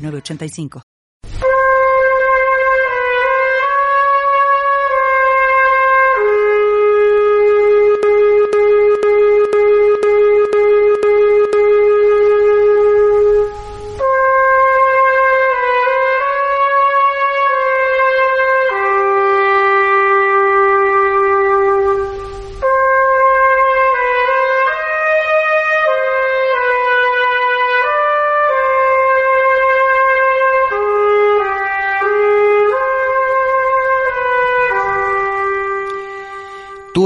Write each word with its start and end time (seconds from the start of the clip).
906985. 0.00 1.79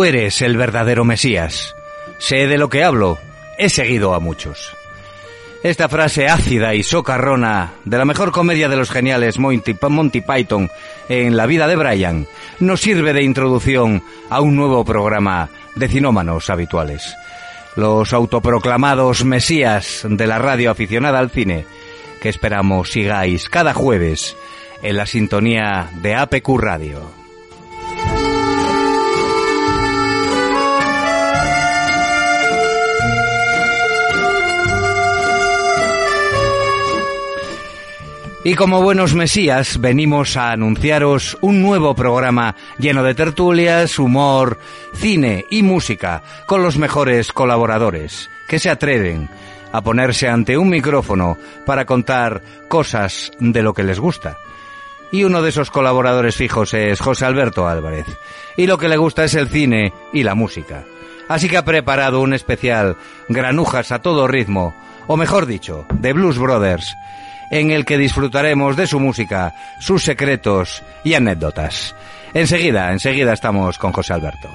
Eres 0.04 0.42
el 0.42 0.58
verdadero 0.58 1.04
Mesías. 1.04 1.74
Sé 2.18 2.46
de 2.46 2.58
lo 2.58 2.68
que 2.68 2.84
hablo. 2.84 3.18
He 3.58 3.70
seguido 3.70 4.14
a 4.14 4.20
muchos. 4.20 4.76
Esta 5.62 5.88
frase 5.88 6.28
ácida 6.28 6.74
y 6.74 6.82
socarrona 6.82 7.72
de 7.86 7.96
la 7.96 8.04
mejor 8.04 8.30
comedia 8.30 8.68
de 8.68 8.76
los 8.76 8.90
geniales 8.90 9.38
Monty, 9.38 9.74
Monty 9.88 10.20
Python 10.20 10.70
en 11.08 11.38
La 11.38 11.46
vida 11.46 11.66
de 11.66 11.76
Brian 11.76 12.26
nos 12.60 12.82
sirve 12.82 13.14
de 13.14 13.22
introducción 13.22 14.02
a 14.28 14.42
un 14.42 14.56
nuevo 14.56 14.84
programa 14.84 15.48
de 15.74 15.88
cinómanos 15.88 16.50
habituales. 16.50 17.14
Los 17.74 18.12
autoproclamados 18.12 19.24
Mesías 19.24 20.02
de 20.06 20.26
la 20.26 20.38
radio 20.38 20.70
aficionada 20.70 21.18
al 21.18 21.30
cine, 21.30 21.64
que 22.20 22.28
esperamos 22.28 22.90
sigáis 22.90 23.48
cada 23.48 23.72
jueves 23.72 24.36
en 24.82 24.98
la 24.98 25.06
sintonía 25.06 25.88
de 26.02 26.14
APQ 26.14 26.58
Radio. 26.58 27.23
Y 38.46 38.56
como 38.56 38.82
buenos 38.82 39.14
mesías, 39.14 39.80
venimos 39.80 40.36
a 40.36 40.52
anunciaros 40.52 41.38
un 41.40 41.62
nuevo 41.62 41.94
programa 41.94 42.54
lleno 42.78 43.02
de 43.02 43.14
tertulias, 43.14 43.98
humor, 43.98 44.58
cine 44.92 45.46
y 45.50 45.62
música, 45.62 46.22
con 46.44 46.62
los 46.62 46.76
mejores 46.76 47.32
colaboradores, 47.32 48.28
que 48.46 48.58
se 48.58 48.68
atreven 48.68 49.30
a 49.72 49.80
ponerse 49.80 50.28
ante 50.28 50.58
un 50.58 50.68
micrófono 50.68 51.38
para 51.64 51.86
contar 51.86 52.42
cosas 52.68 53.32
de 53.40 53.62
lo 53.62 53.72
que 53.72 53.82
les 53.82 53.98
gusta. 53.98 54.36
Y 55.10 55.24
uno 55.24 55.40
de 55.40 55.48
esos 55.48 55.70
colaboradores 55.70 56.36
fijos 56.36 56.74
es 56.74 57.00
José 57.00 57.24
Alberto 57.24 57.66
Álvarez. 57.66 58.04
Y 58.58 58.66
lo 58.66 58.76
que 58.76 58.90
le 58.90 58.98
gusta 58.98 59.24
es 59.24 59.34
el 59.36 59.48
cine 59.48 59.94
y 60.12 60.22
la 60.22 60.34
música. 60.34 60.84
Así 61.28 61.48
que 61.48 61.56
ha 61.56 61.64
preparado 61.64 62.20
un 62.20 62.34
especial 62.34 62.98
Granujas 63.26 63.90
a 63.90 64.00
todo 64.00 64.28
ritmo, 64.28 64.74
o 65.06 65.16
mejor 65.16 65.46
dicho, 65.46 65.86
de 65.94 66.12
Blues 66.12 66.38
Brothers, 66.38 66.94
en 67.54 67.70
el 67.70 67.84
que 67.84 67.98
disfrutaremos 67.98 68.76
de 68.76 68.88
su 68.88 68.98
música, 68.98 69.54
sus 69.78 70.02
secretos 70.02 70.82
y 71.04 71.14
anécdotas. 71.14 71.94
Enseguida, 72.34 72.90
enseguida 72.90 73.32
estamos 73.32 73.78
con 73.78 73.92
José 73.92 74.12
Alberto. 74.12 74.50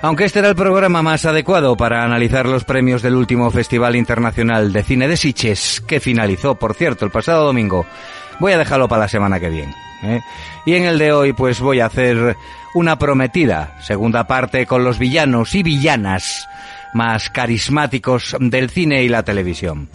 Aunque 0.00 0.24
este 0.24 0.38
era 0.38 0.48
el 0.48 0.56
programa 0.56 1.02
más 1.02 1.26
adecuado 1.26 1.76
para 1.76 2.02
analizar 2.02 2.46
los 2.46 2.64
premios 2.64 3.02
del 3.02 3.16
último 3.16 3.50
Festival 3.50 3.94
Internacional 3.94 4.72
de 4.72 4.82
Cine 4.82 5.06
de 5.06 5.18
Sitges, 5.18 5.82
que 5.86 6.00
finalizó, 6.00 6.54
por 6.54 6.74
cierto, 6.74 7.04
el 7.04 7.10
pasado 7.10 7.44
domingo, 7.44 7.84
voy 8.38 8.52
a 8.52 8.58
dejarlo 8.58 8.88
para 8.88 9.02
la 9.02 9.08
semana 9.08 9.38
que 9.38 9.50
viene. 9.50 9.85
¿Eh? 10.02 10.20
Y 10.64 10.74
en 10.74 10.84
el 10.84 10.98
de 10.98 11.12
hoy 11.12 11.32
pues 11.32 11.60
voy 11.60 11.80
a 11.80 11.86
hacer 11.86 12.36
una 12.74 12.98
prometida 12.98 13.76
segunda 13.82 14.26
parte 14.26 14.66
con 14.66 14.84
los 14.84 14.98
villanos 14.98 15.54
y 15.54 15.62
villanas 15.62 16.48
más 16.94 17.30
carismáticos 17.30 18.36
del 18.38 18.70
cine 18.70 19.02
y 19.02 19.08
la 19.08 19.22
televisión. 19.22 19.88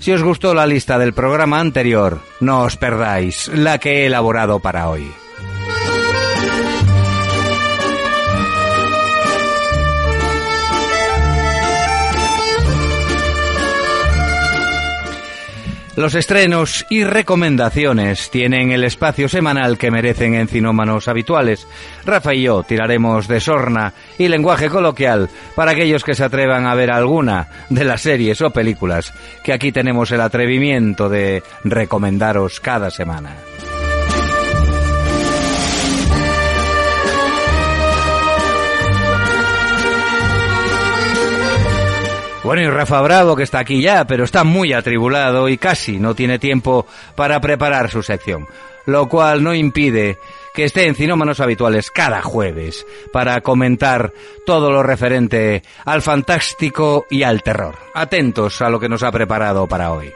Si 0.00 0.12
os 0.12 0.22
gustó 0.22 0.54
la 0.54 0.66
lista 0.66 0.98
del 0.98 1.12
programa 1.12 1.60
anterior, 1.60 2.20
no 2.40 2.62
os 2.62 2.76
perdáis 2.76 3.48
la 3.48 3.78
que 3.78 4.02
he 4.02 4.06
elaborado 4.06 4.60
para 4.60 4.88
hoy. 4.88 5.10
Los 16.00 16.14
estrenos 16.14 16.86
y 16.88 17.04
recomendaciones 17.04 18.30
tienen 18.30 18.72
el 18.72 18.84
espacio 18.84 19.28
semanal 19.28 19.76
que 19.76 19.90
merecen 19.90 20.32
en 20.32 20.48
cinómanos 20.48 21.08
habituales. 21.08 21.68
Rafa 22.06 22.32
y 22.32 22.44
yo 22.44 22.62
tiraremos 22.62 23.28
de 23.28 23.38
sorna 23.38 23.92
y 24.16 24.28
lenguaje 24.28 24.70
coloquial 24.70 25.28
para 25.54 25.72
aquellos 25.72 26.02
que 26.02 26.14
se 26.14 26.24
atrevan 26.24 26.66
a 26.66 26.74
ver 26.74 26.90
alguna 26.90 27.48
de 27.68 27.84
las 27.84 28.00
series 28.00 28.40
o 28.40 28.48
películas 28.48 29.12
que 29.44 29.52
aquí 29.52 29.72
tenemos 29.72 30.10
el 30.10 30.22
atrevimiento 30.22 31.10
de 31.10 31.42
recomendaros 31.64 32.60
cada 32.60 32.90
semana. 32.90 33.36
Bueno, 42.50 42.64
y 42.64 42.68
Rafa 42.68 43.00
Bravo, 43.00 43.36
que 43.36 43.44
está 43.44 43.60
aquí 43.60 43.80
ya, 43.80 44.04
pero 44.08 44.24
está 44.24 44.42
muy 44.42 44.72
atribulado 44.72 45.48
y 45.48 45.56
casi 45.56 46.00
no 46.00 46.16
tiene 46.16 46.40
tiempo 46.40 46.84
para 47.14 47.40
preparar 47.40 47.88
su 47.92 48.02
sección, 48.02 48.48
lo 48.86 49.08
cual 49.08 49.44
no 49.44 49.54
impide 49.54 50.18
que 50.52 50.64
esté 50.64 50.88
en 50.88 50.96
Cinómanos 50.96 51.38
Habituales 51.38 51.92
cada 51.92 52.22
jueves 52.22 52.84
para 53.12 53.40
comentar 53.40 54.12
todo 54.44 54.72
lo 54.72 54.82
referente 54.82 55.62
al 55.84 56.02
fantástico 56.02 57.06
y 57.08 57.22
al 57.22 57.44
terror. 57.44 57.76
Atentos 57.94 58.60
a 58.62 58.68
lo 58.68 58.80
que 58.80 58.88
nos 58.88 59.04
ha 59.04 59.12
preparado 59.12 59.68
para 59.68 59.92
hoy. 59.92 60.12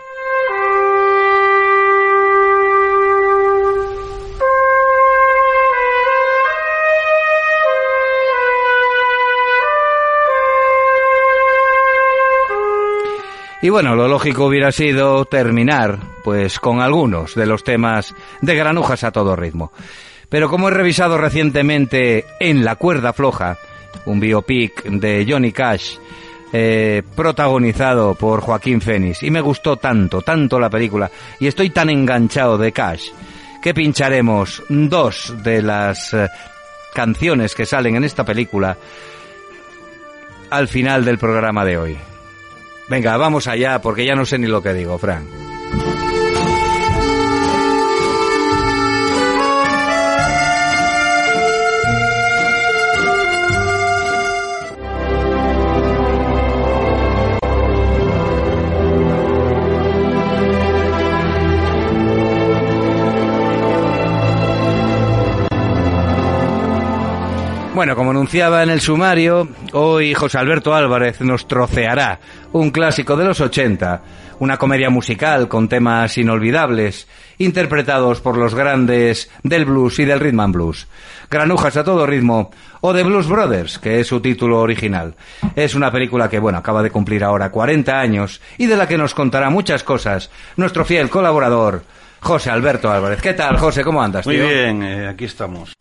Y 13.64 13.70
bueno, 13.70 13.96
lo 13.96 14.08
lógico 14.08 14.44
hubiera 14.44 14.70
sido 14.72 15.24
terminar, 15.24 15.98
pues, 16.22 16.60
con 16.60 16.82
algunos 16.82 17.34
de 17.34 17.46
los 17.46 17.64
temas 17.64 18.14
de 18.42 18.54
granujas 18.56 19.04
a 19.04 19.10
todo 19.10 19.36
ritmo. 19.36 19.72
Pero 20.28 20.50
como 20.50 20.68
he 20.68 20.70
revisado 20.70 21.16
recientemente 21.16 22.26
en 22.40 22.62
La 22.62 22.76
cuerda 22.76 23.14
floja, 23.14 23.56
un 24.04 24.20
biopic 24.20 24.82
de 24.84 25.26
Johnny 25.26 25.50
Cash, 25.50 25.96
eh, 26.52 27.02
protagonizado 27.16 28.14
por 28.14 28.42
Joaquín 28.42 28.82
Phoenix, 28.82 29.22
y 29.22 29.30
me 29.30 29.40
gustó 29.40 29.78
tanto, 29.78 30.20
tanto 30.20 30.60
la 30.60 30.68
película, 30.68 31.10
y 31.40 31.46
estoy 31.46 31.70
tan 31.70 31.88
enganchado 31.88 32.58
de 32.58 32.70
Cash, 32.70 33.12
que 33.62 33.72
pincharemos 33.72 34.62
dos 34.68 35.34
de 35.42 35.62
las 35.62 36.12
eh, 36.12 36.28
canciones 36.92 37.54
que 37.54 37.64
salen 37.64 37.96
en 37.96 38.04
esta 38.04 38.24
película 38.24 38.76
al 40.50 40.68
final 40.68 41.02
del 41.02 41.16
programa 41.16 41.64
de 41.64 41.78
hoy. 41.78 41.98
Venga, 42.88 43.16
vamos 43.16 43.46
allá, 43.46 43.80
porque 43.80 44.04
ya 44.04 44.14
no 44.14 44.26
sé 44.26 44.38
ni 44.38 44.46
lo 44.46 44.62
que 44.62 44.74
digo, 44.74 44.98
Fran. 44.98 45.24
Bueno, 67.74 67.96
como 67.96 68.12
anunciaba 68.12 68.62
en 68.62 68.70
el 68.70 68.80
sumario, 68.80 69.48
hoy 69.72 70.14
José 70.14 70.38
Alberto 70.38 70.72
Álvarez 70.74 71.20
nos 71.22 71.48
troceará 71.48 72.20
un 72.52 72.70
clásico 72.70 73.16
de 73.16 73.24
los 73.24 73.40
80, 73.40 74.00
una 74.38 74.58
comedia 74.58 74.90
musical 74.90 75.48
con 75.48 75.68
temas 75.68 76.16
inolvidables, 76.16 77.08
interpretados 77.38 78.20
por 78.20 78.36
los 78.36 78.54
grandes 78.54 79.28
del 79.42 79.64
blues 79.64 79.98
y 79.98 80.04
del 80.04 80.20
rhythm 80.20 80.38
and 80.38 80.54
blues. 80.54 80.86
Granujas 81.28 81.76
a 81.76 81.82
todo 81.82 82.06
ritmo, 82.06 82.52
o 82.80 82.94
The 82.94 83.02
Blues 83.02 83.26
Brothers, 83.26 83.80
que 83.80 83.98
es 83.98 84.06
su 84.06 84.20
título 84.20 84.60
original. 84.60 85.16
Es 85.56 85.74
una 85.74 85.90
película 85.90 86.28
que, 86.28 86.38
bueno, 86.38 86.58
acaba 86.58 86.80
de 86.80 86.90
cumplir 86.90 87.24
ahora 87.24 87.50
40 87.50 87.98
años 87.98 88.40
y 88.56 88.66
de 88.66 88.76
la 88.76 88.86
que 88.86 88.96
nos 88.96 89.14
contará 89.14 89.50
muchas 89.50 89.82
cosas 89.82 90.30
nuestro 90.56 90.84
fiel 90.84 91.10
colaborador, 91.10 91.82
José 92.20 92.50
Alberto 92.50 92.88
Álvarez. 92.88 93.20
¿Qué 93.20 93.34
tal, 93.34 93.56
José? 93.58 93.82
¿Cómo 93.82 94.00
andas, 94.00 94.26
Muy 94.26 94.36
bien, 94.36 94.80
eh, 94.84 95.08
aquí 95.08 95.24
estamos. 95.24 95.74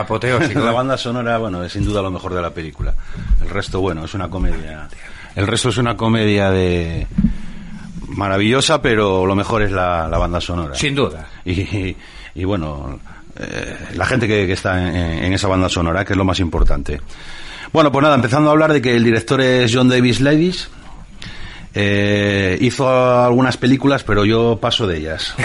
Apoteósico. 0.00 0.60
La 0.64 0.72
banda 0.72 0.96
sonora, 0.96 1.38
bueno, 1.38 1.64
es 1.64 1.72
sin 1.72 1.84
duda 1.84 2.02
lo 2.02 2.10
mejor 2.10 2.34
de 2.34 2.42
la 2.42 2.50
película. 2.50 2.94
El 3.42 3.48
resto, 3.48 3.80
bueno, 3.80 4.04
es 4.04 4.14
una 4.14 4.28
comedia. 4.28 4.88
El 5.34 5.46
resto 5.46 5.68
es 5.70 5.78
una 5.78 5.96
comedia 5.96 6.50
de 6.50 7.06
maravillosa, 8.08 8.80
pero 8.80 9.26
lo 9.26 9.34
mejor 9.34 9.62
es 9.62 9.72
la, 9.72 10.08
la 10.08 10.18
banda 10.18 10.40
sonora. 10.40 10.74
Sin 10.74 10.94
duda. 10.94 11.26
Y, 11.44 11.60
y, 11.60 11.96
y 12.34 12.44
bueno, 12.44 12.98
eh, 13.38 13.76
la 13.94 14.06
gente 14.06 14.26
que, 14.26 14.46
que 14.46 14.52
está 14.52 14.80
en, 14.80 15.24
en 15.24 15.32
esa 15.32 15.48
banda 15.48 15.68
sonora, 15.68 16.04
que 16.04 16.12
es 16.12 16.16
lo 16.16 16.24
más 16.24 16.40
importante. 16.40 17.00
Bueno, 17.72 17.90
pues 17.92 18.02
nada, 18.02 18.14
empezando 18.14 18.48
a 18.48 18.52
hablar 18.52 18.72
de 18.72 18.80
que 18.80 18.94
el 18.96 19.04
director 19.04 19.40
es 19.40 19.74
John 19.74 19.88
Davis 19.88 20.20
Ladies. 20.20 20.70
Eh, 21.78 22.56
hizo 22.62 22.88
algunas 22.88 23.58
películas, 23.58 24.02
pero 24.02 24.24
yo 24.24 24.56
paso 24.58 24.86
de 24.86 24.96
ellas. 24.96 25.34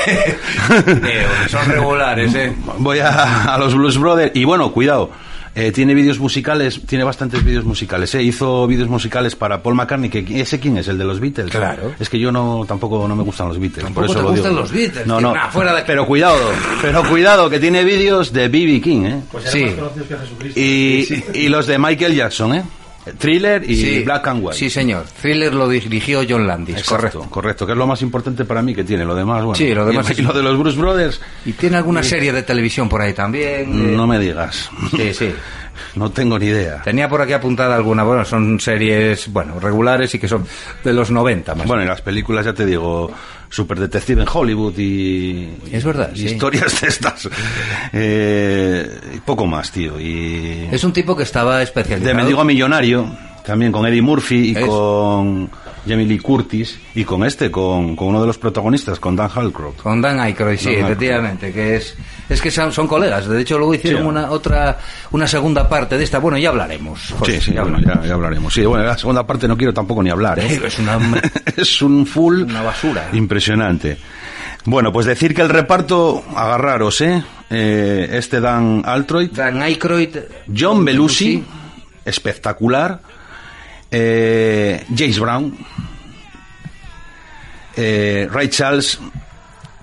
Eh, 1.04 1.25
son 1.50 1.66
regulares, 1.69 2.33
¿eh? 2.36 2.54
Voy 2.78 3.00
a, 3.00 3.54
a 3.54 3.57
los 3.57 3.75
Blues 3.75 3.98
Brothers. 3.98 4.31
Y 4.36 4.45
bueno, 4.45 4.72
cuidado. 4.72 5.10
eh, 5.54 5.72
tiene 5.74 5.94
vídeos 5.94 6.18
musicales, 6.19 6.80
tiene 6.88 7.04
bastantes 7.04 7.44
vídeos 7.44 7.66
musicales. 7.66 8.13
eh. 8.16 8.24
Hizo 8.24 8.66
vídeos 8.68 8.88
musicales 8.88 9.36
para 9.36 9.62
Paul 9.62 9.75
McCartney, 9.75 10.10
que 10.10 10.39
ese 10.42 10.60
quién 10.62 10.78
es, 10.78 10.88
el 10.88 10.98
de 10.98 11.04
los 11.04 11.19
Beatles. 11.19 11.51
Claro. 11.51 11.94
Es 12.00 12.10
que 12.10 12.18
yo 12.19 12.31
no 12.31 12.63
tampoco 12.66 13.06
no 13.07 13.16
me 13.16 13.24
gustan 13.24 13.50
los 13.50 13.60
Beatles. 13.60 13.84
Tampoco 13.84 14.07
por 14.07 14.16
eso 14.16 14.19
te 14.19 14.24
lo 14.24 14.30
gustan 14.31 14.51
digo. 14.51 14.62
los 14.62 14.72
Beatles, 14.72 15.07
No, 15.07 15.19
no. 15.19 15.34
nah, 15.34 15.50
fuera 15.50 15.74
de- 15.75 15.81
Pero 15.84 16.06
cuidado, 16.06 16.38
pero 16.81 17.04
cuidado, 17.04 17.50
que 17.50 17.60
tiene 17.60 17.84
vídeos 17.84 18.31
de 18.31 18.48
B.B. 18.48 18.80
King, 18.81 19.01
¿eh? 19.04 19.22
Sí. 19.45 19.75
Y, 20.56 21.24
y 21.34 21.50
los 21.50 21.68
de 21.68 21.77
Michael 21.77 22.16
Jackson, 22.16 22.54
¿eh? 22.56 22.63
Thriller 23.18 23.63
y 23.69 23.75
Sí. 23.75 24.03
Black 24.03 24.27
and 24.27 24.44
White. 24.44 24.57
Sí, 24.57 24.69
señor. 24.69 25.06
Thriller 25.21 25.53
lo 25.53 25.68
dirigió 25.68 26.21
John 26.27 26.45
Landis, 26.48 26.77
Exacto, 26.77 26.95
correcto. 26.95 27.27
correcto, 27.30 27.65
que 27.65 27.71
es 27.71 27.77
lo 27.77 27.88
más 27.88 28.01
importante 28.01 28.45
para 28.45 28.62
mí 28.62 28.75
que 28.75 28.83
tiene. 28.83 29.06
Lo 29.06 29.15
demás, 29.15 29.44
bueno. 29.44 29.56
Sí, 29.56 29.74
lo 29.74 29.86
demás 29.86 30.07
y, 30.18 30.21
lo 30.21 30.33
de 30.33 30.44
los 30.44 30.57
Bruce 30.57 30.77
Brothers, 30.80 31.19
Y 31.45 31.53
tiene 31.53 31.77
alguna 31.77 32.03
serie 32.03 32.31
de 32.31 32.44
televisión 32.44 32.88
por 32.88 33.01
ahí 33.01 33.13
también. 33.13 33.62
eh, 33.71 33.94
no 33.95 34.06
me 34.07 34.19
digas. 34.19 34.69
Sí, 34.95 35.13
sí. 35.13 35.33
No 35.95 36.12
tengo 36.12 36.38
ni 36.38 36.45
idea. 36.48 36.81
Tenía 36.83 37.09
por 37.09 37.21
aquí 37.21 37.33
apuntada 37.33 37.75
alguna, 37.75 38.03
bueno, 38.03 38.24
son 38.24 38.59
series, 38.59 39.27
bueno, 39.31 39.59
regulares 39.59 40.13
y 40.13 40.19
que 40.19 40.27
son 40.27 40.45
de 40.83 40.94
los 40.94 41.09
90 41.09 41.56
más. 41.56 41.65
Bueno, 41.65 41.83
y 41.83 41.88
las 41.88 42.01
películas, 42.01 42.45
ya 42.45 42.53
te 42.53 42.65
digo, 42.65 43.12
Super 43.51 43.77
Detective 43.80 44.21
en 44.21 44.27
Hollywood 44.31 44.77
y. 44.80 45.50
Es 45.71 45.83
verdad, 45.83 46.12
y 46.15 46.19
sí. 46.19 46.25
Historias 46.27 46.80
de 46.81 46.88
estas. 46.88 47.30
Eh, 47.92 48.89
y 49.15 49.19
poco 49.19 49.45
más, 49.45 49.71
tío. 49.71 50.00
Y. 50.00 50.69
Es 50.71 50.83
un 50.86 50.94
tipo 50.94 51.15
que 51.15 51.24
estaba 51.24 51.57
De 51.57 51.65
especializado. 51.65 52.15
Mendigo 52.15 52.39
a 52.39 52.45
Millonario, 52.45 53.06
también 53.45 53.74
con 53.74 53.86
Eddie 53.86 54.01
Murphy 54.01 54.51
y 54.51 54.56
Es. 54.56 54.65
con 54.65 55.51
Jamie 55.88 56.06
Lee 56.06 56.19
Curtis 56.19 56.80
y 56.95 57.04
con 57.04 57.24
este, 57.25 57.50
con, 57.50 57.95
con 57.95 58.10
uno 58.10 58.22
de 58.22 58.28
los 58.28 58.38
protagonistas, 58.38 59.00
con 59.00 59.16
Dan 59.16 59.30
Halcroft. 59.33 59.81
Con 59.81 60.01
Dan 60.01 60.19
Aykroyd, 60.19 60.57
sí, 60.57 60.66
Dan 60.66 60.74
Aykroyd. 60.75 60.92
efectivamente, 60.92 61.51
que 61.54 61.75
es 61.78 61.95
es 62.30 62.42
que 62.42 62.50
son, 62.51 62.72
son 62.72 62.88
colegas. 62.88 63.28
De 63.28 63.42
hecho, 63.42 63.57
luego 63.57 63.74
hicieron 63.74 64.04
Sí. 64.04 64.07
una 64.07 64.31
otra 64.31 64.78
una 65.12 65.28
segunda 65.28 65.68
parte 65.68 65.98
de 65.98 66.04
esta. 66.04 66.19
Bueno, 66.19 66.38
ya 66.38 66.50
hablaremos. 66.50 67.13
Sí, 67.25 67.42
sí, 67.42 67.54
ya 67.54 67.62
bueno, 67.63 67.78
hablaremos. 67.78 68.04
ya, 68.04 68.07
ya 68.07 68.13
hablaremos. 68.13 68.54
Sí, 68.54 68.66
bueno, 68.66 68.83
la 68.86 68.98
segunda 68.98 69.25
parte 69.28 69.48
no 69.48 69.57
quiero 69.57 69.74
tampoco 69.74 70.01
ni 70.04 70.10
hablar, 70.10 70.39
¿eh? 70.39 70.62
Es 70.63 70.80
una 70.80 71.00
es 71.57 71.81
un 71.81 72.06
full 72.06 72.44
Una 72.44 72.62
basura. 72.62 73.10
impresionante. 73.13 73.98
Bueno, 74.66 74.92
pues 74.94 75.07
decir 75.07 75.34
que 75.34 75.42
el 75.42 75.50
reparto, 75.50 76.24
agarraros, 76.36 77.01
¿eh? 77.01 77.24
Eh, 77.50 78.07
este 78.13 78.39
Dan 78.39 78.84
Altroid, 78.86 79.31
Dan 79.31 79.62
Aykroyd, 79.62 80.16
John 80.56 80.86
Belushi, 80.86 81.44
espectacular, 82.06 83.01
eh, 83.92 84.86
James 84.96 85.20
Brown, 85.20 85.58
eh, 87.76 88.28
Ray 88.32 88.50
Charles, 88.50 89.00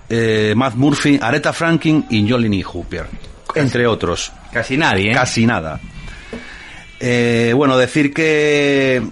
eh, 0.08 0.55
Matt 0.56 0.75
Murphy, 0.75 1.19
Aretha 1.20 1.52
Franklin 1.52 2.06
y 2.10 2.28
Jolene 2.28 2.62
Hooper, 2.62 3.06
entre 3.55 3.87
otros. 3.87 4.32
casi 4.52 4.76
nadie, 4.76 5.10
¿eh? 5.10 5.14
Casi 5.14 5.46
nada. 5.46 5.81
Bueno, 7.00 7.76
decir 7.78 8.12
que. 8.12 9.02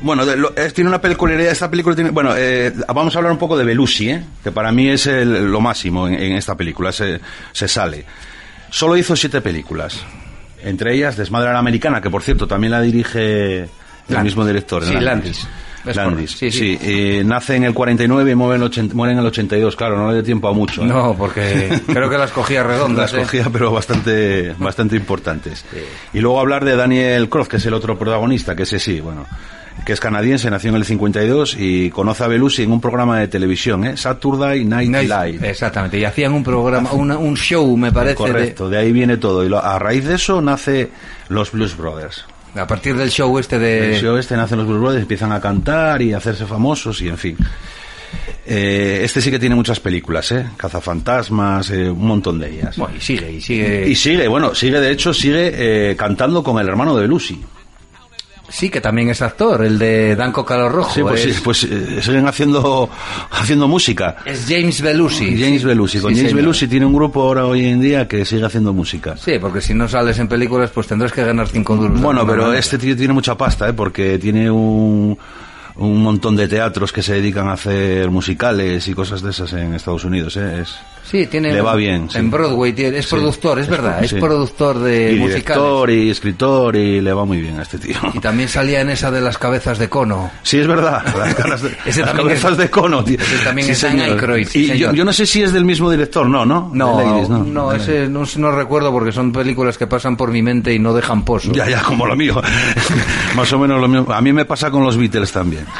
Bueno, 0.00 0.26
de- 0.26 0.36
lo- 0.36 0.54
es- 0.54 0.74
tiene 0.74 0.88
una 0.90 1.00
peculiaridad. 1.00 1.50
Esta 1.52 1.70
película 1.70 1.94
tiene. 1.94 2.10
Bueno, 2.10 2.34
eh, 2.36 2.72
vamos 2.94 3.14
a 3.14 3.18
hablar 3.18 3.32
un 3.32 3.38
poco 3.38 3.56
de 3.56 3.64
Belushi, 3.64 4.10
¿eh? 4.10 4.22
que 4.42 4.52
para 4.52 4.70
mí 4.70 4.90
es 4.90 5.06
el- 5.06 5.50
lo 5.50 5.60
máximo 5.62 6.06
en, 6.06 6.14
en 6.14 6.32
esta 6.32 6.54
película. 6.56 6.92
Se, 6.92 7.20
se 7.52 7.66
sale. 7.68 8.04
Solo 8.68 8.96
hizo 8.98 9.16
siete 9.16 9.40
películas. 9.40 9.98
Entre 10.64 10.94
ellas, 10.94 11.16
Desmadre 11.16 11.50
a 11.50 11.52
la 11.52 11.58
Americana, 11.58 12.00
que 12.00 12.10
por 12.10 12.22
cierto 12.22 12.46
también 12.46 12.72
la 12.72 12.80
dirige 12.80 13.68
el 14.08 14.22
mismo 14.22 14.44
director. 14.44 14.84
Sí, 14.84 14.94
Landis. 14.94 15.46
Landis. 15.84 16.30
Sí, 16.32 16.50
sí. 16.50 16.78
eh, 16.80 17.22
nace 17.24 17.56
en 17.56 17.64
el 17.64 17.74
49 17.74 18.30
y 18.30 18.34
muere 18.34 18.56
en 18.56 18.62
el, 18.62 18.66
80 18.68 18.94
muere 18.94 19.12
en 19.12 19.18
el 19.18 19.26
82. 19.26 19.76
Claro, 19.76 19.98
no 19.98 20.08
le 20.08 20.14
dio 20.14 20.24
tiempo 20.24 20.48
a 20.48 20.54
mucho. 20.54 20.82
¿eh? 20.82 20.86
No, 20.86 21.14
porque 21.16 21.68
creo 21.86 22.08
que 22.08 22.16
las 22.16 22.30
cogía 22.30 22.62
redondas. 22.62 23.12
Las 23.12 23.20
¿eh? 23.20 23.24
cogía, 23.24 23.50
pero 23.52 23.70
bastante, 23.70 24.54
bastante 24.58 24.96
importantes. 24.96 25.64
Y 26.12 26.20
luego 26.20 26.40
hablar 26.40 26.64
de 26.64 26.76
Daniel 26.76 27.28
Croft, 27.28 27.50
que 27.50 27.56
es 27.58 27.66
el 27.66 27.74
otro 27.74 27.98
protagonista, 27.98 28.56
que 28.56 28.62
ese 28.62 28.78
sí, 28.78 29.00
bueno, 29.00 29.26
que 29.84 29.92
es 29.92 30.00
canadiense, 30.00 30.50
nació 30.50 30.70
en 30.70 30.76
el 30.76 30.84
52 30.84 31.56
y 31.58 31.90
conoce 31.90 32.24
a 32.24 32.28
Belushi 32.28 32.62
en 32.62 32.72
un 32.72 32.80
programa 32.80 33.18
de 33.20 33.28
televisión, 33.28 33.84
¿eh? 33.84 33.96
Saturday 33.96 34.64
Night 34.64 34.90
Night- 34.90 35.08
Live. 35.10 35.48
Exactamente, 35.50 35.98
y 35.98 36.04
hacían 36.04 36.32
un 36.32 36.42
programa, 36.44 36.92
una- 36.92 37.18
un 37.18 37.36
show, 37.36 37.76
me 37.76 37.92
parece, 37.92 38.16
Correcto, 38.16 38.68
de 38.70 38.78
ahí 38.78 38.92
viene 38.92 39.16
todo. 39.18 39.44
Y 39.44 39.48
lo- 39.48 39.62
a 39.62 39.78
raíz 39.78 40.04
de 40.04 40.14
eso 40.14 40.40
nace 40.40 40.90
los 41.28 41.52
Blues 41.52 41.76
Brothers. 41.76 42.24
a 42.56 42.66
partir 42.68 42.96
del 42.96 43.10
show 43.10 43.36
este 43.38 43.58
de... 43.58 43.94
El 43.96 44.00
show 44.00 44.16
este 44.16 44.36
nacen 44.36 44.58
los 44.58 44.66
Blues 44.68 44.80
Brothers, 44.80 45.02
empiezan 45.02 45.32
a 45.32 45.40
cantar 45.40 46.00
y 46.00 46.12
a 46.12 46.18
hacerse 46.18 46.46
famosos 46.46 47.00
y 47.02 47.08
en 47.08 47.18
fin. 47.18 47.36
Eh, 48.46 49.00
este 49.02 49.20
sí 49.20 49.30
que 49.30 49.38
tiene 49.40 49.54
muchas 49.56 49.80
películas, 49.80 50.30
¿eh? 50.32 50.46
Cazafantasmas, 50.56 51.70
eh, 51.70 51.90
un 51.90 52.06
montón 52.06 52.38
de 52.38 52.50
ellas. 52.50 52.76
Bueno, 52.76 52.94
y 52.96 53.00
sigue, 53.00 53.32
y 53.32 53.40
sigue... 53.40 53.88
Y 53.88 53.94
sigue, 53.96 54.28
bueno, 54.28 54.54
sigue 54.54 54.78
de 54.80 54.90
hecho, 54.92 55.12
sigue 55.12 55.50
eh, 55.90 55.96
cantando 55.96 56.42
con 56.44 56.58
el 56.60 56.68
hermano 56.68 56.94
de 56.94 57.02
Belushi. 57.02 57.42
Sí, 58.54 58.70
que 58.70 58.80
también 58.80 59.10
es 59.10 59.20
actor, 59.20 59.64
el 59.64 59.80
de 59.80 60.14
Danco 60.14 60.44
Calor 60.44 60.70
Rojo. 60.70 60.94
Sí, 60.94 61.00
pues, 61.02 61.26
es, 61.26 61.34
sí, 61.34 61.40
pues 61.42 61.64
eh, 61.64 62.00
siguen 62.00 62.28
haciendo, 62.28 62.88
haciendo 63.32 63.66
música. 63.66 64.18
es 64.24 64.46
James 64.48 64.80
Belushi. 64.80 65.36
James. 65.36 65.64
Belushi. 65.64 65.98
Con 65.98 66.10
Sí, 66.12 66.18
James 66.18 66.30
señor. 66.30 66.42
Belushi 66.44 66.68
tiene 66.68 66.86
un 66.86 66.94
grupo 66.94 67.22
ahora 67.22 67.46
hoy 67.46 67.66
en 67.66 67.80
día 67.80 68.06
que 68.06 68.24
sigue 68.24 68.44
haciendo 68.46 68.72
música. 68.72 69.16
Sí, 69.16 69.40
porque 69.40 69.60
si 69.60 69.74
no 69.74 69.88
sales 69.88 70.20
en 70.20 70.28
películas, 70.28 70.70
pues 70.70 70.86
tendrás 70.86 71.10
que 71.10 71.24
ganar 71.24 71.48
cinco 71.48 71.74
duros. 71.74 72.00
Bueno, 72.00 72.24
pero 72.24 72.42
manera. 72.42 72.60
este 72.60 72.78
tío 72.78 72.96
tiene 72.96 73.12
mucha 73.12 73.36
pasta, 73.36 73.68
¿eh? 73.68 73.72
Porque 73.72 74.18
tiene 74.20 74.48
un, 74.48 75.18
un 75.76 76.02
montón 76.02 76.36
de 76.36 76.46
teatros 76.48 76.92
que 76.92 77.02
se 77.02 77.14
dedican 77.14 77.48
a 77.48 77.54
hacer 77.54 78.10
musicales 78.10 78.86
y 78.86 78.94
cosas 78.94 79.22
de 79.22 79.30
esas 79.30 79.52
en 79.54 79.74
Estados 79.74 80.04
Unidos, 80.04 80.36
¿eh? 80.36 80.60
Es, 80.62 80.76
Sí, 81.04 81.26
tiene... 81.26 81.52
le 81.52 81.60
va 81.60 81.74
bien, 81.76 82.08
sí. 82.08 82.16
En 82.16 82.30
Broadway 82.30 82.72
tiene- 82.72 82.96
es 82.98 83.04
Sí, 83.06 83.14
productor, 83.14 83.58
es, 83.58 83.68
verdad, 83.68 84.02
es 84.02 84.14
productor 84.14 84.78
de 84.78 85.12
y 85.12 85.18
musicales. 85.18 85.44
director 85.44 85.90
y 85.90 86.10
escritor 86.10 86.76
y 86.76 87.00
le 87.02 87.12
va 87.12 87.26
muy 87.26 87.42
bien 87.42 87.58
a 87.58 87.62
este 87.62 87.78
tío. 87.78 87.96
Y 88.14 88.20
también 88.20 88.48
salía 88.48 88.80
en 88.80 88.88
esa 88.88 89.10
de 89.10 89.20
las 89.20 89.36
cabezas 89.36 89.78
de 89.78 89.90
cono. 89.90 90.30
Sí, 90.42 90.60
es 90.60 90.66
verdad. 90.66 91.02
Las, 91.46 91.60
de, 91.62 91.76
Ese 91.84 92.00
las 92.00 92.08
también 92.14 92.28
cabezas 92.28 92.52
es- 92.52 92.58
de 92.58 92.70
cono, 92.70 93.04
tío. 93.04 93.18
ese 93.20 93.44
también 93.44 93.68
es 93.68 93.82
Dan. 93.82 94.00
Aykroyd, 94.00 94.48
y 94.54 94.78
yo, 94.78 94.92
no 95.04 95.12
sé 95.12 95.26
si 95.26 95.42
es 95.42 95.52
del 95.52 95.66
mismo 95.66 95.90
director, 95.90 96.26
no, 96.26 96.46
¿no? 96.46 96.70
No, 96.72 96.98
Ladies, 97.02 97.28
no, 97.28 97.72
ese 97.72 98.08
no, 98.08 98.22
no 98.38 98.50
recuerdo 98.52 98.90
porque 98.90 99.12
son 99.12 99.30
películas 99.30 99.76
que 99.76 99.86
pasan 99.86 100.16
por 100.16 100.30
mi 100.30 100.40
mente 100.40 100.72
y 100.72 100.78
no 100.78 100.94
dejan 100.94 101.22
pozo. 101.24 101.52
Ya, 101.52 101.68
ya, 101.68 101.82
como 101.82 102.06
lo 102.06 102.16
mío. 102.16 102.40
Más 103.36 103.52
o 103.52 103.58
menos 103.58 103.78
lo 103.78 103.88
mío. 103.88 104.06
A 104.10 104.22
mí 104.22 104.32
me 104.32 104.46
pasa 104.46 104.70
con 104.70 104.82
los 104.84 104.96
Beatles 104.96 105.30
también. 105.32 105.63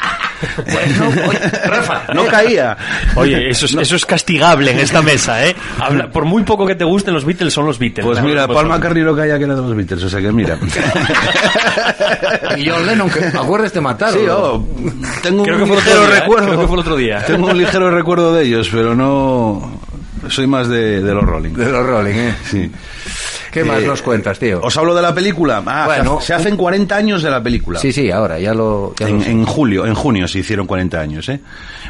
Bueno, 0.57 1.29
oye, 1.29 1.39
Rafa, 1.65 2.13
No 2.13 2.25
eh, 2.25 2.27
caía. 2.29 2.77
Oye, 3.15 3.49
eso 3.49 3.65
es, 3.65 3.73
eso 3.73 3.95
es 3.95 4.05
castigable 4.05 4.71
en 4.71 4.79
esta 4.79 5.01
mesa, 5.01 5.45
¿eh? 5.47 5.55
Habla- 5.79 6.09
por 6.09 6.25
muy 6.25 6.43
poco 6.43 6.67
que 6.67 6.75
te 6.75 6.83
gusten 6.83 7.13
los 7.13 7.25
Beatles, 7.25 7.53
son 7.53 7.65
los 7.65 7.79
Beatles. 7.79 8.05
Pues 8.05 8.21
mira, 8.21 8.45
Paul 8.45 8.57
son- 8.59 8.67
McCartney 8.69 9.03
no 9.03 9.15
caía 9.15 9.37
que 9.37 9.45
era 9.45 9.55
de 9.55 9.61
los 9.61 9.75
Beatles, 9.75 10.03
o 10.03 10.09
sea 10.09 10.19
que 10.21 10.31
mira. 10.31 10.57
Y 12.57 12.69
John 12.69 12.85
Lennon, 12.85 13.09
que 13.09 13.25
acuerdas 13.37 13.71
te 13.71 13.81
mataron. 13.81 14.15
Sí, 14.19 14.25
oh, 14.29 14.65
tengo 15.23 15.43
Creo 15.43 15.57
que 15.57 15.63
un 15.63 15.69
fue 15.69 15.77
otro 15.77 15.89
ligero 15.93 16.07
día, 16.07 16.19
recuerdo. 16.19 16.47
Creo 16.47 16.59
que 16.61 16.67
fue 16.67 16.75
el 16.75 16.79
otro 16.81 16.95
día. 16.97 17.25
Tengo 17.25 17.47
un 17.47 17.57
ligero 17.57 17.91
recuerdo 17.91 18.33
de 18.33 18.43
ellos, 18.45 18.69
pero 18.71 18.95
no. 18.95 19.79
Soy 20.29 20.47
más 20.47 20.67
de, 20.67 21.01
de 21.01 21.13
los 21.13 21.23
Rolling. 21.23 21.51
De 21.53 21.71
los 21.71 21.85
Rolling, 21.85 22.13
¿eh? 22.15 22.35
Sí. 22.49 22.71
¿Qué 23.55 23.63
más 23.63 23.81
Eh, 23.81 23.87
nos 23.87 24.01
cuentas, 24.01 24.37
tío? 24.37 24.59
Os 24.61 24.75
hablo 24.75 24.93
de 24.93 25.01
la 25.01 25.15
película. 25.15 25.63
Ah, 25.65 25.83
Bueno. 25.85 26.19
se, 26.19 26.27
se 26.27 26.33
hacen 26.33 26.57
40 26.57 26.93
años 26.93 27.23
de 27.23 27.29
la 27.31 27.41
película. 27.41 27.79
Sí, 27.79 27.93
sí, 27.93 28.11
ahora, 28.11 28.37
ya 28.37 28.53
lo... 28.53 28.93
ya 28.99 29.07
lo 29.07 29.15
En, 29.15 29.21
sé. 29.23 29.31
en 29.31 29.45
julio, 29.45 29.85
en 29.85 29.95
junio 29.95 30.27
se 30.27 30.39
hicieron 30.39 30.67
40 30.67 30.99
años, 30.99 31.29
¿eh? 31.29 31.39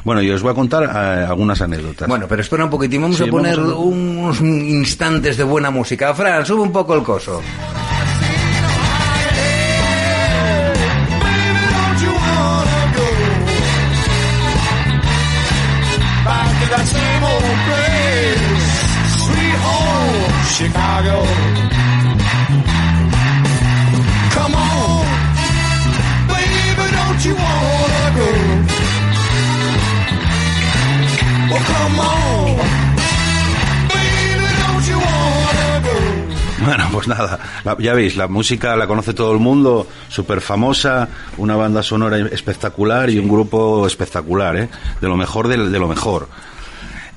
Bueno, 0.04 0.22
y 0.22 0.30
os 0.30 0.44
voy 0.44 0.52
a 0.52 0.54
contar 0.54 0.84
eh, 0.84 1.26
algunas 1.28 1.60
anécdotas. 1.62 2.08
Bueno, 2.08 2.28
pero 2.30 2.44
espera 2.44 2.66
un 2.66 2.70
poquitín, 2.70 3.02
vamos 3.02 3.18
Sí, 3.18 3.24
a 3.24 3.28
poner 3.32 3.58
vamos 3.58 3.74
a- 3.74 3.78
unos 3.80 4.42
instantes 4.42 5.38
de 5.38 5.44
buena 5.44 5.72
música. 5.72 6.14
Fran, 6.14 6.46
sube 6.46 6.62
un 6.62 6.72
poco 6.72 6.94
el 6.94 7.02
coso. 7.02 7.42
Don't 21.06 21.35
Bueno, 36.66 36.88
pues 36.92 37.08
nada, 37.08 37.40
la- 37.64 37.78
ya 37.80 37.94
veis, 37.94 38.16
la 38.18 38.28
música 38.28 38.76
la 38.76 38.88
conoce 38.88 39.14
todo 39.14 39.32
el 39.34 39.40
mundo, 39.40 39.88
súper 40.10 40.42
famosa, 40.42 41.08
una 41.38 41.56
banda 41.56 41.84
sonora 41.84 42.18
espectacular 42.18 43.10
y 43.10 43.20
un 43.20 43.28
grupo 43.30 43.86
espectacular, 43.88 44.58
¿eh? 44.58 44.70
De 45.02 45.08
lo 45.08 45.16
mejor 45.18 45.48
de, 45.48 45.58
de 45.70 45.80
lo 45.80 45.88
mejor. 45.88 46.28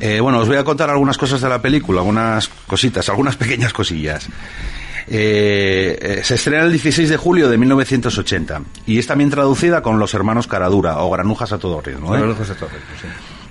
Eh, 0.00 0.20
bueno, 0.20 0.38
os 0.38 0.46
voy 0.48 0.56
a 0.56 0.64
contar 0.64 0.90
algunas 0.90 1.18
cosas 1.18 1.40
de 1.40 1.48
la 1.48 1.60
película, 1.60 2.00
algunas 2.00 2.48
cositas, 2.68 3.08
algunas 3.08 3.36
pequeñas 3.36 3.72
cosillas. 3.72 4.28
Eh, 5.10 5.98
eh, 6.00 6.20
se 6.22 6.34
estrena 6.34 6.64
el 6.64 6.70
16 6.72 7.08
de 7.08 7.16
julio 7.16 7.48
de 7.48 7.56
1980 7.56 8.60
y 8.86 8.98
es 8.98 9.06
también 9.06 9.30
traducida 9.30 9.80
con 9.82 9.98
Los 9.98 10.12
Hermanos 10.12 10.46
Caradura 10.46 10.98
o 10.98 11.10
Granujas 11.10 11.50
a 11.52 11.58
todo 11.58 11.80
ritmo. 11.80 12.14
¿eh? 12.14 12.18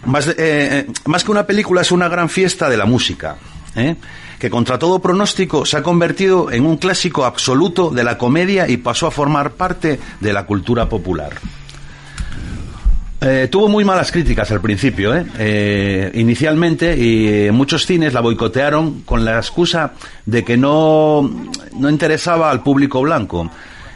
Más, 0.06 0.26
de- 0.28 0.34
eh, 0.34 0.36
eh, 0.38 0.88
más 1.06 1.24
que 1.24 1.32
una 1.32 1.46
película 1.48 1.82
es 1.82 1.92
una 1.92 2.08
gran 2.10 2.30
fiesta 2.30 2.70
de 2.70 2.78
la 2.78 2.86
música, 2.86 3.38
¿eh? 3.76 3.96
Que 4.40 4.50
contra 4.50 4.78
todo 4.78 5.00
pronóstico 5.00 5.66
se 5.66 5.78
ha 5.78 5.84
convertido 5.84 6.52
en 6.52 6.66
un 6.66 6.78
clásico 6.78 7.26
absoluto 7.26 7.90
de 7.90 8.04
la 8.04 8.18
comedia 8.18 8.68
y 8.68 8.78
pasó 8.78 9.08
a 9.08 9.12
formar 9.12 9.52
parte 9.52 10.00
de 10.20 10.34
la 10.34 10.46
cultura 10.46 10.88
popular. 10.88 11.34
Eh, 13.20 13.48
tuvo 13.50 13.68
muy 13.68 13.84
malas 13.84 14.12
críticas 14.12 14.52
al 14.52 14.62
principio, 14.62 15.16
¿eh? 15.16 15.26
Eh, 15.40 16.12
inicialmente, 16.14 16.96
y 16.96 17.28
eh, 17.28 17.52
muchos 17.52 17.88
cines 17.88 18.14
la 18.14 18.22
boicotearon 18.22 19.02
con 19.02 19.26
la 19.26 19.38
excusa 19.38 19.94
de 20.24 20.44
que 20.44 20.56
no, 20.56 21.28
no 21.80 21.90
interesaba 21.90 22.52
al 22.52 22.62
público 22.62 23.02
blanco, 23.02 23.50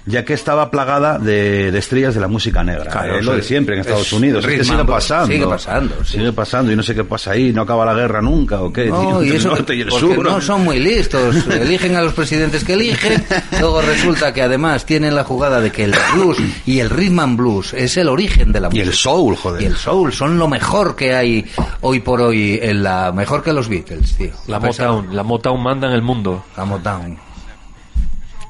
ya 0.06 0.26
que 0.26 0.34
estaba 0.34 0.72
plagada 0.72 1.20
de, 1.20 1.72
de 1.72 1.78
estrellas 1.80 2.16
de 2.16 2.22
la 2.22 2.28
música 2.28 2.64
negra. 2.64 2.90
Claro, 2.92 3.20
Es 3.20 3.26
lo 3.26 3.36
de 3.36 3.44
siempre 3.44 3.76
en 3.76 3.82
Estados 3.82 4.08
Es 4.08 4.14
Unidos. 4.14 4.44
Es 4.44 4.50
que 4.50 4.58
Rhythm 4.58 4.72
sigue 4.72 4.86
pasando. 4.86 5.28
Sigue 5.28 5.48
pasando, 5.48 5.96
sí. 6.04 6.12
Sigue 6.18 6.34
pasando 6.34 6.72
y 6.72 6.76
no 6.76 6.84
sé 6.84 6.96
qué 6.96 7.04
pasa 7.04 7.32
ahí. 7.32 7.54
No 7.54 7.62
acaba 7.62 7.86
la 7.86 7.94
guerra 7.94 8.22
nunca 8.22 8.62
o 8.62 8.74
qué. 8.74 8.86
No, 8.88 9.22
y 9.22 9.26
entre 9.28 9.38
eso 9.38 9.50
el 9.50 9.56
norte 9.56 9.76
y 9.76 9.82
el 9.82 9.88
porque 9.90 10.16
sur. 10.16 10.24
no 10.24 10.42
son 10.42 10.64
muy 10.64 10.80
listos. 10.80 11.48
Eligen 11.48 11.96
a 11.96 12.02
los 12.02 12.14
presidentes 12.14 12.64
que 12.64 12.74
eligen. 12.74 13.24
Luego 13.60 13.82
resulta 13.82 14.34
que 14.34 14.42
además 14.42 14.86
tienen 14.86 15.14
la 15.16 15.24
jugada 15.24 15.62
de 15.62 15.72
que 15.72 15.84
el 15.84 15.94
blues 16.16 16.38
y 16.66 16.80
el 16.80 16.90
rhythm 16.90 17.20
and 17.20 17.38
blues 17.38 17.74
es 17.74 17.96
el 17.98 18.08
origen 18.10 18.52
de 18.52 18.60
la 18.60 18.68
Y 18.68 18.72
música. 18.72 18.88
el 18.90 18.94
soul, 18.94 19.36
joder. 19.36 19.62
Y 19.62 19.66
el 19.66 19.76
soul 19.78 20.12
son 20.12 20.40
lo 20.40 20.48
mejor 20.48 20.96
que 20.96 21.14
hay 21.14 21.46
hoy 21.82 22.00
por 22.00 22.22
hoy 22.22 22.60
en 22.62 22.82
la 22.84 23.12
mejor 23.12 23.44
que 23.44 23.54
los 23.54 23.70
Beatles, 23.70 24.16
tío. 24.18 24.32
La 24.48 24.60
Motown, 24.60 25.16
la 25.16 25.24
Motown 25.24 25.62
manda 25.62 25.88
en 25.88 25.94
el 25.94 26.02
mundo. 26.02 26.44
La 26.58 26.66
Motown. 26.66 27.18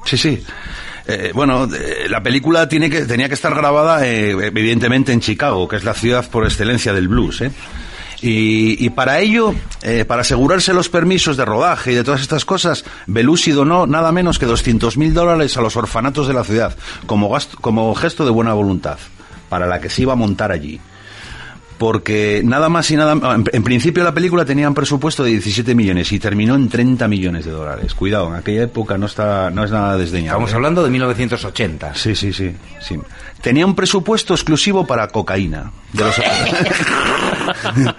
Sí, 0.04 0.16
sí. 0.16 0.42
Eh, 1.06 1.32
bueno, 1.34 1.68
eh, 1.74 2.06
la 2.08 2.22
película 2.22 2.68
tiene 2.68 2.88
que, 2.88 3.02
tenía 3.06 3.28
que 3.28 3.34
estar 3.34 3.54
grabada 3.54 4.06
eh, 4.06 4.30
evidentemente 4.30 5.12
en 5.12 5.20
Chicago, 5.20 5.66
que 5.68 5.76
es 5.76 5.84
la 5.84 5.94
ciudad 5.94 6.28
por 6.30 6.44
excelencia 6.44 6.92
del 6.92 7.08
blues. 7.08 7.40
¿eh? 7.40 7.50
Y, 8.20 8.84
y 8.84 8.90
para 8.90 9.18
ello, 9.18 9.52
eh, 9.82 10.04
para 10.04 10.20
asegurarse 10.20 10.72
los 10.72 10.88
permisos 10.88 11.36
de 11.36 11.44
rodaje 11.44 11.90
y 11.90 11.94
de 11.96 12.04
todas 12.04 12.20
estas 12.20 12.44
cosas, 12.44 12.84
Belushi 13.08 13.50
donó 13.50 13.86
nada 13.88 14.12
menos 14.12 14.38
que 14.38 14.46
200 14.46 14.96
mil 14.96 15.12
dólares 15.12 15.56
a 15.56 15.60
los 15.60 15.76
orfanatos 15.76 16.28
de 16.28 16.34
la 16.34 16.44
ciudad, 16.44 16.76
como, 17.06 17.28
gasto- 17.30 17.58
como 17.60 17.92
gesto 17.96 18.24
de 18.24 18.30
buena 18.30 18.52
voluntad, 18.52 18.98
para 19.48 19.66
la 19.66 19.80
que 19.80 19.90
se 19.90 20.02
iba 20.02 20.12
a 20.12 20.16
montar 20.16 20.52
allí. 20.52 20.80
Porque 21.82 22.42
nada 22.44 22.68
más 22.68 22.88
y 22.92 22.96
nada 22.96 23.34
en, 23.34 23.44
en 23.52 23.62
principio 23.64 24.04
la 24.04 24.14
película 24.14 24.44
tenía 24.44 24.68
un 24.68 24.74
presupuesto 24.74 25.24
de 25.24 25.30
17 25.30 25.74
millones 25.74 26.12
y 26.12 26.20
terminó 26.20 26.54
en 26.54 26.68
30 26.68 27.08
millones 27.08 27.44
de 27.44 27.50
dólares. 27.50 27.92
Cuidado, 27.92 28.28
en 28.28 28.36
aquella 28.36 28.62
época 28.62 28.96
no 28.96 29.06
está 29.06 29.50
no 29.50 29.64
es 29.64 29.72
nada 29.72 29.96
desdeñable. 29.96 30.28
Estamos 30.28 30.54
hablando 30.54 30.84
de 30.84 30.90
1980. 30.90 31.92
Sí, 31.96 32.14
sí, 32.14 32.32
sí, 32.32 32.52
sí. 32.80 32.96
Tenía 33.40 33.66
un 33.66 33.74
presupuesto 33.74 34.32
exclusivo 34.32 34.86
para 34.86 35.08
cocaína. 35.08 35.72
De 35.92 36.04
los- 36.04 36.14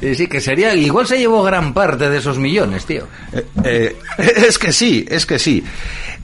Sí, 0.00 0.14
sí, 0.16 0.26
que 0.26 0.40
sería. 0.40 0.74
Igual 0.74 1.06
se 1.06 1.16
llevó 1.18 1.44
gran 1.44 1.72
parte 1.74 2.08
de 2.10 2.18
esos 2.18 2.36
millones, 2.36 2.84
tío. 2.86 3.06
Eh, 3.32 3.46
eh, 3.62 3.96
es 4.48 4.58
que 4.58 4.72
sí, 4.72 5.04
es 5.08 5.26
que 5.26 5.38
sí. 5.38 5.62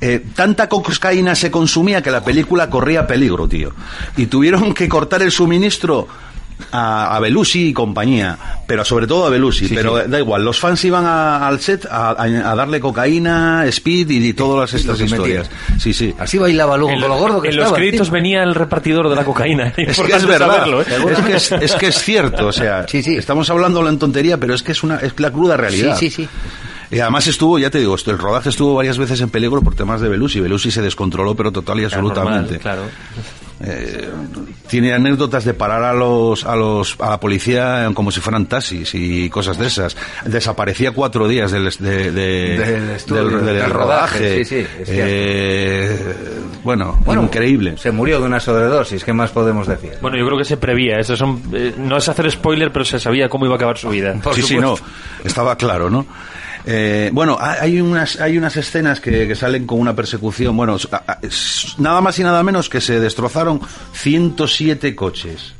Eh, 0.00 0.24
tanta 0.34 0.68
cocaína 0.68 1.34
se 1.36 1.50
consumía 1.50 2.02
que 2.02 2.10
la 2.10 2.24
película 2.24 2.68
corría 2.68 3.06
peligro, 3.06 3.46
tío. 3.46 3.72
Y 4.16 4.26
tuvieron 4.26 4.74
que 4.74 4.88
cortar 4.88 5.22
el 5.22 5.30
suministro 5.30 6.08
a, 6.72 7.16
a 7.16 7.20
Belushi 7.20 7.68
y 7.68 7.72
compañía, 7.72 8.36
pero 8.66 8.84
sobre 8.84 9.06
todo 9.06 9.26
a 9.26 9.30
Belushi. 9.30 9.68
Sí, 9.68 9.74
pero 9.74 10.02
sí. 10.02 10.10
da 10.10 10.18
igual, 10.18 10.44
los 10.44 10.58
fans 10.58 10.84
iban 10.84 11.04
a- 11.06 11.46
al 11.46 11.60
set 11.60 11.86
a, 11.86 12.10
a- 12.10 12.22
a 12.24 12.54
darle 12.54 12.80
cocaína, 12.80 13.64
speed 13.66 14.10
y, 14.10 14.28
y 14.28 14.32
todas 14.34 14.74
estas 14.74 15.00
historias. 15.00 15.50
Sí, 15.78 15.92
sí. 15.92 16.14
Así 16.18 16.38
bailaba 16.38 16.76
luego 16.76 16.92
En, 16.94 17.00
con 17.00 17.08
lo 17.10 17.16
gordo 17.18 17.40
que 17.42 17.48
en 17.48 17.56
los 17.56 17.64
estaba, 17.66 17.78
créditos 17.78 18.08
tío. 18.08 18.14
venía 18.14 18.42
el 18.42 18.54
repartidor 18.54 19.08
de 19.08 19.16
la 19.16 19.24
cocaína. 19.24 19.72
Es 19.76 20.00
que 20.00 20.12
es 20.12 20.26
verdad, 20.26 20.48
saberlo, 20.48 20.82
¿eh? 20.82 20.86
es, 20.88 21.20
que 21.20 21.36
es, 21.36 21.52
es 21.52 21.74
que 21.76 21.86
es 21.88 21.98
cierto, 22.02 22.48
o 22.48 22.52
sea, 22.52 22.86
Sí, 22.88 23.02
sí. 23.02 23.16
estamos 23.16 23.48
hablando 23.50 23.86
en 23.88 23.98
tontería, 23.98 24.36
pero 24.38 24.54
es 24.54 24.62
que 24.62 24.72
es 24.72 24.82
una 24.82 24.96
es 24.96 25.18
la 25.18 25.30
cruda 25.30 25.56
realidad. 25.56 25.96
Sí, 25.96 26.10
sí, 26.10 26.24
sí. 26.24 26.28
Y 26.90 27.00
además 27.00 27.26
estuvo, 27.26 27.58
ya 27.58 27.68
te 27.70 27.78
digo, 27.78 27.96
el 28.06 28.18
rodaje 28.18 28.48
estuvo 28.48 28.74
varias 28.74 28.96
veces 28.96 29.20
en 29.20 29.28
peligro 29.28 29.60
por 29.60 29.74
temas 29.74 30.00
de 30.00 30.08
Belushi. 30.08 30.40
Belushi 30.40 30.70
se 30.70 30.80
descontroló, 30.80 31.34
pero 31.34 31.52
total 31.52 31.80
y 31.80 31.84
absolutamente. 31.84 32.54
Normal, 32.54 32.60
claro. 32.60 32.82
Eh, 33.60 34.08
tiene 34.68 34.92
anécdotas 34.92 35.44
de 35.44 35.52
parar 35.52 35.82
a 35.82 35.92
los, 35.92 36.44
a 36.44 36.54
los, 36.54 36.94
a 37.00 37.10
la 37.10 37.20
policía 37.20 37.90
como 37.94 38.12
si 38.12 38.20
fueran 38.20 38.46
taxis 38.46 38.94
y 38.94 39.28
cosas 39.30 39.58
de 39.58 39.66
esas. 39.66 39.96
Desaparecía 40.24 40.92
cuatro 40.92 41.26
días 41.26 41.50
del, 41.50 41.68
de- 41.80 42.12
de- 42.12 42.58
Del 42.58 42.90
estudio, 42.90 43.24
del- 43.24 43.44
del 43.44 43.56
del 43.56 43.70
rodaje. 43.70 44.18
rodaje, 44.18 44.44
sí, 44.44 44.44
sí, 44.44 44.56
es 44.80 44.88
cierto. 44.88 45.04
Eh, 45.10 46.14
bueno, 46.62 46.98
Bueno, 47.04 47.22
increíble. 47.24 47.76
Se 47.78 47.90
murió 47.90 48.20
de 48.20 48.26
una 48.26 48.38
sobredosis, 48.40 49.02
¿qué 49.04 49.12
más 49.12 49.30
podemos 49.30 49.66
decir? 49.66 49.92
Bueno, 50.00 50.16
yo 50.18 50.26
creo 50.26 50.38
que 50.38 50.44
se 50.44 50.56
prevía. 50.56 50.96
Eso 50.98 51.16
son, 51.16 51.42
eh, 51.52 51.74
no 51.78 51.96
es 51.96 52.08
hacer 52.08 52.30
spoiler, 52.30 52.70
pero 52.72 52.84
se 52.84 52.98
sabía 53.00 53.28
cómo 53.28 53.44
iba 53.46 53.54
a 53.54 53.56
acabar 53.56 53.76
su 53.78 53.88
vida. 53.88 54.14
Por 54.22 54.34
sí, 54.34 54.42
sí, 54.42 54.56
no. 54.56 54.76
Estaba 55.24 55.56
claro, 55.56 55.90
¿no? 55.90 56.06
Eh, 56.66 57.10
bueno, 57.12 57.36
ha- 57.40 57.60
hay 57.62 57.80
unas, 57.80 58.20
hay 58.20 58.36
unas 58.38 58.56
escenas 58.56 59.00
que, 59.00 59.26
que 59.26 59.34
salen 59.34 59.66
con 59.66 59.80
una 59.80 59.94
persecución. 59.94 60.56
Bueno, 60.56 60.76
nada 61.78 62.00
más 62.00 62.18
y 62.18 62.22
nada 62.22 62.42
menos 62.42 62.68
que 62.68 62.80
se 62.80 63.00
destrozaron 63.00 63.60
107 63.92 64.94
coches. 64.94 65.54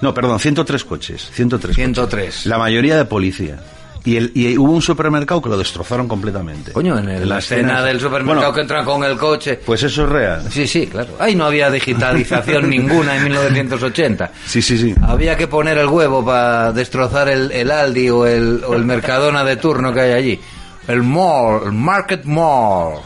No, 0.00 0.12
perdón, 0.12 0.38
103 0.38 0.84
coches. 0.84 1.30
103. 1.32 1.74
103. 1.74 2.26
coches. 2.34 2.46
La 2.46 2.58
mayoría 2.58 2.96
de 2.96 3.04
policía. 3.06 3.58
Y, 4.06 4.16
el, 4.16 4.30
y 4.34 4.56
hubo 4.56 4.72
un 4.72 4.80
supermercado 4.80 5.42
que 5.42 5.48
lo 5.50 5.58
destrozaron 5.58 6.06
completamente. 6.08 6.72
Coño, 6.72 6.96
en 6.98 7.08
el- 7.08 7.28
la 7.28 7.38
escena 7.38 7.82
del 7.82 8.00
supermercado 8.00 8.38
Bueno, 8.40 8.54
que 8.54 8.60
entran 8.62 8.84
con 8.84 9.04
el 9.04 9.18
coche. 9.18 9.60
Pues 9.66 9.82
eso 9.82 10.04
es 10.04 10.08
real. 10.08 10.42
Sí, 10.50 10.66
sí, 10.66 10.86
claro. 10.86 11.16
Ahí 11.18 11.34
no 11.34 11.44
había 11.44 11.70
digitalización 11.70 12.70
ninguna 12.70 13.16
en 13.16 13.24
1980. 13.24 14.30
Sí, 14.46 14.62
sí, 14.62 14.78
sí. 14.78 14.94
Había 15.02 15.36
que 15.36 15.48
poner 15.48 15.76
el 15.78 15.88
huevo 15.88 16.24
para 16.24 16.72
destrozar 16.72 17.28
el, 17.28 17.50
el 17.52 17.70
Aldi 17.70 18.08
o 18.10 18.24
el, 18.26 18.62
o 18.66 18.74
el 18.74 18.84
Mercadona 18.84 19.42
de 19.44 19.56
turno 19.56 19.92
que 19.92 20.00
hay 20.00 20.12
allí. 20.12 20.40
El 20.88 21.02
mall, 21.02 21.62
el 21.66 21.72
Market 21.72 22.24
Mall. 22.24 23.00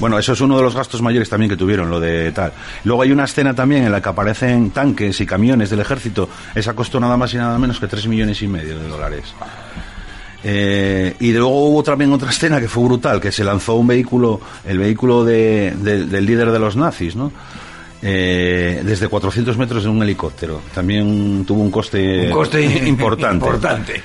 Bueno, 0.00 0.18
eso 0.18 0.32
es 0.32 0.40
uno 0.40 0.56
de 0.56 0.62
los 0.64 0.74
gastos 0.74 1.00
mayores 1.00 1.30
también 1.30 1.48
que 1.48 1.56
tuvieron, 1.56 1.88
lo 1.88 2.00
de 2.00 2.30
tal. 2.32 2.52
Luego 2.82 3.02
hay 3.02 3.12
una 3.12 3.24
escena 3.24 3.54
también 3.54 3.84
en 3.84 3.92
la 3.92 4.02
que 4.02 4.08
aparecen 4.08 4.70
tanques 4.70 5.20
y 5.20 5.24
camiones 5.24 5.70
del 5.70 5.80
ejército. 5.80 6.28
Esa 6.54 6.74
costó 6.74 6.98
nada 6.98 7.16
más 7.16 7.32
y 7.32 7.36
nada 7.36 7.56
menos 7.58 7.78
que 7.78 7.86
3 7.86 8.06
millones 8.08 8.42
y 8.42 8.48
medio 8.48 8.76
de 8.78 8.88
dólares. 8.88 9.32
Eh, 10.46 11.16
y 11.20 11.32
luego 11.32 11.68
hubo 11.68 11.82
también 11.82 12.12
otra 12.12 12.28
escena 12.30 12.60
que 12.60 12.68
fue 12.68 12.84
brutal, 12.84 13.18
que 13.20 13.32
se 13.32 13.42
lanzó 13.44 13.74
un 13.76 13.86
vehículo, 13.86 14.40
el 14.64 14.78
vehículo 14.78 15.24
de- 15.24 15.74
de- 15.76 16.04
del 16.06 16.26
líder 16.26 16.50
de 16.50 16.58
los 16.58 16.76
nazis, 16.76 17.16
¿no? 17.16 17.32
Eh, 18.06 18.82
desde 18.84 19.08
400 19.08 19.56
metros 19.56 19.82
en 19.84 19.90
un 19.92 20.02
helicóptero. 20.02 20.60
También 20.74 21.44
tuvo 21.46 21.62
un 21.62 21.70
coste, 21.70 22.26
Un 22.26 22.30
coste 22.30 22.62
importante. 22.86 23.46
importante. 23.46 24.02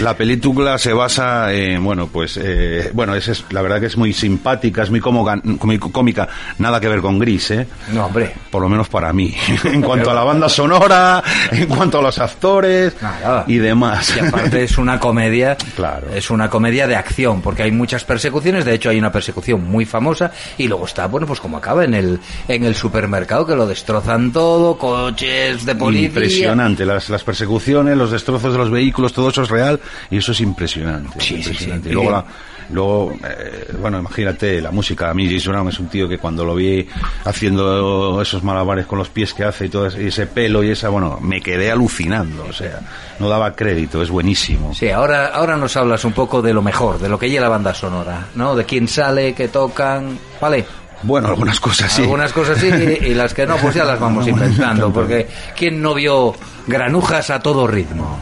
La 0.00 0.16
película 0.16 0.78
se 0.78 0.94
basa 0.94 1.52
en, 1.52 1.84
bueno, 1.84 2.06
pues, 2.06 2.38
eh, 2.42 2.90
bueno, 2.94 3.14
es, 3.14 3.28
es- 3.28 3.44
la 3.50 3.60
verdad 3.60 3.78
que 3.78 3.86
es 3.86 3.96
muy 3.98 4.14
simpática, 4.14 4.82
es 4.82 4.90
muy 4.90 5.00
muy 5.02 5.78
cómica, 5.78 6.28
nada 6.58 6.80
que 6.80 6.88
ver 6.88 7.00
con 7.02 7.18
Gris, 7.18 7.50
¿eh? 7.50 7.66
No, 7.92 8.06
hombre. 8.06 8.32
Por 8.50 8.62
lo 8.62 8.68
menos 8.70 8.88
para 8.88 9.12
mí. 9.12 9.34
en 9.64 9.82
cuanto 9.82 10.10
a 10.10 10.14
la 10.14 10.24
banda 10.24 10.48
sonora, 10.48 11.22
en 11.50 11.66
cuanto 11.66 11.98
a 11.98 12.02
los 12.02 12.18
actores 12.18 12.94
Nada. 13.02 13.44
y 13.46 13.58
demás. 13.58 14.14
Y 14.16 14.20
aparte 14.26 14.64
es 14.64 14.78
una 14.78 14.98
comedia, 14.98 15.56
Claro. 15.76 16.08
es 16.14 16.30
una 16.30 16.48
comedia 16.48 16.86
de 16.86 16.96
acción, 16.96 17.42
porque 17.42 17.64
hay 17.64 17.70
muchas 17.70 18.04
persecuciones, 18.04 18.64
de 18.64 18.74
hecho 18.74 18.88
hay 18.88 18.98
una 18.98 19.12
persecución 19.12 19.62
muy 19.64 19.84
famosa, 19.84 20.32
y 20.56 20.68
luego 20.68 20.86
está, 20.86 21.06
bueno, 21.06 21.26
pues 21.26 21.38
como 21.40 21.58
acaba 21.58 21.84
en 21.84 21.92
el, 21.94 22.18
en 22.48 22.64
el 22.64 22.74
supermercado, 22.74 23.41
que 23.46 23.54
lo 23.54 23.66
destrozan 23.66 24.32
todo, 24.32 24.76
coches 24.78 25.64
de 25.64 25.74
policía. 25.74 26.06
Impresionante, 26.08 26.84
las, 26.86 27.08
las 27.10 27.24
persecuciones, 27.24 27.96
los 27.96 28.10
destrozos 28.10 28.52
de 28.52 28.58
los 28.58 28.70
vehículos, 28.70 29.12
todo 29.12 29.28
eso 29.30 29.42
es 29.42 29.48
real 29.50 29.80
y 30.10 30.18
eso 30.18 30.32
es 30.32 30.40
impresionante. 30.40 31.20
Sí, 31.20 31.28
sí, 31.28 31.34
impresionante. 31.36 31.84
sí. 31.88 31.90
Y 31.90 31.94
luego, 31.94 32.10
la- 32.10 32.24
luego 32.70 33.12
eh, 33.28 33.68
bueno, 33.80 33.98
imagínate, 33.98 34.60
la 34.62 34.70
música. 34.70 35.10
A 35.10 35.14
mí 35.14 35.28
Jason 35.30 35.52
Brown 35.52 35.68
es 35.68 35.78
un 35.78 35.88
tío 35.88 36.08
que 36.08 36.16
cuando 36.18 36.44
lo 36.44 36.54
vi 36.54 36.86
haciendo 37.24 38.20
esos 38.22 38.42
malabares 38.42 38.86
con 38.86 38.98
los 38.98 39.08
pies 39.08 39.34
que 39.34 39.44
hace 39.44 39.66
y 39.66 39.68
todo 39.68 39.86
ese, 39.86 40.02
y 40.02 40.06
ese 40.08 40.26
pelo 40.26 40.62
y 40.62 40.70
esa, 40.70 40.88
bueno, 40.88 41.18
me 41.20 41.40
quedé 41.40 41.70
alucinando. 41.70 42.44
O 42.48 42.52
sea, 42.52 42.80
no 43.18 43.28
daba 43.28 43.54
crédito, 43.54 44.02
es 44.02 44.10
buenísimo. 44.10 44.74
Sí, 44.74 44.88
ahora, 44.90 45.26
ahora 45.28 45.56
nos 45.56 45.76
hablas 45.76 46.04
un 46.04 46.12
poco 46.12 46.40
de 46.42 46.52
lo 46.54 46.62
mejor, 46.62 46.98
de 46.98 47.08
lo 47.08 47.18
que 47.18 47.28
lleva 47.28 47.42
la 47.42 47.48
banda 47.50 47.74
sonora, 47.74 48.28
¿no? 48.34 48.54
De 48.54 48.64
quién 48.64 48.88
sale, 48.88 49.34
qué 49.34 49.48
tocan, 49.48 50.18
¿vale? 50.40 50.64
Bueno, 51.02 51.28
algunas 51.28 51.58
cosas 51.60 51.92
sí. 51.92 52.02
Algunas 52.02 52.32
cosas 52.32 52.58
sí 52.58 52.68
y, 52.68 53.06
y 53.06 53.14
las 53.14 53.34
que 53.34 53.46
no, 53.46 53.56
pues 53.56 53.74
ya 53.74 53.84
las 53.84 53.98
vamos 53.98 54.26
inventando, 54.28 54.92
porque 54.92 55.28
¿quién 55.56 55.82
no 55.82 55.94
vio 55.94 56.34
granujas 56.66 57.30
a 57.30 57.40
todo 57.40 57.66
ritmo? 57.66 58.18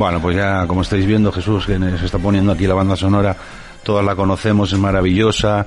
Bueno, 0.00 0.18
pues 0.18 0.34
ya 0.34 0.66
como 0.66 0.80
estáis 0.80 1.04
viendo, 1.04 1.30
Jesús, 1.30 1.66
que 1.66 1.78
se 1.78 2.06
está 2.06 2.16
poniendo 2.18 2.52
aquí 2.52 2.66
la 2.66 2.72
banda 2.72 2.96
sonora, 2.96 3.36
todas 3.82 4.02
la 4.02 4.16
conocemos, 4.16 4.72
es 4.72 4.78
maravillosa, 4.78 5.66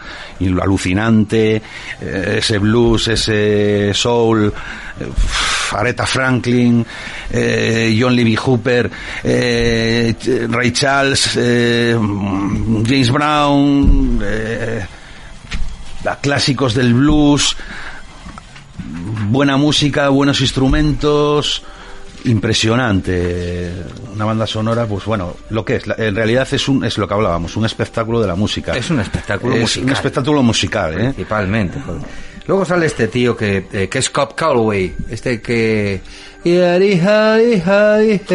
alucinante, 0.60 1.62
eh, 2.02 2.36
ese 2.40 2.58
blues, 2.58 3.10
ese 3.10 3.94
soul, 3.94 4.52
eh, 5.00 5.06
Aretha 5.74 6.08
Franklin, 6.08 6.84
eh, 7.30 7.96
John 8.02 8.16
Lee 8.16 8.36
Hooper, 8.36 8.90
Ray 9.24 10.72
Charles, 10.72 11.34
James 11.36 13.12
Brown, 13.12 14.20
clásicos 16.24 16.74
del 16.74 16.96
blues, 16.96 17.56
buena 19.30 19.58
música, 19.58 20.10
buenos 20.10 20.42
instrumentos, 20.42 21.64
impresionante. 22.26 23.72
Una 24.14 24.26
banda 24.26 24.46
sonora, 24.48 24.86
pues 24.86 25.06
bueno, 25.06 25.36
lo 25.50 25.66
que 25.66 25.78
es, 25.78 25.84
en 25.98 26.16
realidad 26.16 26.48
es 26.52 26.68
un, 26.68 26.84
es 26.86 26.98
lo 26.98 27.08
que 27.08 27.14
hablábamos, 27.14 27.56
un 27.58 27.66
espectáculo 27.66 28.22
de 28.22 28.28
la 28.28 28.36
música. 28.36 28.76
Es 28.76 28.90
un 28.90 29.00
espectáculo 29.00 29.56
Es 29.56 29.62
musical. 29.62 29.86
un 29.86 29.92
espectáculo 29.92 30.44
musical, 30.44 30.94
¿eh? 30.94 31.04
Principalmente. 31.14 31.80
Luego 32.46 32.66
sale 32.66 32.86
este 32.86 33.08
tío 33.08 33.38
que, 33.38 33.66
eh, 33.72 33.88
que 33.90 34.00
es 34.00 34.10
Cobb 34.10 34.36
Calloway, 34.36 34.96
este 35.10 35.42
que... 35.42 36.02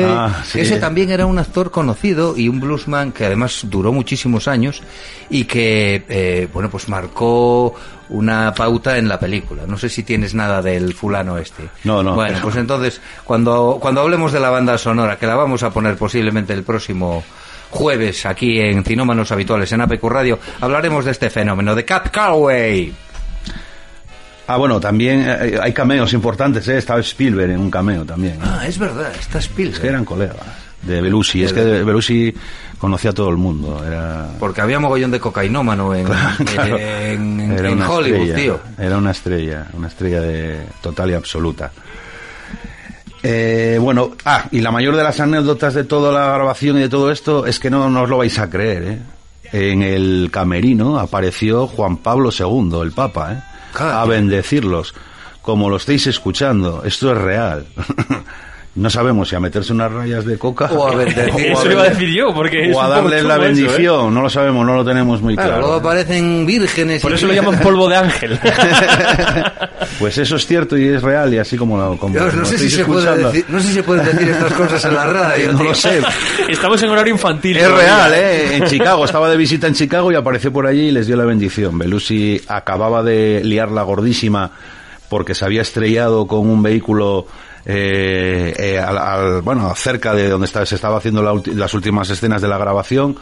Ah, 0.07 0.43
sí. 0.43 0.61
Ese 0.61 0.79
también 0.79 1.11
era 1.11 1.27
un 1.27 1.39
actor 1.39 1.71
conocido 1.71 2.35
y 2.39 2.49
un 2.49 2.59
bluesman 2.59 3.13
que 3.13 3.27
además 3.27 3.61
duró 3.65 3.93
muchísimos 3.93 4.49
años 4.49 4.83
y 5.29 5.45
que, 5.45 6.05
eh, 6.09 6.49
bueno, 6.51 6.71
pues 6.71 6.89
marcó 6.89 7.75
una 8.09 8.55
pauta 8.55 8.97
en 8.97 9.09
la 9.09 9.21
película. 9.21 9.65
No 9.67 9.77
sé 9.77 9.91
si 9.91 10.05
tienes 10.05 10.35
nada 10.35 10.63
del 10.63 10.95
fulano 10.95 11.37
este. 11.37 11.69
No, 11.85 12.03
no. 12.03 12.15
Bueno, 12.15 12.39
pues 12.43 12.57
entonces, 12.57 13.01
cuando, 13.25 13.77
cuando 13.79 14.01
hablemos 14.01 14.33
de 14.33 14.41
la 14.41 14.49
banda 14.49 14.79
sonora, 14.79 15.19
que 15.19 15.27
la 15.27 15.35
vamos 15.35 15.63
a 15.63 15.71
poner 15.71 15.97
posiblemente 15.97 16.55
el 16.55 16.63
próximo 16.63 17.23
jueves 17.71 18.25
aquí 18.25 18.59
en 18.59 18.83
Cinómanos 18.85 19.31
Habituales 19.33 19.71
en 19.73 19.83
APQ 19.83 20.05
Radio, 20.05 20.39
hablaremos 20.63 21.05
de 21.05 21.11
este 21.11 21.29
fenómeno, 21.29 21.75
de 21.75 21.85
Cap 21.85 22.11
Calloway. 22.11 22.95
Ah, 24.49 24.57
bueno, 24.57 24.81
también 24.81 25.25
eh, 25.29 25.59
hay 25.63 25.73
cameos 25.75 26.13
importantes, 26.15 26.67
¿eh? 26.69 26.79
Estaba 26.79 27.01
Spielberg 27.01 27.51
en 27.51 27.61
un 27.61 27.71
cameo 27.71 28.05
también. 28.05 28.35
¿eh? 28.37 28.41
Ah, 28.43 28.67
es 28.67 28.79
verdad, 28.79 29.13
está 29.15 29.39
Spielberg. 29.39 29.77
Es 29.77 29.81
que 29.81 29.89
eran 29.89 30.07
colegas 30.07 30.37
de 30.83 31.03
Belushi. 31.03 31.45
Es 31.45 31.53
que 31.53 31.63
Belushi 31.63 32.35
conocía 32.79 33.11
a 33.11 33.15
todo 33.15 33.29
el 33.29 33.37
mundo. 33.37 33.85
Era, 33.87 34.31
Porque 34.39 34.61
había 34.63 34.81
mogollón 34.81 35.11
de 35.11 35.21
cocainómano 35.21 35.95
en, 35.95 36.07
Claro. 36.07 36.79
en, 36.79 37.41
Hollywood, 37.83 38.21
estrella, 38.21 38.35
tío. 38.35 38.61
Era 38.79 38.97
una 38.97 39.11
estrella, 39.11 39.67
una 39.75 39.89
estrella 39.89 40.21
de 40.23 40.61
total 40.81 41.11
y 41.11 41.15
absoluta. 41.15 41.71
Eh, 43.23 43.79
bueno, 43.81 44.13
ah, 44.25 44.45
y 44.51 44.61
la 44.61 44.71
mayor 44.71 44.97
de 44.97 45.03
las 45.03 45.19
anécdotas 45.21 45.75
de 45.75 45.85
toda 45.85 46.13
la 46.13 46.33
grabación 46.35 46.79
y 46.79 46.81
de 46.81 46.89
todo 46.89 47.11
esto 47.11 47.47
es 47.47 47.59
que 47.59 47.69
no, 47.69 47.91
no 47.91 48.03
os 48.03 48.09
lo 48.09 48.19
vais 48.19 48.39
a 48.39 48.49
creer, 48.49 48.83
¿eh? 48.85 48.99
En 49.51 49.83
el 49.83 50.29
camerino 50.31 50.99
apareció 50.99 51.67
Juan 51.67 51.97
Pablo 51.99 52.31
II, 52.31 52.81
el 52.83 52.93
Papa, 52.93 53.33
¿eh? 53.33 53.43
A 53.79 54.05
bendecirlos. 54.05 54.95
Como 55.43 55.71
lo 55.71 55.77
estáis 55.77 56.07
escuchando, 56.07 56.83
esto 56.85 57.13
es 57.13 57.19
real. 57.19 57.67
No 58.75 58.89
sabemos 58.91 59.29
si 59.29 59.35
a 59.35 59.41
meterse 59.41 59.73
unas 59.73 59.91
rayas 59.91 60.25
de 60.25 60.39
coca 60.39 60.67
O 60.73 60.87
a 60.87 60.95
bendecir. 60.95 61.33
o 61.35 61.39
Eso 61.59 61.65
lo 61.65 61.73
iba 61.73 61.83
a 61.83 61.89
decir 61.89 62.09
yo, 62.15 62.33
porque 62.33 62.71
es 62.71 62.77
o 62.77 62.81
a 62.81 62.89
darles 62.89 63.25
la 63.25 63.35
eso, 63.35 63.43
¿eh? 63.43 63.47
bendición. 63.47 64.15
No 64.15 64.23
lo 64.23 64.31
sabemos, 64.31 64.65
no 64.65 64.77
lo 64.77 64.85
tenemos 64.85 65.21
muy 65.21 65.35
Claro, 65.35 65.49
claro. 65.51 65.63
luego 65.67 65.77
aparecen 65.81 66.47
vírgenes. 66.47 67.03
Por 67.03 67.11
y- 67.11 67.15
eso 67.15 67.27
lo 67.27 67.33
llaman 67.35 67.59
polvo 67.59 67.89
de 67.89 67.97
ángel. 67.97 68.39
Pues 69.99 70.17
eso 70.19 70.37
es 70.37 70.47
cierto 70.47 70.77
y 70.77 70.87
es 70.87 71.03
real 71.03 71.33
y 71.35 71.39
así 71.39 71.57
como 71.57 71.77
lo 71.77 71.97
como 71.97 72.15
Dios, 72.15 72.33
no, 72.35 72.45
sé 72.45 72.57
si 72.59 72.71
se 72.71 72.85
puede 72.85 73.01
escuchando. 73.01 73.29
decir, 73.33 73.45
no 73.49 73.59
sé 73.61 73.67
si 73.69 73.75
se 73.75 73.83
pueden 73.83 74.05
decir 74.05 74.29
estas 74.29 74.53
cosas 74.53 74.85
en 74.85 74.95
la 74.95 75.07
radio. 75.07 75.53
No 75.53 75.59
tío. 75.59 75.69
lo 75.69 75.75
sé. 75.75 76.01
Estamos 76.49 76.81
en 76.83 76.91
horario 76.91 77.15
infantil. 77.15 77.57
Es 77.57 77.65
todavía. 77.65 77.85
real, 78.09 78.15
¿eh? 78.15 78.57
En 78.57 78.65
Chicago, 78.67 79.05
estaba 79.05 79.29
de 79.31 79.37
visita 79.37 79.67
en 79.67 79.75
Chicago 79.75 80.13
y 80.13 80.15
apareció 80.15 80.53
por 80.53 80.67
allí 80.67 80.89
y 80.89 80.91
les 80.93 81.07
dio 81.09 81.17
la 81.17 81.25
bendición. 81.25 81.79
Belushi 81.79 82.43
acababa 82.47 83.03
de 83.03 83.41
liarla 83.43 83.83
gordísima 83.83 84.51
porque 85.09 85.35
se 85.35 85.45
había 85.45 85.63
estrellado 85.63 86.27
con 86.29 86.49
un 86.49 86.63
vehículo 86.63 87.27
eh, 87.71 88.55
eh, 88.59 88.79
al, 88.79 88.97
al- 88.99 89.43
bueno, 89.43 89.73
cerca 89.77 90.15
de 90.15 90.29
donde 90.29 90.47
estaba- 90.47 90.65
se 90.67 90.75
estaba 90.75 90.97
haciendo 90.99 91.23
la 91.23 91.41
las 91.55 91.75
últimas 91.75 92.09
escenas 92.11 92.41
de 92.43 92.49
la 92.49 92.57
grabación 92.59 93.17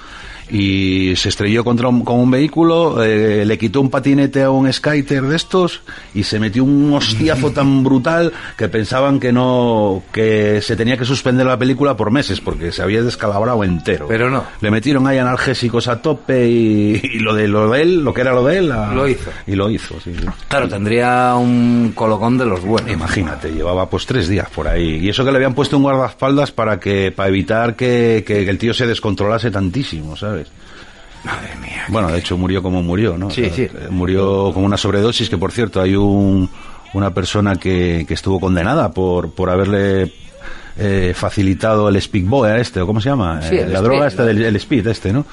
y 0.50 1.14
se 1.16 1.28
estrelló 1.28 1.64
contra 1.64 1.88
un, 1.88 2.04
con 2.04 2.20
un 2.20 2.30
vehículo, 2.30 3.02
eh, 3.02 3.44
le 3.44 3.59
quitó 3.59 3.80
un 3.80 3.90
patinete 3.90 4.42
a 4.42 4.50
un 4.50 4.72
skater 4.72 5.22
de 5.22 5.37
estos 5.37 5.82
y 6.14 6.22
se 6.22 6.38
metió 6.38 6.62
un 6.64 6.92
hostiazo 6.92 7.50
tan 7.50 7.82
brutal 7.82 8.32
que 8.56 8.68
pensaban 8.68 9.18
que 9.18 9.32
no, 9.32 10.02
que 10.12 10.61
se 10.62 10.76
tenía 10.76 10.96
que 10.96 11.04
suspender 11.04 11.46
la 11.46 11.59
película 11.59 11.96
por 11.96 12.11
meses 12.11 12.40
porque 12.40 12.72
se 12.72 12.82
había 12.82 13.02
descalabrado 13.02 13.64
entero. 13.64 14.06
Pero 14.09 14.30
no. 14.30 14.44
Le 14.61 14.70
metieron 14.70 15.06
ahí 15.06 15.18
analgésicos 15.18 15.88
a 15.88 16.00
tope 16.00 16.48
y, 16.48 17.00
y 17.02 17.18
lo 17.18 17.35
de 17.35 17.48
lo 17.48 17.70
de 17.70 17.82
él, 17.82 18.04
lo 18.04 18.14
que 18.14 18.20
era 18.20 18.32
lo 18.32 18.44
de 18.44 18.59
él, 18.59 18.72
a- 18.72 18.92
Lo 18.94 19.09
hizo. 19.09 19.30
Y 19.46 19.54
lo 19.56 19.70
hizo, 19.70 19.98
sí. 20.00 20.12
sí. 20.18 20.26
Claro, 20.48 20.68
tendría 20.68 21.35
un 21.37 21.92
colocón 21.94 22.38
de 22.38 22.46
los 22.46 22.62
buenos. 22.62 22.90
Imagínate, 22.90 23.52
llevaba 23.52 23.88
pues 23.88 24.06
tres 24.06 24.28
días 24.28 24.48
por 24.50 24.68
ahí. 24.68 24.98
Y 25.04 25.09
eso 25.09 25.24
que 25.24 25.30
le 25.30 25.37
habían 25.37 25.54
puesto 25.54 25.76
un 25.76 25.82
guardaespaldas 25.82 26.52
para 26.52 26.78
que, 26.78 27.11
para 27.11 27.28
evitar 27.28 27.74
que, 27.76 28.22
que 28.26 28.48
el 28.48 28.59
tío 28.59 28.72
se 28.74 28.87
descontrolase 28.87 29.50
tantísimo, 29.50 30.16
¿sabes? 30.16 30.36
Madre 31.25 31.57
mía. 31.61 31.85
Bueno, 31.88 32.09
de 32.12 32.18
hecho 32.18 32.37
murió 32.37 32.62
como 32.62 32.83
murió, 32.83 33.16
¿no? 33.18 33.31
Sí, 33.31 33.51
sí. 33.51 33.62
eh, 33.62 33.88
Murió 33.90 34.53
con 34.53 34.64
una 34.64 34.77
sobredosis 34.77 35.29
que, 35.29 35.37
por 35.38 35.51
cierto, 35.51 35.81
hay 35.81 35.96
un, 35.96 36.49
una 36.94 37.12
persona 37.12 37.57
que, 37.57 38.05
que 38.07 38.14
estuvo 38.14 38.38
condenada 38.38 38.90
por, 38.92 39.33
por 39.33 39.51
haberle 39.51 40.12
eh, 40.79 41.12
facilitado 41.16 41.88
el 41.88 42.01
speedboy 42.01 42.51
a 42.51 42.59
este, 42.59 42.81
¿o 42.81 42.87
cómo 42.87 43.01
se 43.01 43.09
llama? 43.09 43.40
Sí, 43.42 43.57
Eh, 43.57 43.62
el 43.62 43.72
la 43.72 43.79
speed, 43.79 43.90
droga 43.90 44.07
esta 44.07 44.25
del 44.25 44.42
el 44.44 44.57
speed 44.57 44.87
este, 44.87 45.12
¿no? 45.12 45.27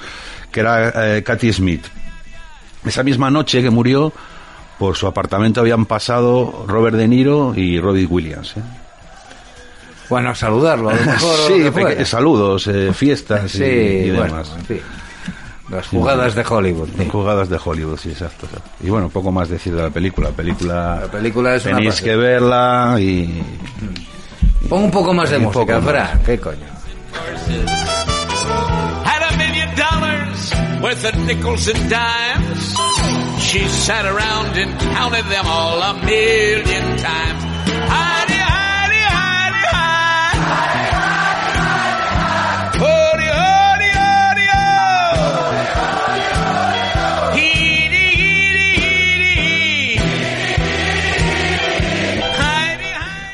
Que 0.52 0.62
era 0.62 1.18
eh, 1.18 1.24
Katy 1.24 1.54
Smith. 1.54 1.86
Esa 2.86 3.04
misma 3.04 3.30
noche 3.30 3.62
que 3.62 3.70
murió, 3.70 4.12
por 4.80 4.96
su 4.98 5.06
apartamento 5.08 5.62
habían 5.62 5.86
pasado 5.86 6.66
Robert 6.68 6.96
De 6.98 7.08
Niro 7.08 7.54
y 7.56 7.80
Robbie 7.80 8.06
Williams. 8.08 8.58
¿eh? 8.58 8.62
Bueno, 10.14 10.30
a 10.30 10.36
saludarlo, 10.36 10.90
a 10.90 10.94
lo 10.94 11.02
mejor. 11.06 11.36
sí, 11.48 11.58
lo 11.60 11.66
que 11.66 11.72
fuera. 11.72 11.90
peque- 11.90 12.06
saludos, 12.06 12.68
eh, 12.68 12.92
fiestas 12.94 13.50
Sí, 13.52 13.64
y, 13.64 13.68
y 13.68 14.12
bueno, 14.12 14.26
demás. 14.26 14.52
en 14.60 14.66
fin. 14.66 14.82
Las 15.70 15.88
jugadas 15.88 16.36
de 16.36 16.46
Hollywood. 16.48 16.90
tío. 16.90 17.10
Jugadas 17.10 17.50
de 17.50 17.58
Hollywood, 17.64 17.98
sí, 17.98 18.12
exacto. 18.12 18.48
Y 18.84 18.90
bueno, 18.92 19.10
poco 19.10 19.32
más 19.32 19.50
decir 19.50 19.74
de 19.76 19.82
la 19.82 19.90
película. 19.90 20.30
La 20.30 20.36
película, 20.36 21.00
La 21.02 21.08
película 21.12 21.56
es 21.56 21.66
una 21.66 21.76
tenéis 21.78 21.96
pasada. 21.96 22.12
que 22.12 22.16
verla 22.16 22.96
y... 23.00 23.42
Pon 24.70 24.84
un 24.84 24.92
poco 24.92 25.14
más 25.16 25.32
de 25.32 25.38
Un 25.38 25.44
música. 25.46 25.82
Fran. 25.82 26.22
¿Qué 26.24 26.40
coño? 26.40 26.68
Had 29.06 29.24
a 29.34 29.38
million 29.38 29.70
dollars 29.76 30.54
with 30.84 31.02
the 31.02 31.12
nickels 31.26 31.68
and 31.68 31.90
dimes. 31.90 32.76
She 33.40 33.68
sat 33.68 34.06
around 34.06 34.56
and 34.58 34.80
counted 34.96 35.26
them 35.26 35.46
all 35.48 35.82
a 35.82 35.94
million 36.06 36.98
times. 36.98 37.53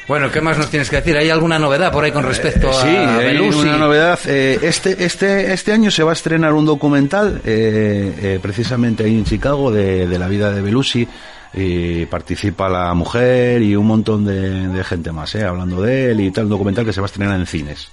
Bueno, 0.10 0.32
¿qué 0.32 0.42
más 0.42 0.58
nos 0.58 0.72
tienes 0.72 0.90
que 0.90 0.96
decir? 0.96 1.16
¿Hay 1.16 1.30
alguna 1.30 1.60
novedad 1.60 1.92
por 1.92 2.04
ahí 2.04 2.12
con 2.12 2.24
respecto 2.24 2.72
a 2.72 2.74
Sí, 2.74 2.88
hay 2.88 3.38
una 3.38 3.78
novedad. 3.78 4.20
Eh, 4.26 4.58
este, 4.64 5.06
este, 5.06 5.54
este 5.54 5.72
año 5.72 5.92
se 5.92 6.02
va 6.02 6.10
a 6.10 6.14
estrenar 6.14 6.54
un 6.54 6.66
documental, 6.66 7.40
eh, 7.46 8.16
eh, 8.20 8.40
precisamente 8.42 9.04
ahí 9.04 9.14
en 9.14 9.24
Chicago, 9.24 9.72
de, 9.72 10.08
de 10.08 10.18
la 10.18 10.28
vida 10.28 10.52
de 10.52 10.64
Belushi. 10.64 11.08
Y 11.54 12.08
participa 12.08 12.68
la 12.70 12.92
mujer 12.96 13.62
y 13.62 13.76
un 13.76 13.86
montón 13.86 14.26
de, 14.26 14.70
de 14.70 14.84
gente 14.84 15.12
más, 15.12 15.36
eh, 15.36 15.44
hablando 15.44 15.80
de 15.80 16.10
él 16.10 16.22
y 16.22 16.32
tal. 16.32 16.46
Un 16.46 16.50
documental 16.50 16.86
que 16.86 16.94
se 16.94 17.02
va 17.02 17.06
a 17.06 17.10
estrenar 17.12 17.40
en 17.40 17.46
cines. 17.46 17.90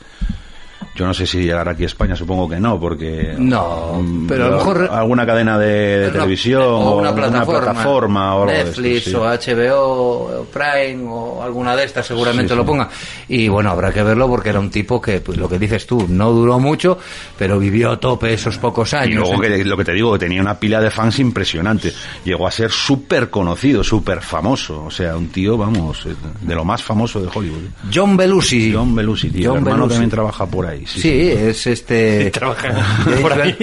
Yo 0.97 1.07
no 1.07 1.13
sé 1.15 1.27
si 1.27 1.39
llegará 1.45 1.73
aquí 1.73 1.83
a 1.83 1.87
España, 1.87 2.17
supongo 2.17 2.49
que 2.49 2.59
no, 2.59 2.81
porque. 2.81 3.35
No, 3.39 4.01
mm, 4.03 4.27
pero 4.27 4.47
a 4.47 4.49
lo 4.49 4.57
mejor- 4.57 4.89
Alguna 4.91 5.27
cadena 5.27 5.59
de, 5.59 5.67
de 5.99 6.05
Una- 6.09 6.13
televisión 6.13 6.63
o 6.63 6.97
una 6.97 7.15
plataforma, 7.15 7.61
plataforma 7.73 8.35
o 8.37 8.49
esto, 8.49 8.65
Netflix 8.81 9.05
sí. 9.05 9.15
o 9.15 9.25
HBO 9.25 10.41
o 10.41 10.45
Prime 10.47 11.05
o 11.09 11.43
alguna 11.43 11.77
de 11.77 11.85
estas 11.85 12.07
seguramente 12.07 12.53
Sí, 12.53 12.57
lo 12.57 12.65
ponga 12.65 12.89
y 13.29 13.49
bueno 13.49 13.71
habrá 13.71 13.93
que 13.93 14.03
verlo 14.03 14.29
porque 14.29 14.49
era 14.51 14.61
un 14.61 14.71
tipo 14.71 15.01
que 15.01 15.21
pues 15.21 15.37
lo 15.39 15.49
que 15.49 15.59
dices 15.59 15.87
tú 15.87 16.07
no 16.09 16.31
duró 16.33 16.59
mucho 16.59 16.99
pero 17.39 17.59
vivió 17.59 17.91
a 17.93 18.01
tope 18.01 18.33
esos 18.33 18.57
pocos 18.59 18.93
Y 18.93 18.97
años 18.97 19.29
luego 19.29 19.41
que, 19.43 19.65
lo 19.65 19.77
que 19.77 19.85
te 19.85 19.93
digo, 19.93 20.13
que 20.15 20.19
tenía 20.21 20.41
una 20.41 20.59
pila 20.59 20.81
de 20.81 20.91
fans 20.91 21.19
impresionante. 21.19 21.93
Llegó 22.25 22.47
a 22.47 22.51
ser 22.51 22.71
súper 22.71 23.29
conocido, 23.31 23.85
súper 23.85 24.23
famoso. 24.23 24.85
O 24.85 24.91
sea, 24.91 25.17
un 25.17 25.29
tío, 25.29 25.57
vamos, 25.59 26.07
eh, 26.07 26.15
de 26.41 26.55
lo 26.55 26.65
más 26.65 26.83
famoso 26.83 27.21
de 27.21 27.29
Hollywood. 27.33 27.69
John 27.93 28.17
Belushi 28.17 28.73
John 28.73 28.95
Belushi, 28.95 29.31
tío. 29.31 29.51
John 29.51 29.59
el 29.59 29.63
hermano 29.65 29.77
Belushi. 29.83 29.95
también 29.95 30.11
trabaja 30.11 30.47
por 30.47 30.67
ahí. 30.67 30.86
Sí, 30.87 31.01
Sí, 31.01 31.31
es 31.31 31.67
este. 31.67 32.33
Por 33.23 33.33
ahí. 33.41 33.57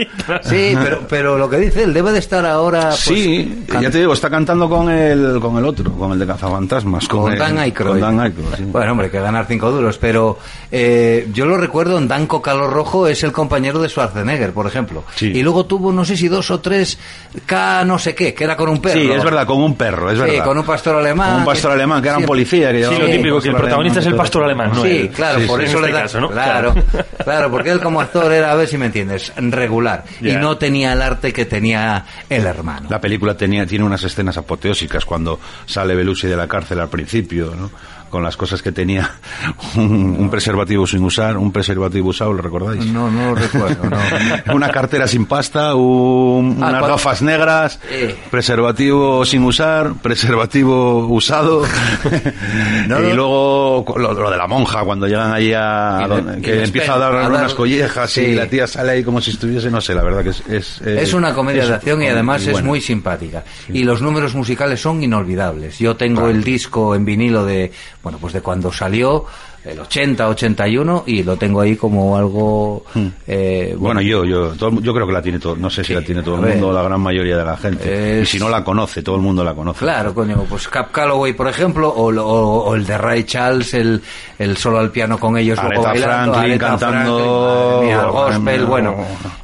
Sí, 0.44 0.76
pero, 0.82 1.02
pero 1.10 1.38
lo 1.38 1.50
que 1.50 1.58
dice 1.58 1.84
él 1.84 1.94
debe 1.94 2.12
de 2.12 2.20
estar 2.20 2.46
ahora. 2.46 2.90
pues, 2.90 3.00
Sí, 3.00 3.64
can- 3.68 3.82
ya 3.82 3.90
te 3.90 4.00
digo, 4.00 4.14
está 4.14 4.30
cantando 4.30 4.70
con 4.70 4.90
el, 4.90 5.40
con 5.40 5.58
el 5.58 5.66
otro, 5.66 5.92
con 5.94 6.12
el 6.12 6.20
de 6.20 6.26
Cazafantasmas. 6.28 7.08
Con 7.08 7.32
el- 7.34 7.40
Dan 7.40 7.58
Aykroyd. 7.60 7.92
Con 7.92 8.02
Dan 8.02 8.20
Aykroyd, 8.20 8.56
sí. 8.58 8.64
Bueno, 8.66 8.92
hombre, 8.92 9.10
que 9.10 9.20
ganar 9.20 9.46
cinco 9.48 9.72
duros, 9.72 9.98
pero 9.98 10.38
eh, 10.72 11.28
yo 11.34 11.46
lo 11.46 11.58
recuerdo 11.58 11.98
en 11.98 12.08
Danco 12.08 12.42
Calor 12.42 12.72
Rojo 12.72 13.08
es 13.08 13.24
el 13.24 13.32
compañero 13.32 13.80
de 13.80 13.90
Schwarzenegger, 13.90 14.52
por 14.54 14.68
ejemplo. 14.68 15.04
Sí. 15.16 15.28
Y 15.28 15.44
luego 15.44 15.66
tuvo, 15.66 15.92
no 15.92 16.04
sé 16.06 16.18
si 16.18 16.28
dos 16.28 16.50
o 16.52 16.60
tres 16.60 16.98
K 17.46 17.84
no 17.86 17.98
sé 18.00 18.14
qué, 18.16 18.34
que 18.34 18.44
era 18.44 18.56
con 18.56 18.70
un 18.70 18.82
perro. 18.82 19.00
Sí, 19.00 19.10
es 19.12 19.24
verdad, 19.24 19.46
con 19.48 19.62
un 19.62 19.76
perro, 19.76 20.10
es 20.12 20.18
Sí, 20.18 20.24
verdad. 20.26 20.46
con 20.46 20.58
un 20.58 20.66
pastor 20.66 20.96
alemán. 20.96 21.32
Con 21.32 21.40
un 21.42 21.46
pastor 21.46 21.72
que- 21.72 21.76
alemán, 21.76 22.02
que 22.02 22.08
era 22.10 22.18
un 22.18 22.24
sí, 22.24 22.28
policía. 22.28 22.72
Que 22.72 22.86
Sí, 22.86 22.96
lo 23.00 23.06
típico, 23.08 23.40
que 23.42 23.50
el 23.50 23.56
protagonista 23.56 24.00
es 24.00 24.06
el 24.08 24.16
pastor 24.16 24.44
alemán, 24.44 24.72
¿no? 24.74 24.82
Sí, 24.84 24.90
él. 24.98 25.10
claro, 25.10 25.40
Sí, 25.40 25.46
por 25.48 25.60
sí, 25.60 25.66
eso 25.68 25.78
en 25.78 25.82
le 25.84 25.88
este 25.90 25.98
da. 25.98 26.02
caso, 26.04 26.22
¿no? 26.22 26.30
Claro, 26.30 26.74
claro, 26.74 27.06
porque 27.50 27.72
él 27.72 27.80
como 27.80 28.02
actor 28.02 28.32
era, 28.32 28.52
a 28.52 28.56
ver 28.56 28.68
si 28.68 28.78
me 28.78 28.88
entiendes, 28.88 29.32
regular. 29.38 30.04
Y 30.22 30.34
no 30.34 30.58
tenía 30.58 30.94
el 30.94 31.02
arte 31.02 31.34
que 31.34 31.46
tenía 31.46 32.06
el 32.30 32.46
hermano. 32.46 32.88
La 32.90 33.02
película 33.02 33.36
tenía, 33.36 33.66
tiene 33.66 33.86
unas 33.86 34.04
escenas 34.04 34.38
apoteósicas 34.38 35.06
cuando 35.06 35.40
sale 35.66 35.96
Belushi 35.96 36.28
de 36.28 36.38
la 36.38 36.48
cárcel 36.48 36.80
al 36.80 36.90
principio, 36.90 37.54
¿no? 37.56 37.72
Con 38.14 38.22
las 38.22 38.38
cosas 38.38 38.62
que 38.62 38.72
tenía 38.72 39.10
un, 39.76 40.16
un 40.20 40.30
preservativo 40.30 40.86
sin 40.86 41.04
usar, 41.04 41.36
un 41.36 41.52
preservativo 41.52 42.10
usado, 42.10 42.32
¿lo 42.32 42.44
recordáis? 42.44 42.86
No, 42.86 43.10
no 43.10 43.30
lo 43.30 43.36
recuerdo, 43.36 43.90
no. 43.90 43.98
Una 44.54 44.70
cartera 44.70 45.08
sin 45.08 45.26
pasta, 45.26 45.74
un- 45.74 46.58
Ah, 46.62 46.68
unas 46.68 46.70
cuando- 46.74 46.88
gafas 46.90 47.22
negras, 47.24 47.80
Eh. 47.90 48.16
preservativo 48.30 49.26
sin 49.26 49.44
usar, 49.44 49.94
preservativo 49.96 51.08
usado, 51.08 51.64
No, 52.88 53.00
y 53.00 53.14
luego 53.14 53.84
lo, 53.98 54.14
lo 54.14 54.30
de 54.30 54.38
la 54.38 54.46
monja 54.48 54.84
cuando 54.84 55.08
llegan 55.08 55.34
ahí 55.34 55.52
a, 55.56 56.08
que 56.44 56.64
empieza 56.66 56.94
a 56.94 57.00
dar 57.00 57.16
a 57.16 57.20
dar- 57.22 57.32
unas 57.32 57.54
collejas 57.56 58.12
sí. 58.12 58.22
y 58.22 58.36
la 58.36 58.46
tía 58.48 58.68
sale 58.68 58.92
ahí 58.92 59.04
como 59.04 59.22
si 59.22 59.32
estuviese, 59.32 59.72
no 59.72 59.82
sé, 59.82 59.96
la 59.96 60.04
verdad 60.04 60.24
que 60.24 60.30
es 60.30 60.44
es, 60.48 60.82
eh, 60.86 61.00
Es 61.02 61.14
una 61.16 61.34
comedia 61.34 61.64
es- 61.64 61.70
de 61.70 61.74
acción 61.76 62.04
y 62.04 62.08
además 62.08 62.46
es 62.46 62.62
muy 62.62 62.80
simpática. 62.80 63.44
Y 63.70 63.84
los 63.84 64.04
números 64.04 64.36
musicales 64.36 64.80
son 64.82 65.02
inolvidables. 65.02 65.80
Yo 65.80 65.96
tengo 65.96 66.28
el 66.30 66.44
disco 66.44 66.94
en 66.94 67.06
vinilo 67.06 67.44
de, 67.44 67.72
bueno, 68.04 68.20
pues 68.20 68.34
de 68.34 68.42
cuando 68.42 68.72
salió, 68.72 69.26
el 69.66 69.80
80, 69.80 70.28
81, 70.28 71.04
y 71.08 71.24
lo 71.24 71.38
tengo 71.38 71.62
ahí 71.62 71.76
como 71.76 72.18
algo, 72.18 72.84
eh, 73.28 73.74
Hmm. 73.76 73.80
Bueno, 73.82 74.02
yo, 74.02 74.26
yo, 74.26 74.50
todo 74.50 74.70
el 74.70 74.82
yo 74.84 74.94
creo 74.94 75.08
que 75.08 75.14
la 75.14 75.22
tiene 75.22 75.40
todo, 75.40 75.56
no 75.56 75.70
sé 75.70 75.84
si 75.84 75.88
Sí, 75.90 75.94
la 75.94 76.02
tiene 76.02 76.22
todo 76.24 76.36
el 76.36 76.42
ver. 76.42 76.52
mundo, 76.56 76.74
la 76.74 76.84
gran 76.84 77.00
mayoría 77.02 77.38
de 77.38 77.46
la 77.46 77.56
gente. 77.58 78.22
Es- 78.22 78.28
Y 78.30 78.38
si 78.38 78.40
no 78.40 78.50
la 78.50 78.64
conoce, 78.64 79.02
todo 79.02 79.16
el 79.16 79.22
mundo 79.22 79.44
la 79.44 79.54
conoce. 79.54 79.80
Claro, 79.80 80.14
coño, 80.14 80.46
pues 80.50 80.68
Cap 80.68 80.92
Calloway, 80.92 81.34
por 81.34 81.48
ejemplo, 81.48 81.90
o, 81.90 82.14
o- 82.14 82.64
o 82.66 82.76
el 82.76 82.86
de 82.86 82.98
Ray 82.98 83.24
Charles, 83.24 83.74
el, 83.74 84.02
el 84.40 84.58
solo 84.58 84.80
al 84.80 84.92
piano 84.92 85.18
con 85.18 85.38
ellos, 85.38 85.58
Aretha 85.60 85.82
bailando, 85.82 86.34
Franklin 86.34 86.52
Aretha 86.62 86.68
cantando- 86.68 87.18
Franklin, 87.20 87.88
mía, 87.88 88.02
el 88.06 88.12
gospel, 88.12 88.66
bueno, 88.66 88.96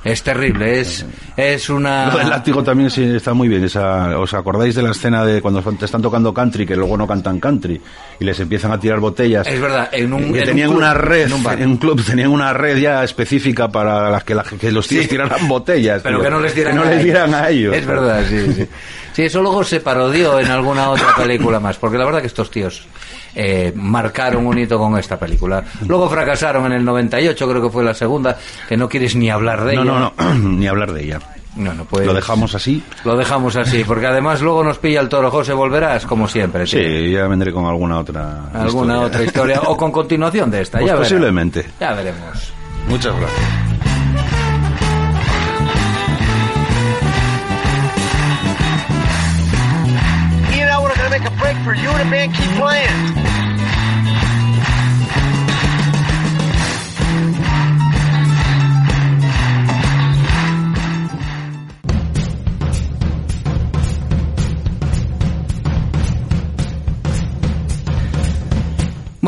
es 0.03 0.23
terrible, 0.23 0.79
es, 0.82 1.05
es 1.38 1.69
una... 1.69 2.10
Del 2.10 2.29
látigo 2.29 2.63
también 2.63 2.89
sí 2.89 3.03
está 3.03 3.34
muy 3.34 3.47
bien. 3.47 3.63
Esa, 3.63 4.17
¿Os 4.19 4.34
acordáis 4.34 4.75
de 4.75 4.82
la 4.84 4.91
escena 4.91 5.23
de 5.25 5.41
cuando 5.41 5.62
te 5.62 5.86
están 5.86 6.01
tocando 6.01 6.34
country, 6.34 6.65
que 6.65 6.75
luego 6.75 6.97
no 6.97 7.08
cantan 7.08 7.39
country, 7.39 7.82
y 8.19 8.25
les 8.25 8.39
empiezan 8.39 8.71
a 8.71 8.79
tirar 8.79 8.99
botellas? 8.99 9.47
Es 9.47 9.60
verdad, 9.62 9.89
en 10.17 10.25
un, 10.25 10.33
que 10.33 10.39
en 10.39 10.43
un 10.43 10.45
tenían 10.49 10.69
club, 10.69 10.77
una 10.81 10.93
red, 10.93 11.25
en 11.27 11.33
un 11.33 11.43
bar. 11.43 11.61
en 11.61 11.69
un 11.69 11.77
club 11.77 12.03
tenían 12.05 12.29
una 12.29 12.53
red 12.53 12.77
ya 12.77 13.03
específica 13.03 13.67
para 13.69 14.09
las 14.09 14.23
que, 14.23 14.35
la- 14.35 14.43
que 14.43 14.71
los 14.71 14.87
tíos 14.87 15.03
Sí. 15.03 15.09
tiraran 15.09 15.47
botellas. 15.47 16.01
Pero 16.01 16.17
tío. 16.17 16.23
que 16.25 16.29
no 16.31 16.39
les 16.39 16.53
dieran, 16.55 16.73
Que 16.77 16.79
no 16.83 16.89
les 16.89 17.03
dieran 17.03 17.33
a 17.33 17.49
ellos. 17.49 17.75
Es 17.75 17.85
verdad, 17.85 18.23
sí, 18.27 18.53
sí. 18.53 18.67
Sí, 19.13 19.23
eso 19.23 19.41
luego 19.41 19.63
se 19.63 19.79
parodió 19.81 20.39
en 20.39 20.47
alguna 20.47 20.89
otra 20.89 21.13
película 21.15 21.59
más, 21.59 21.77
porque 21.77 21.97
la 21.97 22.05
verdad 22.05 22.21
que 22.21 22.27
estos 22.27 22.49
tíos 22.51 22.87
eh, 23.35 23.73
marcaron 23.75 24.45
un 24.45 24.57
hito 24.57 24.77
con 24.77 24.97
esta 24.97 25.17
película. 25.19 25.63
Luego 25.87 26.09
fracasaron 26.09 26.65
en 26.67 26.73
el 26.73 26.85
98, 26.85 27.47
creo 27.49 27.61
que 27.61 27.69
fue 27.69 27.83
la 27.83 27.93
segunda, 27.93 28.37
que 28.67 28.77
no 28.77 28.87
quieres 28.87 29.15
ni 29.15 29.29
hablar 29.29 29.65
de 29.65 29.75
No, 29.75 29.81
ella. 29.83 29.91
no, 29.91 30.13
no, 30.17 30.33
ni 30.57 30.67
hablar 30.67 30.93
de 30.93 31.03
ella. 31.03 31.19
No, 31.55 31.73
no, 31.73 31.83
pues- 31.85 32.05
Lo 32.05 32.13
dejamos 32.13 32.53
así. 32.55 32.83
Lo 33.03 33.17
dejamos 33.17 33.55
así, 33.55 33.83
porque 33.83 34.05
además 34.07 34.39
luego 34.41 34.63
nos 34.63 34.77
pilla 34.77 35.01
el 35.01 35.09
toro 35.09 35.29
José, 35.31 35.51
volverás 35.53 36.05
como 36.05 36.27
siempre. 36.27 36.63
tío. 36.65 36.79
Sí, 36.79 37.12
ya 37.12 37.27
vendré 37.27 37.51
con 37.51 37.65
alguna 37.65 37.99
otra 37.99 38.45
Alguna 38.53 38.93
historia. 38.93 38.99
otra 39.07 39.23
historia, 39.23 39.62
o 39.65 39.75
con 39.75 39.91
continuación 39.91 40.49
de 40.51 40.62
esta, 40.62 40.77
Pues 40.77 40.88
ya 40.89 40.93
verás. 40.93 41.07
posiblemente. 41.09 41.65
Ya 41.79 41.93
veremos. 41.93 42.53
Muchas 42.88 43.15
gracias. 43.19 43.49
You 50.55 50.65
know, 50.65 50.81
we're 50.83 50.95
gonna 50.95 51.09
make 51.09 51.25
a 51.25 51.35
break 51.39 51.57
for 51.63 51.73
you 51.75 51.89
and 51.89 51.99
the 51.99 52.09
band 52.12 52.33
keep 52.33 52.49
playing. 52.57 53.28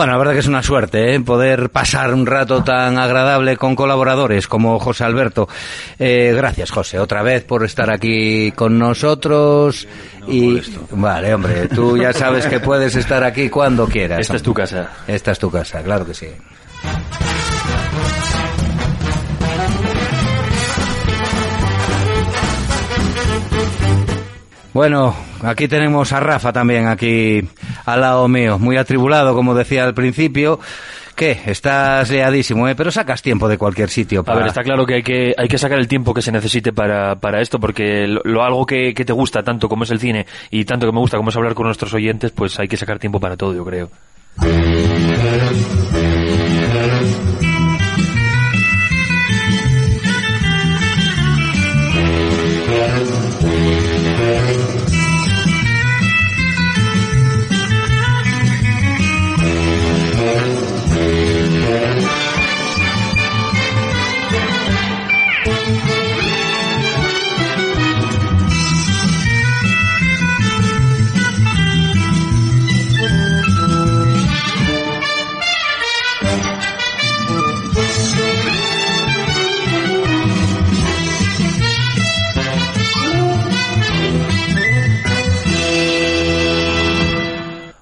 Bueno, 0.02 0.14
la 0.14 0.18
verdad 0.18 0.34
que 0.34 0.40
es 0.40 0.48
una 0.48 0.64
suerte 0.64 1.14
¿eh? 1.14 1.20
poder 1.20 1.70
pasar 1.70 2.12
un 2.16 2.26
rato 2.26 2.64
tan 2.64 2.98
agradable 2.98 3.56
con 3.56 3.76
colaboradores 3.76 4.48
como 4.48 4.80
José 4.80 5.04
Alberto. 5.04 5.48
Eh, 6.00 6.34
gracias, 6.36 6.72
José, 6.72 6.98
otra 6.98 7.22
vez 7.22 7.44
por 7.44 7.64
estar 7.64 7.92
aquí 7.92 8.52
con 8.54 8.80
nosotros. 8.80 9.88
y 10.28 10.60
vale, 10.90 11.36
hombre, 11.36 11.68
tú 11.68 11.98
ya 11.98 12.14
sabes 12.14 12.48
que 12.48 12.60
puedes 12.60 12.96
estar 12.96 13.24
aquí 13.24 13.48
cuando 13.48 13.86
quieras. 13.86 14.22
Esta 14.22 14.38
es 14.38 14.42
tu 14.42 14.56
casa. 14.56 14.90
Esta 15.06 15.34
es 15.34 15.38
tu 15.38 15.52
casa, 15.52 15.84
claro 15.84 16.04
que 16.04 16.16
sí. 16.16 16.30
Bueno, 24.74 25.14
aquí 25.44 25.68
tenemos 25.68 26.14
a 26.14 26.20
Rafa 26.22 26.54
también, 26.54 26.88
aquí 26.88 27.44
al 27.86 28.02
lado 28.02 28.28
mío, 28.28 28.58
muy 28.58 28.78
atribulado, 28.78 29.36
como 29.36 29.54
decía 29.54 29.84
al 29.84 29.94
principio. 29.94 30.60
¿Qué? 31.14 31.40
Estás 31.46 32.10
leadísimo, 32.10 32.68
¿eh? 32.70 32.76
Pero 32.76 32.90
sacas 32.90 33.22
tiempo 33.22 33.50
de 33.50 33.58
cualquier 33.58 33.90
sitio 33.90 34.24
A 34.26 34.34
ver, 34.34 34.48
está 34.48 34.64
claro 34.64 34.86
que 34.86 34.96
hay 34.96 35.04
que, 35.04 35.36
hay 35.38 35.48
que 35.48 35.58
sacar 35.58 35.78
el 35.78 35.88
tiempo 35.88 36.14
que 36.14 36.22
se 36.22 36.32
necesite 36.32 36.72
para, 36.72 37.16
para 37.18 37.42
esto, 37.42 37.60
porque 37.60 38.08
lo, 38.08 38.22
lo 38.24 38.44
algo 38.44 38.66
que, 38.66 38.94
que 38.94 39.06
te 39.06 39.14
gusta 39.14 39.44
tanto 39.44 39.68
como 39.68 39.84
es 39.84 39.92
el 39.92 40.00
cine 40.00 40.26
y 40.50 40.64
tanto 40.64 40.86
que 40.86 40.94
me 40.94 41.00
gusta 41.00 41.18
como 41.18 41.30
es 41.30 41.36
hablar 41.36 41.54
con 41.54 41.66
nuestros 41.66 41.94
oyentes, 41.94 42.32
pues 42.32 42.58
hay 42.60 42.68
que 42.68 42.78
sacar 42.78 42.98
tiempo 42.98 43.20
para 43.20 43.36
todo, 43.36 43.54
yo 43.54 43.66
creo. 43.66 43.90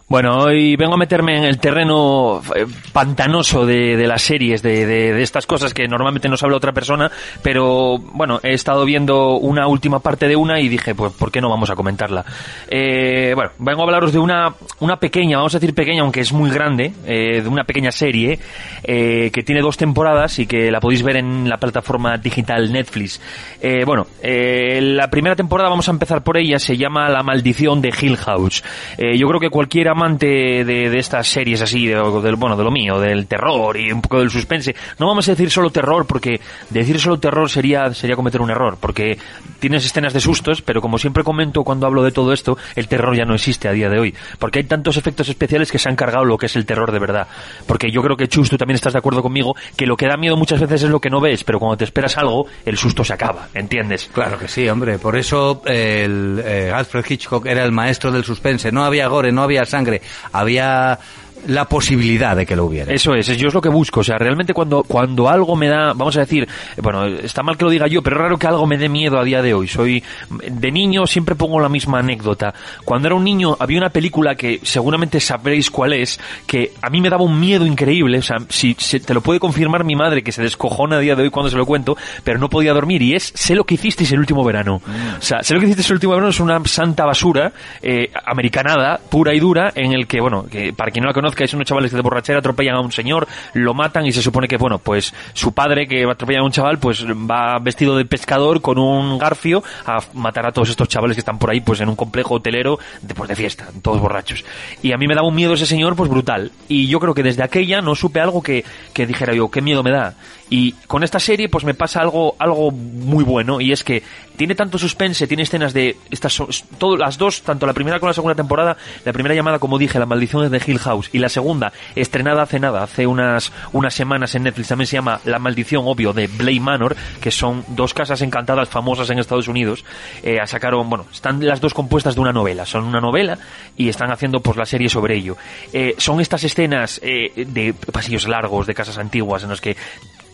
Bueno, 0.10 0.40
hoy 0.40 0.76
vengo 0.76 0.96
a 0.96 0.98
meterme 0.98 1.38
en 1.38 1.44
el 1.44 1.60
terreno 1.60 2.42
eh, 2.56 2.66
pantanoso 2.92 3.64
de, 3.68 3.96
de 3.96 4.08
las 4.08 4.24
series, 4.24 4.64
de, 4.64 4.88
de- 4.88 5.22
estas 5.22 5.46
cosas 5.46 5.72
que 5.72 5.88
normalmente 5.88 6.28
nos 6.28 6.42
habla 6.42 6.58
otra 6.58 6.72
persona, 6.72 7.12
pero 7.44 8.00
bueno, 8.00 8.40
he 8.42 8.54
estado 8.54 8.86
viendo 8.86 9.38
una 9.38 9.68
última 9.68 10.00
parte 10.00 10.28
de 10.28 10.36
una 10.36 10.60
y 10.60 10.68
dije, 10.68 10.96
pues, 10.96 11.14
¿por 11.14 11.32
qué 11.32 11.42
no 11.42 11.50
vamos 11.52 11.70
a 11.70 11.76
comentarla? 11.76 12.26
Eh, 12.72 13.34
bueno, 13.36 13.52
vengo 13.60 13.82
a 13.82 13.84
hablaros 13.86 14.12
de 14.12 14.18
una, 14.18 14.56
una 14.80 14.96
pequeña, 14.98 15.38
vamos 15.38 15.54
a 15.54 15.60
decir 15.60 15.76
pequeña, 15.76 16.02
aunque 16.02 16.22
es 16.22 16.34
muy 16.34 16.50
grande, 16.50 16.92
eh, 17.06 17.44
de 17.44 17.48
una 17.48 17.64
pequeña 17.66 17.92
serie 17.92 18.40
eh, 18.84 19.30
que 19.32 19.44
tiene 19.44 19.62
dos 19.62 19.78
temporadas 19.78 20.40
y 20.40 20.48
que 20.48 20.72
la 20.72 20.80
podéis 20.80 21.04
ver 21.04 21.18
en 21.18 21.48
la 21.48 21.58
plataforma 21.58 22.18
digital 22.18 22.74
Netflix. 22.74 23.22
Eh, 23.62 23.84
bueno, 23.86 24.08
la 24.24 25.08
primera 25.12 25.36
temporada, 25.36 25.70
vamos 25.70 25.88
a 25.88 25.92
empezar 25.92 26.24
por 26.24 26.36
ella, 26.36 26.58
se 26.58 26.78
llama 26.78 27.10
La 27.10 27.22
maldición 27.22 27.80
de 27.80 27.90
Hill 28.02 28.18
House. 28.18 28.64
Yo 28.98 29.28
creo 29.28 29.40
que 29.40 29.52
cualquier 29.52 29.88
amante 30.00 30.64
de, 30.64 30.90
de 30.90 30.98
estas 30.98 31.28
series 31.28 31.62
así, 31.62 31.88
de, 31.88 32.00
bueno, 32.36 32.56
de 32.56 32.64
lo 32.64 32.72
mío, 32.72 33.00
del 33.00 33.28
terror 33.28 33.78
y 33.78 33.92
un 33.92 34.02
poco 34.02 34.20
del 34.20 34.30
suspense, 34.30 34.76
no 34.98 35.08
vamos 35.08 35.28
a 35.28 35.32
decir 35.32 35.52
solo 35.52 35.70
terror, 35.70 36.06
porque 36.06 36.40
decir 36.70 37.00
solo 37.00 37.20
terror 37.20 37.50
sería, 37.50 37.94
sería 37.94 38.16
cometer 38.16 38.42
un 38.42 38.50
error, 38.50 38.78
porque 38.80 39.18
tienes 39.60 39.86
escenas 39.86 40.14
de 40.14 40.22
sustos, 40.22 40.62
pero 40.62 40.82
como 40.82 40.98
siempre 40.98 41.24
comento 41.24 41.64
cuando 41.64 41.86
hablo 41.86 42.04
de 42.04 42.12
todo 42.12 42.32
esto, 42.32 42.58
el 42.76 42.88
terror 42.88 43.16
ya 43.16 43.26
no 43.26 43.36
existe 43.36 43.68
a 43.68 43.74
día 43.74 43.90
de 43.90 44.00
hoy, 44.00 44.16
porque 44.40 44.60
hay 44.60 44.66
tantos 44.66 44.96
efectos 44.98 45.28
especiales 45.28 45.72
que 45.72 45.80
se 45.80 45.90
han 45.90 45.96
cargado 45.96 46.24
lo 46.24 46.38
que 46.38 46.46
es 46.46 46.56
el 46.56 46.66
terror 46.66 46.92
de 46.92 47.00
verdad. 47.00 47.28
Porque 47.68 47.92
yo 47.92 48.02
creo 48.02 48.16
que 48.16 48.28
Chus, 48.28 48.50
tú 48.50 48.58
también 48.58 48.76
estás 48.76 48.94
de 48.94 49.00
acuerdo 49.00 49.22
conmigo, 49.22 49.56
que 49.76 49.86
lo 49.86 49.98
que 49.98 50.08
da 50.08 50.16
miedo 50.16 50.38
muchas 50.38 50.62
veces 50.62 50.84
es 50.84 50.90
lo 50.90 51.00
que 51.00 51.10
no 51.10 51.20
ves, 51.20 51.44
pero 51.44 51.60
cuando 51.60 51.78
te 51.78 51.84
esperas 51.84 52.18
algo, 52.18 52.48
el 52.66 52.78
susto 52.78 53.04
se 53.04 53.14
acaba, 53.14 53.50
¿entiendes? 53.54 54.10
Claro 54.14 54.38
que 54.38 54.48
sí, 54.48 54.68
hombre. 54.70 54.98
Por 54.98 55.18
eso 55.18 55.62
el, 55.66 56.42
eh, 56.46 56.72
Alfred 56.74 57.06
Hitchcock 57.08 57.46
era 57.46 57.64
el 57.64 57.72
maestro 57.72 58.12
del 58.12 58.24
suspense. 58.24 58.72
No 58.72 58.84
había 58.84 59.08
gore, 59.08 59.32
no 59.32 59.44
había 59.44 59.66
sangre. 59.66 59.89
Había 60.32 61.00
la 61.48 61.66
posibilidad 61.66 62.36
de 62.36 62.46
que 62.46 62.56
lo 62.56 62.66
hubiera. 62.66 62.94
Eso 62.94 63.14
es, 63.16 63.28
yo 63.38 63.48
es 63.48 63.54
lo 63.54 63.62
que 63.62 63.70
busco. 63.70 64.02
O 64.02 64.04
sea, 64.04 64.18
realmente 64.18 64.54
cuando, 64.54 64.84
cuando 64.84 65.30
algo 65.30 65.56
me 65.56 65.68
da, 65.68 65.94
vamos 65.94 66.16
a 66.18 66.22
decir, 66.22 66.44
eh, 66.44 66.82
bueno, 66.82 67.06
está 67.06 67.44
mal 67.44 67.58
que 67.58 67.66
lo 67.66 67.72
diga 67.72 67.88
yo, 67.88 68.02
pero 68.02 68.16
es 68.18 68.22
raro 68.22 68.38
que 68.38 68.48
algo 68.48 68.66
me 68.68 68.78
dé 68.78 68.90
miedo 68.90 69.18
a 69.20 69.24
día 69.24 69.42
de 69.42 69.54
hoy. 69.54 69.68
Soy, 69.68 70.04
de 70.30 70.72
niño 70.72 71.06
siempre 71.08 71.36
pongo 71.36 71.60
la 71.60 71.70
misma 71.70 72.00
anécdota. 72.00 72.54
Cuando 72.86 73.08
era 73.08 73.16
un 73.16 73.24
niño 73.24 73.56
había 73.60 73.78
una 73.80 73.90
película 73.90 74.36
que 74.36 74.60
seguramente 74.64 75.20
sabréis 75.20 75.70
cuál 75.72 75.94
es, 75.94 76.20
que 76.46 76.72
a 76.82 76.90
mí 76.90 77.02
me 77.02 77.10
daba 77.10 77.24
un 77.24 77.40
miedo 77.40 77.66
increíble. 77.66 78.18
O 78.20 78.22
sea, 78.24 78.38
si, 78.50 78.76
se- 78.78 79.00
te 79.00 79.14
lo 79.14 79.22
puede 79.22 79.40
confirmar 79.40 79.84
mi 79.84 79.96
madre, 79.96 80.22
que 80.24 80.32
se 80.32 80.42
descojona 80.42 80.98
a 80.98 81.00
día 81.00 81.16
de 81.16 81.24
hoy 81.24 81.30
cuando 81.30 81.50
se 81.50 81.58
lo 81.58 81.66
cuento, 81.66 81.98
pero 82.24 82.40
no 82.40 82.50
podía 82.50 82.74
dormir. 82.74 83.02
Y 83.02 83.16
es, 83.16 83.32
sé 83.36 83.56
lo 83.56 83.64
que 83.64 83.76
hicisteis 83.76 84.12
el 84.12 84.20
último 84.20 84.44
verano. 84.44 84.82
O 85.18 85.22
sea, 85.22 85.42
sé 85.44 85.54
lo 85.54 85.60
que 85.60 85.66
hicisteis 85.68 85.90
el 85.90 85.96
último 85.96 86.14
verano 86.14 86.30
es 86.30 86.40
una 86.40 86.60
santa 86.66 87.06
basura, 87.06 87.52
eh, 87.82 88.12
americanada, 88.26 89.00
pura 89.10 89.34
y 89.34 89.40
dura, 89.40 89.72
en 89.76 89.94
el 89.94 90.08
que, 90.08 90.20
bueno, 90.22 90.46
que 90.50 90.74
para 90.74 90.92
quien 90.92 91.04
no 91.04 91.08
la 91.10 91.14
conozca, 91.14 91.29
es 91.38 91.54
unos 91.54 91.68
chavales 91.68 91.92
que 91.92 91.98
de 91.98 92.02
borrachera 92.02 92.40
atropellan 92.40 92.76
a 92.76 92.82
un 92.82 92.92
señor, 92.92 93.28
lo 93.54 93.74
matan 93.74 94.06
y 94.06 94.12
se 94.12 94.22
supone 94.22 94.48
que, 94.48 94.58
bueno, 94.58 94.80
pues 94.80 95.14
su 95.34 95.54
padre 95.54 95.88
que 95.88 96.04
atropella 96.04 96.40
a 96.40 96.44
un 96.44 96.52
chaval, 96.52 96.80
pues 96.80 97.06
va 97.06 97.60
vestido 97.60 97.98
de 97.98 98.06
pescador 98.06 98.62
con 98.62 98.78
un 98.78 99.18
garfio 99.18 99.64
a 99.86 100.00
matar 100.14 100.46
a 100.46 100.52
todos 100.52 100.70
estos 100.70 100.88
chavales 100.88 101.16
que 101.16 101.22
están 101.22 101.40
por 101.40 101.50
ahí, 101.50 101.62
pues 101.62 101.82
en 101.82 101.90
un 101.90 101.96
complejo 101.96 102.36
hotelero 102.36 102.80
de, 103.02 103.14
pues, 103.14 103.30
de 103.30 103.36
fiesta, 103.36 103.68
todos 103.82 104.00
borrachos. 104.00 104.44
Y 104.82 104.92
a 104.92 104.98
mí 104.98 105.08
me 105.08 105.16
daba 105.16 105.28
un 105.28 105.36
miedo 105.36 105.54
ese 105.54 105.66
señor, 105.66 105.96
pues 105.96 106.10
brutal. 106.10 106.52
Y 106.68 106.88
yo 106.88 107.00
creo 107.00 107.14
que 107.14 107.24
desde 107.24 107.44
aquella 107.44 107.82
no 107.82 107.96
supe 107.96 108.20
algo 108.20 108.42
que, 108.42 108.64
que 108.94 109.06
dijera 109.06 109.34
yo, 109.34 109.50
qué 109.50 109.62
miedo 109.62 109.84
me 109.84 109.92
da. 109.92 110.16
Y 110.50 110.72
con 110.88 111.04
esta 111.04 111.20
serie, 111.20 111.48
pues 111.48 111.64
me 111.64 111.76
pasa 111.76 112.02
algo, 112.02 112.36
algo 112.40 112.72
muy 112.72 113.24
bueno, 113.24 113.62
y 113.62 113.72
es 113.72 113.84
que 113.84 114.02
tiene 114.40 114.56
tanto 114.56 114.78
suspense, 114.78 115.28
tiene 115.28 115.44
escenas 115.44 115.74
de 115.74 115.98
estas 116.10 116.42
todo, 116.78 116.96
las 116.96 117.18
dos, 117.18 117.42
tanto 117.42 117.66
la 117.66 117.74
primera 117.74 118.00
como 118.00 118.08
la 118.08 118.14
segunda 118.14 118.36
temporada, 118.36 118.78
la 119.04 119.12
primera 119.12 119.36
llamada, 119.36 119.60
como 119.60 119.78
dije, 119.78 120.00
La 120.00 120.06
maldición 120.06 120.50
de 120.50 120.62
Hill 120.66 120.80
House, 120.80 121.10
y 121.12 121.20
la 121.20 121.28
segunda, 121.28 121.74
estrenada 121.94 122.44
hace 122.44 122.58
nada, 122.58 122.82
hace 122.82 123.06
unas, 123.06 123.52
unas 123.74 123.94
semanas 123.94 124.34
en 124.36 124.44
Netflix, 124.44 124.70
también 124.70 124.88
se 124.88 124.96
llama 124.96 125.20
La 125.26 125.40
maldición, 125.40 125.84
obvio, 125.88 126.14
de 126.14 126.28
Bly 126.28 126.62
Manor, 126.62 126.96
que 127.20 127.32
son 127.32 127.66
dos 127.68 127.94
casas 127.94 128.22
encantadas 128.22 128.70
famosas 128.70 129.10
en 129.10 129.20
Estados 129.20 129.50
Unidos, 129.50 129.84
eh, 130.24 130.40
sacaron, 130.46 130.90
bueno, 130.90 131.06
están 131.12 131.46
las 131.46 131.60
dos 131.60 131.74
compuestas 131.74 132.16
de 132.16 132.22
una 132.22 132.32
novela, 132.32 132.66
son 132.66 132.86
una 132.86 133.02
novela 133.02 133.38
y 133.76 133.90
están 133.90 134.10
haciendo 134.10 134.40
pues 134.40 134.56
la 134.56 134.66
serie 134.66 134.88
sobre 134.88 135.18
ello. 135.18 135.36
Eh, 135.74 135.96
son 135.98 136.22
estas 136.22 136.46
escenas 136.46 137.02
eh, 137.04 137.44
de 137.46 137.74
pasillos 137.74 138.26
largos, 138.26 138.68
de 138.68 138.74
casas 138.74 139.00
antiguas, 139.00 139.44
en 139.44 139.50
los 139.50 139.60
que 139.60 139.76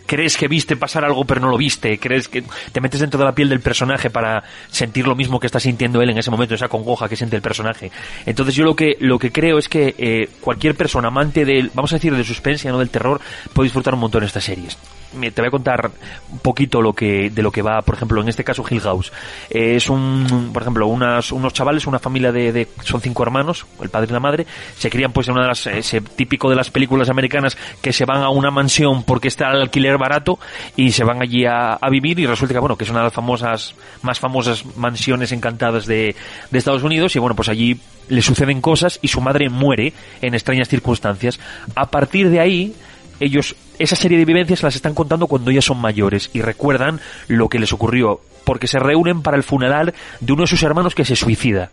crees 0.06 0.36
que 0.36 0.48
viste 0.48 0.76
pasar 0.76 1.04
algo 1.04 1.24
pero 1.24 1.40
no 1.40 1.48
lo 1.48 1.56
viste, 1.56 1.98
crees 1.98 2.28
que 2.28 2.44
te 2.72 2.80
metes 2.80 3.00
dentro 3.00 3.18
de 3.18 3.26
la 3.26 3.34
piel 3.34 3.48
del 3.48 3.60
personaje 3.60 4.10
para 4.10 4.42
sentir 4.70 5.06
lo 5.06 5.14
mismo 5.14 5.40
que 5.40 5.46
está 5.46 5.60
sintiendo 5.60 6.00
él 6.00 6.10
en 6.10 6.18
ese 6.18 6.30
momento, 6.30 6.54
esa 6.54 6.68
congoja 6.68 7.08
que 7.08 7.16
siente 7.16 7.36
el 7.36 7.42
personaje. 7.42 7.90
Entonces 8.24 8.54
yo 8.54 8.64
lo 8.64 8.74
que 8.74 8.96
lo 9.00 9.18
que 9.18 9.32
creo 9.32 9.58
es 9.58 9.68
que 9.68 9.94
eh, 9.98 10.28
cualquier 10.40 10.74
persona 10.74 11.08
amante 11.08 11.44
del, 11.44 11.70
vamos 11.74 11.92
a 11.92 11.96
decir, 11.96 12.14
del 12.14 12.24
suspense, 12.24 12.68
no 12.68 12.78
del 12.78 12.90
terror, 12.90 13.20
puede 13.52 13.66
disfrutar 13.66 13.94
un 13.94 14.00
montón 14.00 14.20
de 14.20 14.26
estas 14.26 14.44
series. 14.44 14.78
Te 15.12 15.40
voy 15.40 15.48
a 15.48 15.50
contar 15.50 15.90
un 16.30 16.38
poquito 16.40 16.82
lo 16.82 16.92
que 16.92 17.30
de 17.30 17.42
lo 17.42 17.50
que 17.50 17.62
va, 17.62 17.80
por 17.82 17.94
ejemplo, 17.94 18.20
en 18.20 18.28
este 18.28 18.44
caso 18.44 18.64
Hill 18.68 18.80
House. 18.80 19.12
Eh, 19.48 19.76
es 19.76 19.88
un, 19.88 20.50
por 20.52 20.62
ejemplo, 20.62 20.86
unas, 20.86 21.32
unos 21.32 21.52
chavales, 21.52 21.86
una 21.86 21.98
familia 21.98 22.32
de, 22.32 22.68
son 22.84 23.00
cinco 23.00 23.22
hermanos, 23.22 23.66
el 23.80 23.88
padre 23.88 24.08
y 24.10 24.12
la 24.12 24.20
madre, 24.20 24.46
se 24.76 24.90
crían 24.90 25.12
pues 25.12 25.28
en 25.28 25.34
una 25.34 25.42
de 25.42 25.48
las, 25.48 25.66
ese 25.66 26.00
típico 26.00 26.50
de 26.50 26.56
las 26.56 26.70
películas 26.70 27.08
americanas 27.08 27.56
que 27.80 27.92
se 27.92 28.04
van 28.04 28.22
a 28.22 28.28
una 28.28 28.50
mansión 28.50 29.04
porque 29.04 29.28
está 29.28 29.50
el 29.52 29.62
alquiler 29.62 29.95
barato 29.96 30.38
y 30.76 30.92
se 30.92 31.04
van 31.04 31.22
allí 31.22 31.44
a, 31.46 31.78
vivir 31.90 32.18
y 32.18 32.26
resulta 32.26 32.54
que 32.54 32.60
bueno 32.60 32.76
que 32.76 32.84
es 32.84 32.90
una 32.90 33.00
de 33.00 33.04
las 33.04 33.12
famosas 33.12 33.74
más 34.02 34.18
famosas 34.18 34.64
mansiones 34.76 35.32
encantadas 35.32 35.86
de, 35.86 36.14
de 36.50 36.58
Estados 36.58 36.82
Unidos 36.82 37.14
y 37.16 37.18
bueno 37.18 37.36
pues 37.36 37.48
allí 37.48 37.80
le 38.08 38.22
suceden 38.22 38.60
cosas 38.60 38.98
y 39.02 39.08
su 39.08 39.20
madre 39.20 39.48
muere 39.48 39.92
en 40.22 40.34
extrañas 40.34 40.68
circunstancias. 40.68 41.40
A 41.74 41.90
partir 41.90 42.30
de 42.30 42.40
ahí 42.40 42.74
ellos 43.20 43.56
esa 43.78 43.96
serie 43.96 44.18
de 44.18 44.24
vivencias 44.24 44.62
las 44.62 44.76
están 44.76 44.94
contando 44.94 45.26
cuando 45.26 45.50
ya 45.50 45.62
son 45.62 45.78
mayores 45.78 46.30
y 46.32 46.40
recuerdan 46.40 47.00
lo 47.28 47.48
que 47.48 47.58
les 47.58 47.72
ocurrió 47.72 48.20
porque 48.44 48.68
se 48.68 48.78
reúnen 48.78 49.22
para 49.22 49.36
el 49.36 49.42
funeral 49.42 49.94
de 50.20 50.32
uno 50.32 50.42
de 50.42 50.48
sus 50.48 50.62
hermanos 50.62 50.94
que 50.94 51.04
se 51.04 51.16
suicida. 51.16 51.70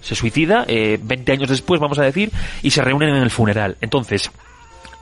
Se 0.00 0.14
suicida 0.14 0.64
eh, 0.68 0.98
20 1.02 1.32
años 1.32 1.48
después 1.48 1.80
vamos 1.80 1.98
a 1.98 2.02
decir 2.02 2.30
y 2.62 2.70
se 2.70 2.82
reúnen 2.82 3.10
en 3.10 3.22
el 3.22 3.30
funeral. 3.30 3.76
Entonces 3.80 4.30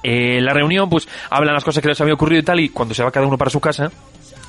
eh, 0.05 0.41
la 0.41 0.53
reunión, 0.53 0.89
pues 0.89 1.09
hablan 1.31 1.55
las 1.55 1.65
cosas 1.65 1.83
que 1.83 1.89
les 1.89 2.01
había 2.01 2.15
ocurrido 2.15 2.41
y 2.41 2.45
tal, 2.45 2.61
y 2.61 2.69
cuando 2.69 2.95
se 2.95 3.03
va 3.03 3.11
cada 3.11 3.27
uno 3.27 3.39
para 3.39 3.51
su 3.51 3.59
casa, 3.59 3.91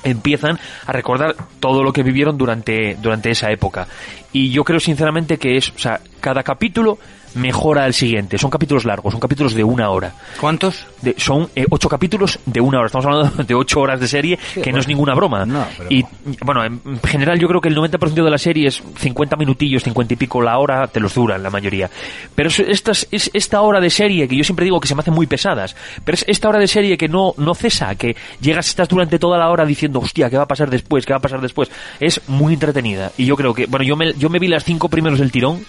empiezan 0.04 0.58
a 0.86 0.92
recordar 0.92 1.34
todo 1.58 1.82
lo 1.82 1.92
que 1.92 2.02
vivieron 2.02 2.36
durante, 2.36 2.94
durante 2.96 3.30
esa 3.30 3.50
época. 3.50 3.88
Y 4.32 4.50
yo 4.50 4.64
creo 4.64 4.78
sinceramente 4.78 5.38
que 5.38 5.56
es, 5.56 5.70
o 5.70 5.78
sea, 5.78 6.00
cada 6.20 6.42
capítulo 6.42 6.98
mejora 7.34 7.84
al 7.84 7.92
siguiente. 7.92 8.38
Son 8.38 8.50
capítulos 8.50 8.86
largos, 8.86 9.12
son 9.12 9.20
capítulos 9.20 9.52
de 9.52 9.62
una 9.62 9.90
hora. 9.90 10.14
¿Cuántos? 10.40 10.86
De- 11.02 11.14
son 11.18 11.50
eh, 11.54 11.66
ocho 11.68 11.86
capítulos 11.86 12.38
de 12.46 12.62
una 12.62 12.78
hora. 12.78 12.86
Estamos 12.86 13.04
hablando 13.04 13.44
de 13.44 13.54
ocho 13.54 13.80
horas 13.80 14.00
de 14.00 14.08
serie, 14.08 14.38
que 14.62 14.72
no 14.72 14.78
es 14.78 14.88
ninguna 14.88 15.14
broma. 15.14 15.44
No, 15.44 15.66
pero- 15.76 15.90
Y 15.90 16.02
bueno, 16.42 16.64
en 16.64 16.80
general 17.06 17.38
yo 17.38 17.46
creo 17.46 17.60
que 17.60 17.68
el 17.68 17.76
90% 17.76 18.24
de 18.24 18.30
la 18.30 18.38
serie 18.38 18.68
es 18.68 18.82
50 18.96 19.36
minutillos, 19.36 19.82
50 19.82 20.14
y 20.14 20.16
pico 20.16 20.40
la 20.40 20.56
hora, 20.58 20.86
te 20.86 20.98
los 20.98 21.14
duran 21.14 21.42
la 21.42 21.50
mayoría. 21.50 21.90
Pero 22.34 22.48
es, 22.48 22.58
estas, 22.60 23.06
es 23.10 23.30
esta 23.34 23.60
hora 23.60 23.80
de 23.80 23.90
serie 23.90 24.26
que 24.28 24.36
yo 24.36 24.42
siempre 24.44 24.64
digo 24.64 24.80
que 24.80 24.88
se 24.88 24.94
me 24.94 25.00
hacen 25.02 25.12
muy 25.12 25.26
pesadas, 25.26 25.76
pero 26.04 26.14
es 26.14 26.24
esta 26.28 26.48
hora 26.48 26.58
de 26.58 26.68
serie 26.68 26.96
que 26.96 27.08
no, 27.08 27.34
no 27.36 27.54
cesa, 27.54 27.94
que 27.96 28.16
llegas, 28.40 28.68
estás 28.68 28.88
durante 28.88 29.18
toda 29.18 29.36
la 29.36 29.50
hora 29.50 29.66
diciendo, 29.66 29.98
hostia, 30.00 30.30
¿qué 30.30 30.38
va 30.38 30.44
a 30.44 30.48
pasar 30.48 30.70
después? 30.70 31.04
¿Qué 31.04 31.12
va 31.12 31.18
a 31.18 31.22
pasar 31.22 31.42
después? 31.42 31.70
Es 32.00 32.22
muy 32.28 32.54
entretenida. 32.54 33.12
Y 33.18 33.26
yo 33.26 33.36
creo 33.36 33.52
que, 33.52 33.66
bueno, 33.66 33.84
yo 33.84 33.94
me, 33.94 34.14
yo 34.14 34.30
me 34.30 34.38
vi 34.38 34.48
las 34.48 34.64
cinco 34.64 34.88
primeros 34.88 35.18
del 35.18 35.30
tirón, 35.30 35.62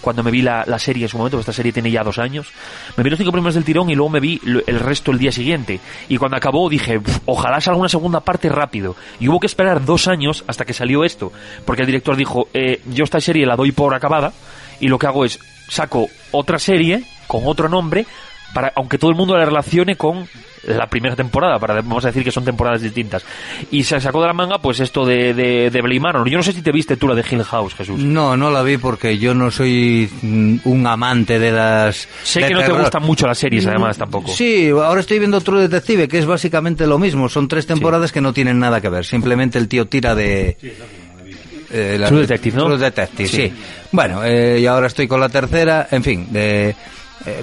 cuando 0.00 0.22
me 0.22 0.30
vi 0.30 0.42
la, 0.42 0.64
serie 0.78 1.04
en 1.04 1.08
su 1.08 1.18
momento, 1.18 1.38
esta 1.38 1.52
serie 1.52 1.72
tiene 1.72 1.90
ya 1.90 2.02
dos 2.02 2.18
años, 2.18 2.52
me 2.96 3.04
vi 3.04 3.10
los 3.10 3.18
cinco 3.18 3.32
primeros 3.32 3.54
del 3.54 3.64
tirón 3.64 3.90
y 3.90 3.94
luego 3.94 4.10
me 4.10 4.20
vi 4.20 4.40
el 4.44 4.80
resto 4.80 5.10
el 5.10 5.18
día 5.18 5.32
siguiente. 5.32 5.80
Y 6.08 6.16
cuando 6.16 6.36
acabó 6.36 6.68
dije, 6.68 6.98
"Uf, 6.98 7.18
ojalá 7.26 7.60
salga 7.60 7.80
una 7.80 7.88
segunda 7.88 8.20
parte 8.20 8.48
rápido. 8.48 8.96
Y 9.18 9.28
hubo 9.28 9.40
que 9.40 9.46
esperar 9.46 9.84
dos 9.84 10.08
años 10.08 10.44
hasta 10.46 10.64
que 10.64 10.72
salió 10.72 11.04
esto, 11.04 11.32
porque 11.64 11.82
el 11.82 11.86
director 11.86 12.16
dijo, 12.16 12.48
eh, 12.54 12.80
yo 12.86 13.04
esta 13.04 13.20
serie 13.20 13.46
la 13.46 13.56
doy 13.56 13.72
por 13.72 13.94
acabada 13.94 14.32
y 14.80 14.88
lo 14.88 14.98
que 14.98 15.06
hago 15.06 15.24
es 15.24 15.38
saco 15.68 16.08
otra 16.32 16.58
serie 16.58 17.04
con 17.26 17.42
otro 17.46 17.68
nombre 17.68 18.06
para 18.54 18.72
aunque 18.76 18.98
todo 18.98 19.10
el 19.10 19.16
mundo 19.16 19.36
la 19.36 19.44
relacione 19.44 19.96
con 19.96 20.26
la 20.64 20.86
primera 20.88 21.16
temporada, 21.16 21.58
para 21.58 21.76
vamos 21.76 22.04
a 22.04 22.08
decir 22.08 22.22
que 22.22 22.30
son 22.30 22.44
temporadas 22.44 22.82
distintas. 22.82 23.24
Y 23.70 23.82
se 23.82 23.98
sacó 23.98 24.20
de 24.20 24.26
la 24.26 24.34
manga 24.34 24.58
pues 24.58 24.78
esto 24.80 25.06
de, 25.06 25.32
de, 25.32 25.70
de 25.70 25.80
Bly 25.82 25.98
Manor. 26.00 26.28
Yo 26.28 26.36
no 26.36 26.42
sé 26.42 26.52
si 26.52 26.60
te 26.60 26.70
viste 26.70 26.98
tú 26.98 27.08
la 27.08 27.14
de 27.14 27.24
Hill 27.28 27.42
House, 27.44 27.74
Jesús. 27.74 27.98
No, 27.98 28.36
no 28.36 28.50
la 28.50 28.60
vi 28.62 28.76
porque 28.76 29.16
yo 29.18 29.32
no 29.34 29.50
soy 29.50 30.10
mm, 30.20 30.56
un 30.64 30.86
amante 30.86 31.38
de 31.38 31.50
las. 31.50 32.06
Sé 32.24 32.40
de 32.40 32.48
que 32.48 32.54
no 32.54 32.62
te 32.62 32.72
gustan 32.72 33.02
mucho 33.04 33.26
las 33.26 33.38
series, 33.38 33.66
además, 33.66 33.96
tampoco. 33.96 34.30
Sí, 34.32 34.68
ahora 34.68 35.00
estoy 35.00 35.18
viendo 35.18 35.40
True 35.40 35.62
Detective, 35.62 36.08
que 36.08 36.18
es 36.18 36.26
básicamente 36.26 36.86
lo 36.86 36.98
mismo. 36.98 37.30
Son 37.30 37.48
tres 37.48 37.66
temporadas 37.66 38.12
que 38.12 38.20
no 38.20 38.34
tienen 38.34 38.58
nada 38.58 38.82
que 38.82 38.90
ver. 38.90 39.06
Simplemente 39.06 39.58
el 39.58 39.66
tío 39.66 39.86
tira 39.86 40.14
de. 40.14 40.58
eh, 41.70 41.96
la- 41.98 42.08
True 42.08 42.20
Detective, 42.22 42.56
¿no? 42.58 42.64
True 42.66 42.78
Detective, 42.78 43.28
Sí. 43.28 43.36
sí. 43.48 43.52
Bueno, 43.92 44.22
eh, 44.24 44.58
y 44.60 44.66
ahora 44.66 44.88
estoy 44.88 45.06
con 45.08 45.20
la 45.20 45.28
tercera. 45.28 45.88
En 45.90 46.02
fin, 46.04 46.26
de- 46.30 46.70
Eh, 46.70 46.74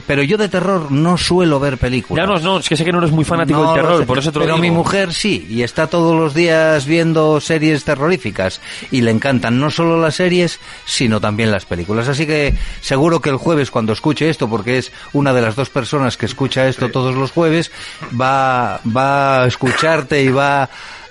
pero 0.05 0.23
yo 0.23 0.37
de 0.37 0.49
terror 0.49 0.91
no 0.91 1.17
suelo 1.17 1.59
ver 1.59 1.77
películas. 1.77 2.25
Ya 2.25 2.31
no, 2.31 2.39
no, 2.39 2.59
es 2.59 2.67
que 2.67 2.75
sé 2.75 2.83
que 2.83 2.91
no 2.91 2.97
eres 2.99 3.11
muy 3.11 3.23
fanático 3.25 3.61
No 3.61 3.73
del 3.73 3.81
terror, 3.81 4.05
por 4.05 4.17
eso 4.17 4.31
te 4.31 4.39
lo 4.39 4.45
Pero 4.45 4.55
digo. 4.55 4.63
mi 4.63 4.71
mujer 4.71 5.13
sí, 5.13 5.45
y 5.49 5.63
está 5.63 5.87
todos 5.87 6.15
los 6.19 6.33
días 6.33 6.85
viendo 6.85 7.39
series 7.39 7.83
terroríficas. 7.83 8.61
Y 8.91 9.01
le 9.01 9.11
encantan 9.11 9.59
no 9.59 9.69
solo 9.69 9.99
las 10.01 10.15
series, 10.15 10.59
sino 10.85 11.21
también 11.21 11.51
las 11.51 11.65
películas. 11.65 12.07
Así 12.07 12.25
que 12.25 12.55
seguro 12.81 13.21
que 13.21 13.29
el 13.29 13.37
jueves, 13.37 13.71
cuando 13.71 13.93
escuche 13.93 14.29
esto, 14.29 14.49
porque 14.49 14.77
es 14.77 14.91
una 15.13 15.33
de 15.33 15.41
las 15.41 15.55
dos 15.55 15.69
personas 15.69 16.17
que 16.17 16.25
escucha 16.25 16.67
esto 16.67 16.89
todos 16.89 17.15
los 17.15 17.31
jueves, 17.31 17.71
va, 18.19 18.81
va 18.85 19.43
a 19.43 19.47
escucharte 19.47 20.23
y 20.23 20.29
va. 20.29 20.69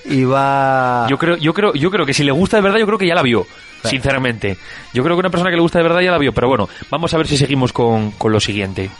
Y 0.08 0.24
va. 0.24 1.06
Yo 1.08 1.18
creo, 1.18 1.36
yo 1.36 1.52
creo, 1.52 1.72
yo 1.74 1.90
creo 1.90 2.06
que 2.06 2.14
si 2.14 2.24
le 2.24 2.32
gusta 2.32 2.56
de 2.56 2.62
verdad, 2.62 2.78
yo 2.78 2.86
creo 2.86 2.98
que 2.98 3.06
ya 3.06 3.14
la 3.14 3.22
vio. 3.22 3.46
Sinceramente. 3.84 4.56
Yo 4.92 5.04
creo 5.04 5.16
que 5.16 5.20
una 5.20 5.30
persona 5.30 5.50
que 5.50 5.56
le 5.56 5.62
gusta 5.62 5.78
de 5.78 5.84
verdad 5.84 6.00
ya 6.00 6.10
la 6.10 6.18
vio. 6.18 6.32
Pero 6.32 6.48
bueno, 6.48 6.68
vamos 6.90 7.12
a 7.14 7.18
ver 7.18 7.26
si 7.26 7.36
seguimos 7.36 7.72
con, 7.72 8.12
con 8.12 8.32
lo 8.32 8.40
siguiente. 8.40 8.90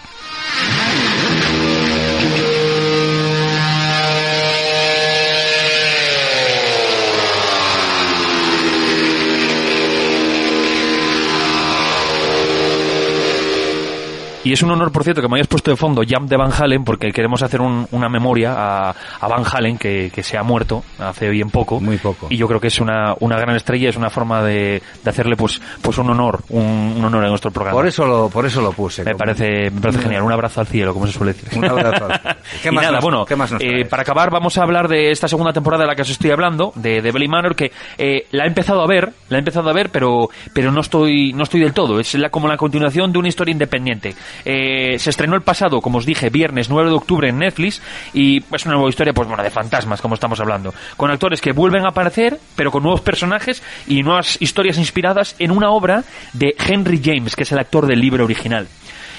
Y 14.47 14.53
es 14.53 14.63
un 14.63 14.71
honor, 14.71 14.93
por 14.93 15.03
cierto, 15.03 15.21
que 15.21 15.29
me 15.29 15.35
hayas 15.37 15.49
puesto 15.49 15.71
de 15.73 15.77
fondo 15.77 16.03
Jump 16.09 16.29
de 16.31 16.37
Van 16.37 16.53
Halen, 16.53 16.85
porque 16.85 17.11
queremos 17.11 17.43
hacer 17.43 17.61
un- 17.61 17.89
una 17.91 18.09
memoria 18.09 18.55
a, 18.57 18.91
a 19.21 19.27
Van 19.29 19.43
Halen, 19.45 19.77
que, 19.77 20.11
que 20.15 20.23
se 20.23 20.39
ha 20.39 20.43
muerto 20.45 20.85
hace 21.01 21.29
bien 21.31 21.51
poco. 21.51 21.81
Muy 21.81 21.97
poco. 21.99 22.29
Y 22.31 22.37
yo 22.37 22.47
creo 22.47 22.61
que 22.61 22.69
es 22.69 22.79
una, 22.81 23.15
una 23.21 23.39
gran 23.39 23.57
estrella, 23.57 23.89
es 23.89 23.97
una 23.97 24.09
forma 24.09 24.43
de, 24.43 24.81
de 25.03 25.11
hacerle 25.11 25.35
pues, 25.37 25.61
pues 25.83 25.99
un 25.99 26.11
honor, 26.11 26.43
un, 26.51 26.95
un 26.97 27.05
honor 27.05 27.25
en 27.25 27.31
nuestro 27.31 27.51
programa. 27.51 27.77
Por 27.77 27.87
eso 27.89 28.07
lo, 28.07 28.29
por 28.29 28.47
eso 28.47 28.61
lo 28.63 28.71
puse. 28.73 29.03
me 29.03 29.13
como- 29.13 29.19
parece, 29.19 29.71
me 29.71 29.81
parece 29.81 30.01
genial. 30.01 30.23
Un 30.23 30.33
abrazo 30.33 30.61
al 30.61 30.67
cielo, 30.69 30.95
como 30.95 31.07
se 31.09 31.13
suele 31.13 31.33
decir. 31.33 31.59
Un 31.59 31.65
abrazo. 31.65 32.07
¿Qué 32.63 32.69
y 32.69 32.73
más 32.73 32.83
nada, 32.85 32.95
nos- 32.97 33.03
bueno, 33.05 33.25
qué 33.25 33.35
más 33.35 33.51
nos 33.51 33.61
eh, 33.63 33.85
para 33.91 34.03
acabar 34.03 34.31
vamos 34.31 34.57
a 34.59 34.63
hablar 34.63 34.87
de 34.87 35.11
esta 35.11 35.27
segunda 35.27 35.53
temporada 35.53 35.83
de 35.83 35.89
la 35.89 35.97
que 35.97 36.03
os 36.03 36.11
estoy 36.11 36.31
hablando, 36.31 36.73
de, 36.77 37.03
de 37.03 37.11
Belly 37.11 37.27
Manor, 37.27 37.57
que 37.57 37.73
eh, 37.99 38.27
la 38.31 38.45
he 38.45 38.47
empezado 38.47 38.81
a 38.83 38.87
ver, 38.87 39.13
la 39.29 39.39
he 39.39 39.41
empezado 39.41 39.69
a 39.71 39.73
ver, 39.73 39.91
pero, 39.91 40.31
pero 40.53 40.71
no 40.71 40.83
estoy, 40.83 41.33
no 41.33 41.43
estoy 41.43 41.61
del 41.63 41.73
todo. 41.73 41.99
Es 41.99 42.15
la, 42.15 42.31
como 42.31 42.47
la 42.47 42.57
continuación 42.57 43.11
de 43.13 43.19
una 43.19 43.27
historia 43.29 43.51
independiente. 43.51 44.15
Eh, 44.45 44.99
se 44.99 45.11
estrenó 45.11 45.35
el 45.35 45.43
pasado, 45.43 45.81
como 45.81 45.99
os 45.99 46.07
dije, 46.07 46.31
viernes 46.31 46.69
9 46.69 46.91
de 46.91 46.97
octubre 46.97 47.29
en 47.29 47.39
Netflix 47.39 47.83
y 48.13 48.43
es 48.53 48.67
una 48.67 48.75
nueva 48.75 48.89
historia, 48.89 49.13
pues 49.13 49.29
bueno, 49.29 49.43
de 49.43 49.51
fantasmas, 49.51 50.01
como 50.01 50.15
estamos 50.15 50.41
hablando, 50.41 50.75
con 50.97 51.11
actores 51.11 51.41
que 51.41 51.53
vuelven 51.53 51.85
a 51.85 51.91
aparecer, 51.91 52.39
pero 52.55 52.71
con 52.71 52.83
nuevos 52.83 53.01
personajes 53.01 53.63
y 53.87 54.03
nuevas 54.03 54.41
historias 54.41 54.79
inspiradas 54.79 55.37
en 55.39 55.51
una 55.51 55.71
obra 55.71 56.05
de 56.33 56.55
Henry 56.59 57.01
James, 57.03 57.37
que 57.37 57.43
es 57.43 57.53
el 57.53 57.59
actor 57.59 57.87
del 57.87 58.01
libro 58.01 58.25
original. 58.25 58.69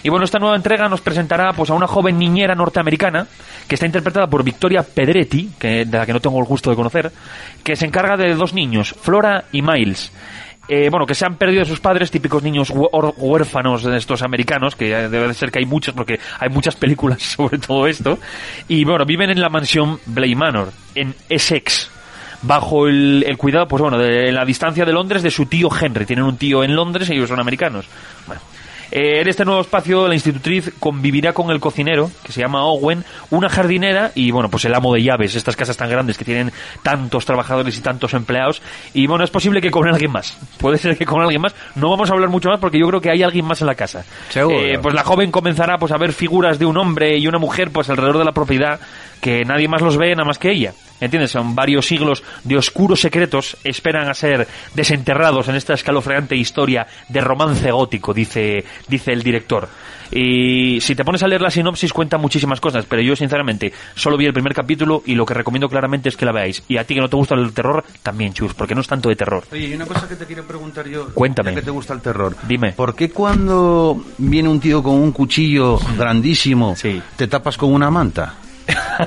Y 0.04 0.10
bueno, 0.10 0.26
esta 0.26 0.40
nueva 0.40 0.56
entrega 0.56 0.88
nos 0.88 1.02
presentará 1.02 1.52
pues 1.54 1.70
a 1.70 1.74
una 1.74 1.88
joven 1.88 2.18
niñera 2.18 2.56
norteamericana 2.56 3.28
que 3.68 3.76
está 3.76 3.86
interpretada 3.86 4.28
por 4.28 4.44
Victoria 4.44 4.84
Pedretti, 4.84 5.52
que, 5.60 5.86
de 5.86 5.98
la 5.98 6.06
que 6.06 6.14
no 6.14 6.20
tengo 6.20 6.40
el 6.40 6.46
gusto 6.46 6.70
de 6.70 6.76
conocer, 6.76 7.12
que 7.64 7.76
se 7.76 7.86
encarga 7.86 8.16
de 8.16 8.34
dos 8.36 8.54
niños, 8.54 8.96
Flora 9.02 9.46
y 9.52 9.62
Miles. 9.62 10.12
Eh, 10.68 10.90
bueno, 10.90 11.06
que 11.06 11.16
se 11.16 11.26
han 11.26 11.36
perdido 11.36 11.64
sus 11.64 11.80
padres, 11.80 12.12
típicos 12.12 12.44
niños 12.44 12.72
huérfanos 12.72 13.84
de 13.84 13.98
estos 13.98 14.22
americanos, 14.22 14.76
que 14.76 14.90
debe 14.90 15.28
de 15.28 15.34
ser 15.34 15.52
que 15.52 15.60
hay 15.60 15.66
muchos, 15.66 15.94
porque 15.94 16.20
hay 16.40 16.50
muchas 16.50 16.76
películas 16.76 17.22
sobre 17.38 17.58
todo 17.58 17.88
esto. 17.88 18.20
Y 18.68 18.84
bueno, 18.84 19.06
viven 19.06 19.30
en 19.30 19.40
la 19.40 19.50
mansión 19.50 20.00
Bly 20.06 20.36
Manor, 20.36 20.72
en 20.94 21.16
Essex, 21.30 21.90
bajo 22.42 22.88
el, 22.88 23.24
el 23.26 23.38
cuidado, 23.38 23.68
pues 23.68 23.82
bueno, 23.82 23.98
de 23.98 24.32
la 24.32 24.44
distancia 24.44 24.86
de 24.86 24.92
Londres 24.92 25.24
de 25.24 25.32
su 25.32 25.46
tío 25.46 25.70
Henry. 25.80 26.06
Tienen 26.06 26.26
un 26.26 26.38
tío 26.38 26.64
en 26.64 26.76
Londres 26.76 27.10
y 27.10 27.14
ellos 27.14 27.30
son 27.30 27.40
americanos. 27.40 27.88
Bueno. 28.26 28.42
Eh, 28.92 29.22
en 29.22 29.28
este 29.28 29.46
nuevo 29.46 29.62
espacio, 29.62 30.08
la 30.08 30.14
institutriz 30.14 30.72
convivirá 30.80 31.34
con 31.34 31.52
el 31.52 31.60
cocinero, 31.60 32.10
que 32.24 32.32
se 32.32 32.42
llama 32.42 32.64
Owen, 32.66 33.04
una 33.30 33.50
jardinera 33.50 34.12
y, 34.16 34.32
bueno, 34.32 34.50
pues 34.50 34.66
el 34.66 34.74
amo 34.74 34.94
de 34.94 35.04
llaves, 35.04 35.36
estas 35.36 35.56
casas 35.56 35.78
tan 35.78 35.90
grandes 35.90 36.18
que 36.18 36.26
tienen 36.26 36.52
tantos 36.84 37.26
trabajadores 37.26 37.78
y 37.78 37.82
tantos 37.82 38.14
empleados. 38.14 38.62
Y, 38.94 39.08
bueno, 39.08 39.24
es 39.24 39.30
posible 39.30 39.62
que 39.62 39.72
con 39.72 39.88
alguien 39.88 40.12
más. 40.12 40.38
Puede 40.58 40.78
ser 40.78 40.98
que 40.98 41.06
con 41.06 41.22
alguien 41.22 41.42
más. 41.42 41.56
No 41.76 41.90
vamos 41.90 42.10
a 42.10 42.14
hablar 42.14 42.30
mucho 42.30 42.50
más 42.50 42.60
porque 42.60 42.80
yo 42.80 42.88
creo 42.88 43.02
que 43.02 43.12
hay 43.12 43.24
alguien 43.24 43.46
más 43.46 43.62
en 43.62 43.68
la 43.68 43.76
casa. 43.76 44.06
Seguro. 44.30 44.58
Eh, 44.58 44.80
pues 44.82 44.94
la 44.94 45.04
joven 45.04 45.32
comenzará 45.32 45.78
pues 45.78 45.92
a 45.92 45.98
ver 45.98 46.14
figuras 46.14 46.60
de 46.60 46.66
un 46.66 46.78
hombre 46.78 47.18
y 47.18 47.28
una 47.28 47.40
mujer 47.40 47.72
pues 47.72 47.90
alrededor 47.90 48.18
de 48.18 48.26
la 48.26 48.32
propiedad 48.32 48.80
que 49.22 49.44
nadie 49.46 49.68
más 49.68 49.82
los 49.82 49.98
ve 49.98 50.12
nada 50.16 50.26
más 50.26 50.40
que 50.40 50.52
ella. 50.52 50.74
¿Entiendes? 51.00 51.30
Son 51.30 51.54
varios 51.54 51.86
siglos 51.86 52.24
de 52.44 52.58
oscuros 52.58 53.00
secretos 53.02 53.56
esperan 53.64 54.10
a 54.10 54.16
ser 54.16 54.48
desenterrados 54.74 55.48
en 55.48 55.54
esta 55.56 55.76
escalofriante 55.76 56.36
historia 56.36 56.88
de 57.08 57.22
romance 57.22 57.70
gótico, 57.72 58.16
dice, 58.16 58.64
dice 58.88 59.12
el 59.14 59.22
director. 59.22 59.70
Y 60.10 60.80
si 60.82 60.96
te 60.96 61.04
pones 61.06 61.22
a 61.22 61.28
leer 61.28 61.42
la 61.42 61.52
sinopsis 61.52 61.94
cuenta 61.94 62.18
muchísimas 62.18 62.60
cosas, 62.60 62.86
pero 62.90 63.02
yo 63.04 63.16
sinceramente 63.16 63.72
solo 63.94 64.18
vi 64.18 64.26
el 64.26 64.34
primer 64.34 64.54
capítulo 64.56 65.04
y 65.06 65.14
lo 65.14 65.26
que 65.26 65.34
recomiendo 65.36 65.70
claramente 65.70 66.10
es 66.10 66.18
que 66.18 66.26
la 66.26 66.32
veáis. 66.32 66.64
Y 66.68 66.78
a 66.78 66.84
ti 66.86 66.96
que 66.96 67.02
no 67.02 67.10
te 67.10 67.18
gusta 67.18 67.36
el 67.36 67.54
terror, 67.54 67.84
también 68.02 68.34
chus, 68.34 68.54
porque 68.56 68.74
no 68.74 68.82
es 68.82 68.88
tanto 68.88 69.10
de 69.10 69.16
terror. 69.18 69.44
Oye, 69.52 69.68
y 69.68 69.74
una 69.76 69.86
cosa 69.86 70.08
que 70.08 70.16
te 70.16 70.26
quiero 70.26 70.46
preguntar 70.48 70.88
yo. 70.88 71.14
Cuéntame. 71.14 71.54
que 71.54 71.62
te 71.62 71.72
gusta 71.72 71.94
el 71.94 72.02
terror. 72.02 72.36
Dime. 72.48 72.72
¿Por 72.72 72.96
qué 72.96 73.10
cuando 73.12 74.04
viene 74.18 74.50
un 74.50 74.60
tío 74.60 74.82
con 74.82 74.96
un 74.96 75.12
cuchillo 75.12 75.78
grandísimo, 75.98 76.76
Sí. 76.76 77.02
te 77.18 77.28
tapas 77.28 77.58
con 77.58 77.72
una 77.74 77.92
manta? 77.92 78.34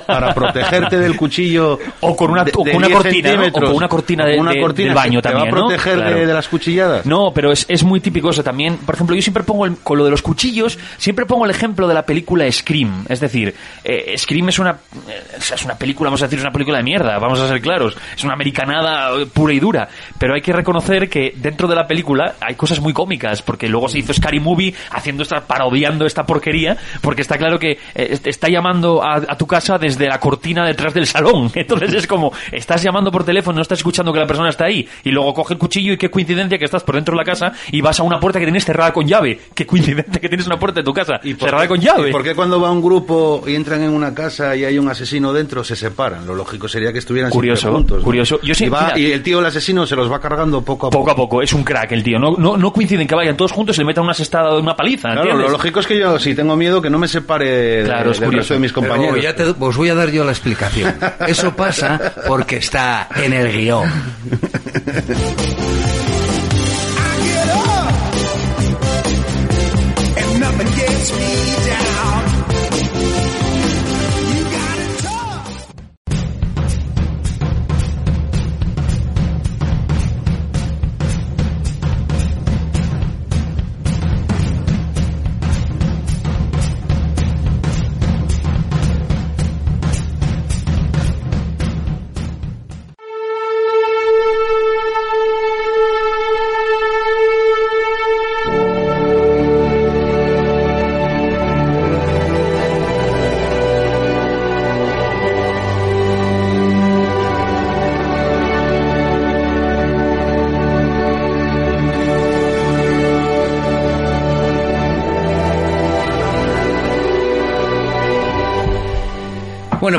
Para 0.07 0.33
protegerte 0.35 0.99
del 0.99 1.17
cuchillo. 1.17 1.79
O 2.01 2.17
con 2.17 2.31
una- 2.31 2.45
de- 2.45 2.53
o 2.57 2.65
de 2.65 2.71
con 2.73 2.79
una 2.79 2.87
10 2.89 2.99
cortina, 3.03 3.35
¿no? 3.37 3.47
O 3.47 3.53
con 3.53 3.75
una 3.75 3.89
cortina 3.89 4.27
de- 4.27 4.39
una 4.39 4.53
de- 4.53 4.61
cortina 4.61 4.87
del 4.89 4.95
baño 4.95 5.21
te 5.23 5.29
también, 5.29 5.47
va 5.55 5.59
a 5.59 5.61
¿no? 5.61 5.67
proteger 5.69 5.97
de- 5.97 6.03
Claro. 6.03 6.27
de, 6.27 6.35
las 6.35 6.49
cuchilladas. 6.49 7.07
No, 7.07 7.33
pero 7.35 7.53
es, 7.53 7.67
es 7.69 7.85
muy 7.85 8.01
típico 8.01 8.31
eso 8.31 8.43
también. 8.43 8.79
Por 8.79 8.95
ejemplo, 8.95 9.15
yo 9.17 9.23
siempre 9.23 9.43
pongo 9.43 9.67
el- 9.67 9.77
con 9.79 9.99
lo 9.99 10.05
de 10.05 10.11
los 10.11 10.23
cuchillos, 10.23 10.79
siempre 10.97 11.27
pongo 11.27 11.45
el 11.45 11.51
ejemplo 11.51 11.87
de 11.89 11.95
la 11.95 12.03
película 12.03 12.51
Scream. 12.51 13.05
Es 13.09 13.21
decir, 13.21 13.55
eh, 13.85 14.15
Scream 14.17 14.49
es 14.49 14.59
una, 14.59 14.71
eh, 15.09 15.23
es 15.53 15.65
una 15.65 15.75
película, 15.77 16.09
vamos 16.09 16.23
a 16.23 16.27
decir, 16.27 16.39
es 16.39 16.45
una 16.45 16.53
película 16.53 16.79
de 16.79 16.85
mierda, 16.85 17.19
vamos 17.19 17.41
a 17.41 17.49
ser 17.49 17.61
claros. 17.61 17.97
Es 18.17 18.25
una 18.25 18.35
americanada 18.35 19.11
eh, 19.21 19.27
pura 19.27 19.53
y 19.53 19.61
dura. 19.61 19.89
Pero 20.19 20.35
hay 20.35 20.41
que 20.43 20.53
reconocer 20.53 21.09
que 21.09 21.33
dentro 21.37 21.69
de 21.69 21.75
la 21.75 21.87
película 21.87 22.35
hay 22.41 22.55
cosas 22.55 22.81
muy 22.81 22.93
cómicas, 22.93 23.43
porque 23.43 23.69
luego 23.69 23.89
se 23.89 23.99
hizo 23.99 24.13
Scary 24.13 24.41
Movie 24.41 24.75
haciendo 24.93 25.23
esta, 25.23 25.41
parodiando 25.47 26.07
esta 26.07 26.25
porquería, 26.25 26.77
porque 27.01 27.23
está 27.23 27.37
claro 27.39 27.59
que 27.59 27.79
eh, 27.95 28.19
está 28.25 28.49
llamando 28.49 29.03
a, 29.03 29.17
a 29.17 29.37
tu 29.37 29.47
casa 29.51 29.77
desde 29.79 30.07
la 30.09 30.19
cortina 30.21 30.65
detrás 30.65 30.95
del 30.95 31.07
salón. 31.07 31.51
Entonces 31.55 31.93
es 31.93 32.07
como, 32.07 32.33
estás 32.53 32.83
llamando 32.83 33.11
por 33.11 33.25
teléfono, 33.25 33.57
no 33.57 33.63
estás 33.63 33.79
escuchando 33.81 34.13
que 34.13 34.21
la 34.21 34.27
persona 34.27 34.49
está 34.49 34.65
ahí, 34.67 34.89
y 35.05 35.11
luego 35.11 35.35
coge 35.35 35.55
el 35.55 35.59
cuchillo 35.59 35.93
y 35.93 35.97
qué 35.99 36.11
coincidencia 36.11 36.59
que 36.59 36.65
estás 36.65 36.83
por 36.85 36.95
dentro 36.95 37.13
de 37.13 37.19
la 37.19 37.25
casa 37.25 37.53
y 37.73 37.81
vas 37.81 37.99
a 38.01 38.03
una 38.05 38.21
puerta 38.21 38.39
que 38.39 38.47
tienes 38.47 38.65
cerrada 38.65 38.93
con 38.93 39.07
llave. 39.07 39.39
Qué 39.55 39.67
coincidencia 39.67 40.21
que 40.21 40.29
tienes 40.29 40.47
una 40.47 40.59
puerta 40.59 40.81
de 40.81 40.85
tu 40.85 40.95
casa 40.95 41.21
¿Y 41.25 41.35
cerrada 41.35 41.65
qué- 41.65 41.69
con 41.69 41.81
llave. 41.81 42.09
¿Y 42.11 42.13
por 42.13 42.23
qué 42.23 42.35
cuando 42.35 42.61
va 42.61 42.71
un 42.71 42.81
grupo 42.83 43.43
y 43.47 43.55
entran 43.55 43.83
en 43.83 43.91
una 43.91 44.15
casa 44.15 44.55
y 44.57 44.65
hay 44.65 44.79
un 44.79 44.89
asesino 44.89 45.33
dentro 45.33 45.65
se 45.65 45.75
separan? 45.77 46.27
Lo 46.27 46.35
lógico 46.35 46.69
sería 46.69 46.93
que 46.93 47.01
estuvieran 47.01 47.31
Curioso, 47.31 47.73
juntos. 47.73 47.99
¿no? 47.99 48.05
curioso. 48.05 48.39
Yo 48.43 48.55
sí- 48.55 48.67
y, 48.67 48.69
va- 48.69 48.93
mira- 48.95 48.99
y 48.99 49.13
el 49.13 49.23
tío, 49.23 49.41
el 49.41 49.47
asesino, 49.47 49.87
se 49.87 49.97
los 49.97 50.11
va 50.11 50.21
cargando 50.21 50.63
poco 50.63 50.87
a 50.87 50.91
poco. 50.91 51.01
Poco 51.01 51.11
a 51.11 51.17
poco, 51.17 51.43
es 51.43 51.53
un 51.53 51.65
crack 51.65 51.93
el 51.93 52.03
tío. 52.03 52.19
No, 52.19 52.37
no, 52.37 52.57
no 52.57 52.73
coinciden 52.73 53.07
que 53.07 53.15
vayan 53.15 53.37
todos 53.37 53.53
juntos 53.53 53.77
y 53.77 53.81
le 53.81 53.87
metan 53.87 54.05
una 54.05 54.13
asestada 54.13 54.55
de 54.55 54.61
una 54.61 54.77
paliza. 54.77 55.09
Claro, 55.09 55.21
¿entiendes? 55.23 55.47
lo 55.47 55.53
lógico 55.53 55.81
es 55.81 55.87
que 55.87 55.99
yo, 55.99 56.19
si 56.19 56.35
tengo 56.35 56.55
miedo, 56.57 56.81
que 56.83 56.91
no 56.91 56.99
me 56.99 57.09
separe 57.09 57.49
de- 57.49 57.85
Claro, 57.85 58.11
es 58.13 58.21
del 58.21 58.27
curioso. 58.29 58.41
resto 58.43 58.55
de 58.55 58.61
mis 58.61 58.73
Pero 58.73 58.87
compañeros. 58.89 59.23
ya 59.23 59.35
te- 59.35 59.40
os 59.59 59.77
voy 59.77 59.89
a 59.89 59.95
dar 59.95 60.11
yo 60.11 60.25
la 60.25 60.33
explicación. 60.33 60.95
Eso 61.27 61.55
pasa 61.55 62.15
porque 62.27 62.57
está 62.57 63.09
en 63.17 63.33
el 63.33 63.53
guion. 63.53 63.91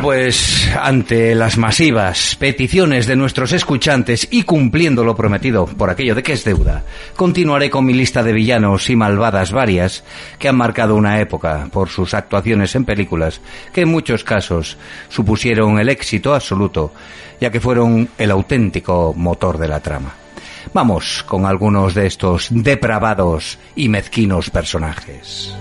Pues 0.02 0.68
ante 0.82 1.36
las 1.36 1.60
masivas 1.60 2.36
peticiones 2.40 3.06
de 3.06 3.16
nuestros 3.16 3.52
escuchantes 3.52 4.28
y 4.32 4.44
cumpliendo 4.44 5.04
lo 5.04 5.16
prometido 5.16 5.68
por 5.68 5.92
aquello 5.92 6.16
de 6.16 6.24
que 6.24 6.34
es 6.34 6.44
deuda, 6.44 6.84
continuaré 7.16 7.70
con 7.70 7.86
mi 7.86 7.94
lista 7.94 8.24
de 8.24 8.34
villanos 8.34 8.90
y 8.90 8.96
malvadas 8.96 9.52
varias 9.52 10.04
que 10.40 10.50
han 10.50 10.58
marcado 10.58 10.96
una 10.96 11.20
época 11.20 11.70
por 11.72 11.90
sus 11.90 12.16
actuaciones 12.16 12.76
en 12.76 12.86
películas 12.86 13.42
que 13.72 13.82
en 13.82 13.90
muchos 13.90 14.24
casos 14.24 14.78
supusieron 15.08 15.80
el 15.80 15.90
éxito 15.90 16.34
absoluto, 16.34 16.94
ya 17.40 17.52
que 17.52 17.60
fueron 17.60 18.10
el 18.18 18.32
auténtico 18.32 19.14
motor 19.16 19.60
de 19.60 19.68
la 19.68 19.82
trama. 19.82 20.16
Vamos 20.74 21.24
con 21.24 21.46
algunos 21.46 21.94
de 21.94 22.08
estos 22.08 22.48
depravados 22.50 23.60
y 23.76 23.88
mezquinos 23.88 24.50
personajes. 24.50 25.54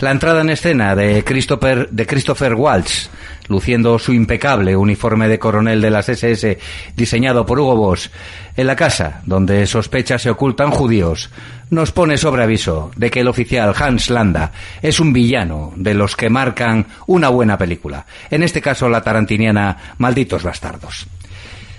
La 0.00 0.12
entrada 0.12 0.42
en 0.42 0.50
escena 0.50 0.94
de 0.94 1.24
Christopher, 1.24 1.88
de 1.90 2.06
Christopher 2.06 2.54
Waltz, 2.54 3.10
luciendo 3.48 3.98
su 3.98 4.12
impecable 4.12 4.76
uniforme 4.76 5.26
de 5.26 5.40
coronel 5.40 5.80
de 5.80 5.90
las 5.90 6.08
SS 6.08 6.56
diseñado 6.94 7.44
por 7.44 7.58
Hugo 7.58 7.74
Boss, 7.74 8.12
en 8.56 8.68
la 8.68 8.76
casa 8.76 9.22
donde 9.26 9.66
sospecha 9.66 10.16
se 10.20 10.30
ocultan 10.30 10.70
judíos, 10.70 11.30
nos 11.70 11.90
pone 11.90 12.16
sobre 12.16 12.44
aviso 12.44 12.92
de 12.94 13.10
que 13.10 13.20
el 13.20 13.28
oficial 13.28 13.74
Hans 13.76 14.08
Landa 14.08 14.52
es 14.82 15.00
un 15.00 15.12
villano 15.12 15.72
de 15.74 15.94
los 15.94 16.14
que 16.14 16.30
marcan 16.30 16.86
una 17.08 17.28
buena 17.28 17.58
película, 17.58 18.06
en 18.30 18.44
este 18.44 18.62
caso 18.62 18.88
la 18.88 19.02
tarantiniana 19.02 19.94
Malditos 19.98 20.44
Bastardos. 20.44 21.08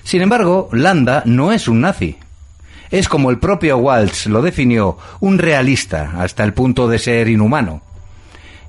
Sin 0.04 0.22
embargo, 0.22 0.68
Landa 0.74 1.24
no 1.26 1.54
es 1.54 1.70
un 1.70 1.80
nazi, 1.80 2.18
es 2.92 3.08
como 3.08 3.30
el 3.30 3.38
propio 3.38 3.78
Waltz 3.78 4.26
lo 4.26 4.42
definió, 4.42 4.98
un 5.22 5.38
realista 5.38 6.16
hasta 6.18 6.44
el 6.44 6.54
punto 6.54 6.90
de 6.90 7.00
ser 7.00 7.30
inhumano. 7.30 7.88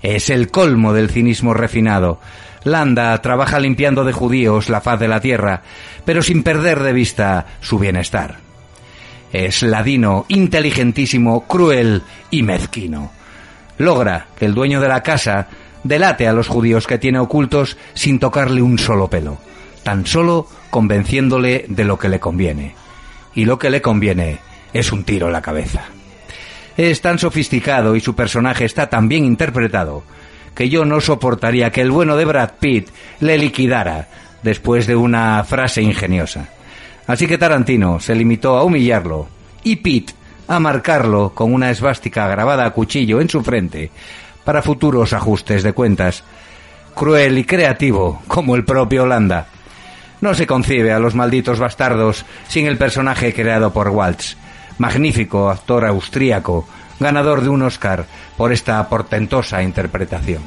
Es 0.02 0.30
el 0.30 0.50
colmo 0.50 0.92
del 0.92 1.10
cinismo 1.10 1.54
refinado. 1.54 2.20
Landa 2.64 3.20
trabaja 3.22 3.58
limpiando 3.58 4.04
de 4.04 4.12
judíos 4.12 4.68
la 4.68 4.80
faz 4.80 5.00
de 5.00 5.08
la 5.08 5.20
tierra, 5.20 5.62
pero 6.04 6.22
sin 6.22 6.42
perder 6.42 6.80
de 6.80 6.92
vista 6.92 7.46
su 7.60 7.78
bienestar. 7.78 8.38
Es 9.32 9.62
ladino, 9.62 10.26
inteligentísimo, 10.28 11.46
cruel 11.46 12.02
y 12.30 12.42
mezquino. 12.42 13.12
Logra 13.78 14.26
que 14.36 14.46
el 14.46 14.54
dueño 14.54 14.80
de 14.80 14.88
la 14.88 15.02
casa 15.02 15.48
delate 15.84 16.26
a 16.26 16.32
los 16.32 16.48
judíos 16.48 16.86
que 16.86 16.98
tiene 16.98 17.18
ocultos 17.18 17.76
sin 17.94 18.18
tocarle 18.18 18.60
un 18.60 18.78
solo 18.78 19.08
pelo, 19.08 19.38
tan 19.82 20.06
solo 20.06 20.46
convenciéndole 20.70 21.64
de 21.68 21.84
lo 21.84 21.98
que 21.98 22.08
le 22.08 22.20
conviene. 22.20 22.74
Y 23.34 23.44
lo 23.44 23.58
que 23.58 23.70
le 23.70 23.80
conviene 23.80 24.38
es 24.72 24.92
un 24.92 25.04
tiro 25.04 25.28
en 25.28 25.32
la 25.32 25.42
cabeza. 25.42 25.84
Es 26.80 27.02
tan 27.02 27.18
sofisticado 27.18 27.94
y 27.94 28.00
su 28.00 28.14
personaje 28.14 28.64
está 28.64 28.88
tan 28.88 29.06
bien 29.06 29.26
interpretado 29.26 30.02
que 30.54 30.70
yo 30.70 30.86
no 30.86 31.02
soportaría 31.02 31.70
que 31.70 31.82
el 31.82 31.90
bueno 31.90 32.16
de 32.16 32.24
Brad 32.24 32.52
Pitt 32.58 32.88
le 33.20 33.36
liquidara 33.36 34.08
después 34.42 34.86
de 34.86 34.96
una 34.96 35.44
frase 35.44 35.82
ingeniosa. 35.82 36.48
Así 37.06 37.26
que 37.26 37.36
Tarantino 37.36 38.00
se 38.00 38.14
limitó 38.14 38.56
a 38.56 38.64
humillarlo 38.64 39.28
y 39.62 39.76
Pitt 39.76 40.12
a 40.48 40.58
marcarlo 40.58 41.34
con 41.34 41.52
una 41.52 41.70
esvástica 41.70 42.26
grabada 42.28 42.64
a 42.64 42.70
cuchillo 42.70 43.20
en 43.20 43.28
su 43.28 43.42
frente 43.42 43.90
para 44.42 44.62
futuros 44.62 45.12
ajustes 45.12 45.62
de 45.62 45.74
cuentas. 45.74 46.24
Cruel 46.94 47.36
y 47.36 47.44
creativo 47.44 48.22
como 48.26 48.56
el 48.56 48.64
propio 48.64 49.02
Holanda. 49.02 49.48
No 50.22 50.32
se 50.32 50.46
concibe 50.46 50.94
a 50.94 50.98
los 50.98 51.14
malditos 51.14 51.58
bastardos 51.58 52.24
sin 52.48 52.64
el 52.64 52.78
personaje 52.78 53.34
creado 53.34 53.70
por 53.70 53.90
Waltz 53.90 54.38
magnífico 54.80 55.50
actor 55.50 55.84
austríaco, 55.84 56.66
ganador 56.98 57.42
de 57.42 57.50
un 57.50 57.62
Oscar 57.62 58.06
por 58.36 58.50
esta 58.50 58.88
portentosa 58.88 59.62
interpretación. 59.62 60.42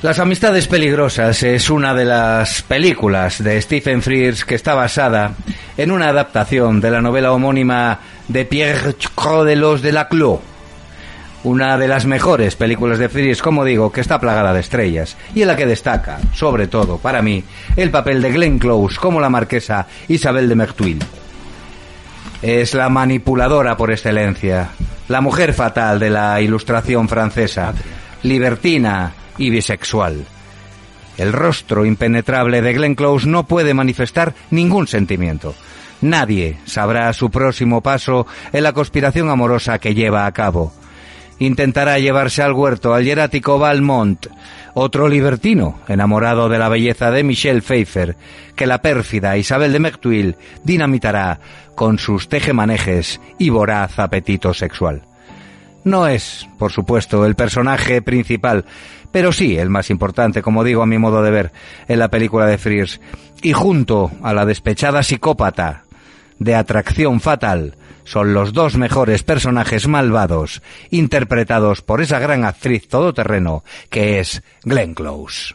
Las 0.00 0.20
Amistades 0.20 0.68
Peligrosas 0.68 1.42
es 1.42 1.68
una 1.70 1.92
de 1.92 2.04
las 2.04 2.62
películas 2.62 3.42
de 3.42 3.60
Stephen 3.60 4.00
Frears 4.00 4.44
que 4.44 4.54
está 4.54 4.74
basada 4.74 5.32
en 5.76 5.90
una 5.90 6.08
adaptación 6.08 6.80
de 6.80 6.92
la 6.92 7.02
novela 7.02 7.32
homónima 7.32 7.98
de 8.28 8.44
Pierre 8.44 8.94
Crodelos 9.14 9.82
de 9.82 9.92
Laclos, 9.92 10.40
una 11.44 11.78
de 11.78 11.88
las 11.88 12.04
mejores 12.04 12.56
películas 12.56 12.98
de 12.98 13.08
Frears, 13.08 13.42
como 13.42 13.64
digo, 13.64 13.90
que 13.90 14.00
está 14.00 14.20
plagada 14.20 14.52
de 14.52 14.60
estrellas 14.60 15.16
y 15.34 15.42
en 15.42 15.48
la 15.48 15.56
que 15.56 15.66
destaca, 15.66 16.18
sobre 16.34 16.66
todo 16.66 16.98
para 16.98 17.22
mí, 17.22 17.42
el 17.76 17.90
papel 17.90 18.20
de 18.20 18.32
Glenn 18.32 18.58
Close 18.58 18.98
como 18.98 19.20
la 19.20 19.30
marquesa 19.30 19.86
Isabel 20.08 20.48
de 20.48 20.54
Mertuil. 20.54 20.98
Es 22.42 22.74
la 22.74 22.88
manipuladora 22.88 23.76
por 23.76 23.90
excelencia, 23.90 24.70
la 25.08 25.20
mujer 25.20 25.54
fatal 25.54 25.98
de 25.98 26.10
la 26.10 26.40
ilustración 26.40 27.08
francesa, 27.08 27.72
libertina 28.22 29.12
y 29.38 29.50
bisexual. 29.50 30.24
El 31.16 31.32
rostro 31.32 31.84
impenetrable 31.84 32.62
de 32.62 32.72
Glenn 32.74 32.94
Close 32.94 33.26
no 33.26 33.44
puede 33.44 33.74
manifestar 33.74 34.34
ningún 34.50 34.86
sentimiento. 34.86 35.54
Nadie 36.00 36.58
sabrá 36.64 37.12
su 37.12 37.30
próximo 37.30 37.82
paso 37.82 38.26
en 38.52 38.62
la 38.62 38.72
conspiración 38.72 39.30
amorosa 39.30 39.78
que 39.78 39.94
lleva 39.94 40.26
a 40.26 40.32
cabo. 40.32 40.72
Intentará 41.40 41.98
llevarse 41.98 42.42
al 42.42 42.52
huerto 42.52 42.94
al 42.94 43.04
hierático 43.04 43.58
Valmont, 43.58 44.26
otro 44.74 45.08
libertino 45.08 45.78
enamorado 45.88 46.48
de 46.48 46.58
la 46.58 46.68
belleza 46.68 47.10
de 47.10 47.24
Michelle 47.24 47.62
Pfeiffer, 47.62 48.16
que 48.56 48.66
la 48.66 48.82
pérfida 48.82 49.36
Isabel 49.36 49.72
de 49.72 49.78
Mertuil 49.78 50.36
dinamitará 50.64 51.40
con 51.74 51.98
sus 51.98 52.28
tejemanejes 52.28 53.20
y 53.38 53.50
voraz 53.50 53.98
apetito 53.98 54.52
sexual. 54.52 55.02
No 55.84 56.06
es, 56.06 56.48
por 56.58 56.72
supuesto, 56.72 57.24
el 57.24 57.36
personaje 57.36 58.02
principal, 58.02 58.64
pero 59.12 59.32
sí 59.32 59.56
el 59.56 59.70
más 59.70 59.90
importante, 59.90 60.42
como 60.42 60.64
digo 60.64 60.82
a 60.82 60.86
mi 60.86 60.98
modo 60.98 61.22
de 61.22 61.30
ver, 61.30 61.52
en 61.86 61.98
la 62.00 62.08
película 62.08 62.46
de 62.46 62.58
Frears. 62.58 63.00
Y 63.42 63.52
junto 63.52 64.10
a 64.22 64.34
la 64.34 64.44
despechada 64.44 65.02
psicópata 65.02 65.84
de 66.38 66.54
atracción 66.54 67.20
fatal, 67.20 67.76
son 68.04 68.32
los 68.32 68.52
dos 68.52 68.76
mejores 68.76 69.22
personajes 69.22 69.86
malvados 69.86 70.62
interpretados 70.90 71.82
por 71.82 72.00
esa 72.00 72.18
gran 72.18 72.44
actriz 72.44 72.88
todoterreno 72.88 73.64
que 73.90 74.20
es 74.20 74.42
Glenn 74.64 74.94
Close. 74.94 75.54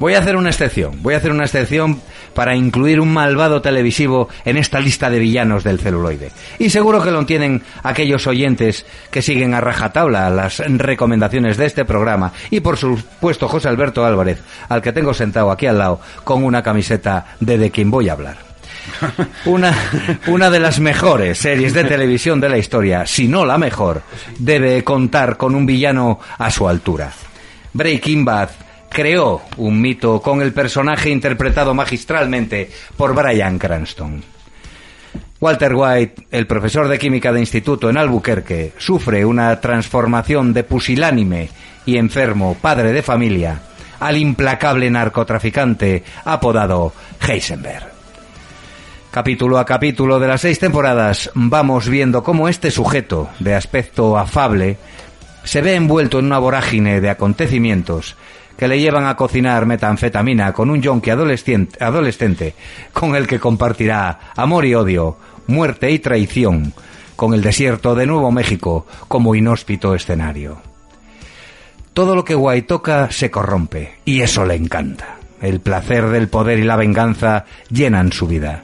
Voy 0.00 0.14
a 0.14 0.18
hacer 0.20 0.36
una 0.36 0.48
excepción, 0.48 1.02
voy 1.02 1.12
a 1.12 1.18
hacer 1.18 1.30
una 1.30 1.44
excepción 1.44 2.00
para 2.40 2.56
incluir 2.56 3.00
un 3.00 3.12
malvado 3.12 3.60
televisivo 3.60 4.30
en 4.46 4.56
esta 4.56 4.80
lista 4.80 5.10
de 5.10 5.18
villanos 5.18 5.62
del 5.62 5.78
celuloide. 5.78 6.32
Y 6.58 6.70
seguro 6.70 7.02
que 7.02 7.10
lo 7.10 7.26
tienen 7.26 7.62
aquellos 7.82 8.26
oyentes 8.26 8.86
que 9.10 9.20
siguen 9.20 9.52
a 9.52 9.60
rajatabla 9.60 10.30
las 10.30 10.56
recomendaciones 10.66 11.58
de 11.58 11.66
este 11.66 11.84
programa 11.84 12.32
y 12.48 12.60
por 12.60 12.78
supuesto 12.78 13.46
José 13.46 13.68
Alberto 13.68 14.06
Álvarez, 14.06 14.40
al 14.70 14.80
que 14.80 14.94
tengo 14.94 15.12
sentado 15.12 15.50
aquí 15.50 15.66
al 15.66 15.76
lado 15.76 16.00
con 16.24 16.42
una 16.42 16.62
camiseta 16.62 17.26
de 17.40 17.58
de 17.58 17.70
quien 17.70 17.90
voy 17.90 18.08
a 18.08 18.14
hablar. 18.14 18.38
Una, 19.44 19.74
una 20.28 20.48
de 20.48 20.60
las 20.60 20.80
mejores 20.80 21.36
series 21.36 21.74
de 21.74 21.84
televisión 21.84 22.40
de 22.40 22.48
la 22.48 22.56
historia, 22.56 23.06
si 23.06 23.28
no 23.28 23.44
la 23.44 23.58
mejor, 23.58 24.00
debe 24.38 24.82
contar 24.82 25.36
con 25.36 25.54
un 25.54 25.66
villano 25.66 26.20
a 26.38 26.50
su 26.50 26.66
altura. 26.66 27.12
Breaking 27.74 28.24
Bad 28.24 28.48
creó 28.90 29.42
un 29.56 29.80
mito 29.80 30.20
con 30.20 30.42
el 30.42 30.52
personaje 30.52 31.10
interpretado 31.10 31.72
magistralmente 31.72 32.70
por 32.96 33.14
Brian 33.14 33.58
Cranston. 33.58 34.22
Walter 35.40 35.74
White, 35.74 36.26
el 36.30 36.46
profesor 36.46 36.86
de 36.88 36.98
química 36.98 37.32
de 37.32 37.40
instituto 37.40 37.88
en 37.88 37.96
Albuquerque, 37.96 38.72
sufre 38.76 39.24
una 39.24 39.58
transformación 39.58 40.52
de 40.52 40.64
pusilánime 40.64 41.48
y 41.86 41.96
enfermo 41.96 42.58
padre 42.60 42.92
de 42.92 43.02
familia 43.02 43.62
al 44.00 44.16
implacable 44.18 44.90
narcotraficante 44.90 46.02
apodado 46.24 46.92
Heisenberg. 47.26 47.90
Capítulo 49.10 49.58
a 49.58 49.64
capítulo 49.64 50.20
de 50.20 50.28
las 50.28 50.42
seis 50.42 50.58
temporadas 50.58 51.30
vamos 51.34 51.88
viendo 51.88 52.22
cómo 52.22 52.48
este 52.48 52.70
sujeto, 52.70 53.28
de 53.40 53.54
aspecto 53.54 54.18
afable, 54.18 54.76
se 55.42 55.62
ve 55.62 55.74
envuelto 55.74 56.18
en 56.18 56.26
una 56.26 56.38
vorágine 56.38 57.00
de 57.00 57.10
acontecimientos 57.10 58.16
que 58.56 58.68
le 58.68 58.80
llevan 58.80 59.06
a 59.06 59.16
cocinar 59.16 59.66
metanfetamina 59.66 60.52
con 60.52 60.70
un 60.70 60.82
yonki 60.82 61.10
adolescente, 61.10 61.82
adolescente 61.82 62.54
con 62.92 63.16
el 63.16 63.26
que 63.26 63.40
compartirá 63.40 64.32
amor 64.36 64.66
y 64.66 64.74
odio, 64.74 65.16
muerte 65.46 65.90
y 65.90 65.98
traición, 65.98 66.74
con 67.16 67.34
el 67.34 67.42
desierto 67.42 67.94
de 67.94 68.06
Nuevo 68.06 68.30
México 68.32 68.86
como 69.08 69.34
inhóspito 69.34 69.94
escenario. 69.94 70.58
Todo 71.92 72.14
lo 72.14 72.24
que 72.24 72.36
White 72.36 72.66
toca 72.66 73.10
se 73.10 73.30
corrompe, 73.30 73.98
y 74.04 74.20
eso 74.20 74.46
le 74.46 74.54
encanta. 74.54 75.16
El 75.42 75.60
placer 75.60 76.08
del 76.08 76.28
poder 76.28 76.58
y 76.58 76.64
la 76.64 76.76
venganza 76.76 77.44
llenan 77.70 78.12
su 78.12 78.26
vida. 78.26 78.62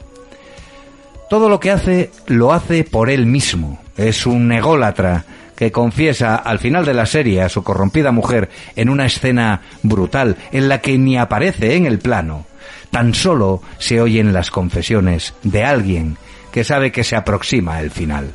Todo 1.29 1.49
lo 1.49 1.59
que 1.59 1.71
hace 1.71 2.11
lo 2.27 2.53
hace 2.53 2.85
por 2.85 3.11
él 3.11 3.27
mismo. 3.27 3.81
Es 3.97 4.27
un 4.27 4.53
ególatra 4.53 5.25
que 5.57 5.73
confiesa 5.73 6.37
al 6.37 6.59
final 6.59 6.85
de 6.85 6.95
la 6.95 7.07
serie 7.07 7.43
a 7.43 7.49
su 7.49 7.65
corrompida 7.65 8.13
mujer 8.13 8.51
en 8.77 8.89
una 8.89 9.07
escena 9.07 9.63
brutal 9.83 10.37
en 10.53 10.69
la 10.69 10.81
que 10.81 10.99
ni 10.99 11.19
aparece 11.19 11.75
en 11.75 11.87
el 11.87 11.99
plano. 11.99 12.47
Tan 12.91 13.15
solo 13.15 13.63
se 13.79 14.01
oyen 14.01 14.33
las 14.33 14.51
confesiones 14.51 15.35
de 15.43 15.65
alguien 15.65 16.17
que 16.53 16.63
sabe 16.63 16.93
que 16.93 17.05
se 17.05 17.17
aproxima 17.17 17.81
el 17.81 17.91
final. 17.91 18.31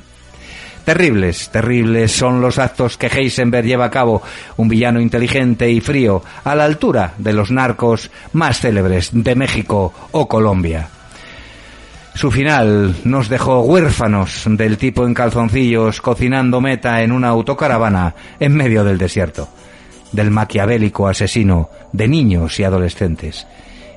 Terribles, 0.84 1.50
terribles 1.50 2.12
son 2.12 2.42
los 2.42 2.58
actos 2.58 2.98
que 2.98 3.08
Heisenberg 3.08 3.66
lleva 3.66 3.86
a 3.86 3.92
cabo, 3.92 4.24
un 4.58 4.68
villano 4.68 5.00
inteligente 5.00 5.70
y 5.70 5.80
frío, 5.80 6.24
a 6.44 6.56
la 6.56 6.66
altura 6.66 7.14
de 7.20 7.34
los 7.34 7.52
narcos 7.52 8.10
más 8.34 8.60
célebres 8.60 9.10
de 9.14 9.36
México 9.36 9.94
o 10.12 10.28
Colombia. 10.28 10.90
Su 12.14 12.30
final 12.30 12.96
nos 13.04 13.30
dejó 13.30 13.62
huérfanos 13.62 14.44
del 14.46 14.78
tipo 14.78 15.06
en 15.06 15.14
calzoncillos 15.14 16.02
cocinando 16.02 16.62
meta 16.62 17.02
en 17.02 17.12
una 17.12 17.30
autocaravana 17.30 18.16
en 18.40 18.54
medio 18.54 18.84
del 18.84 18.98
desierto, 18.98 19.48
del 20.12 20.30
maquiavélico 20.30 21.08
asesino 21.08 21.70
de 21.94 22.08
niños 22.08 22.60
y 22.60 22.64
adolescentes, 22.64 23.48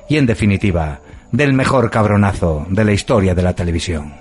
y 0.07 0.17
en 0.17 0.25
definitiva, 0.25 1.01
del 1.31 1.53
mejor 1.53 1.91
cabronazo 1.91 2.65
de 2.69 2.85
la 2.85 2.93
historia 2.93 3.35
de 3.35 3.41
la 3.41 3.53
televisión. 3.53 4.13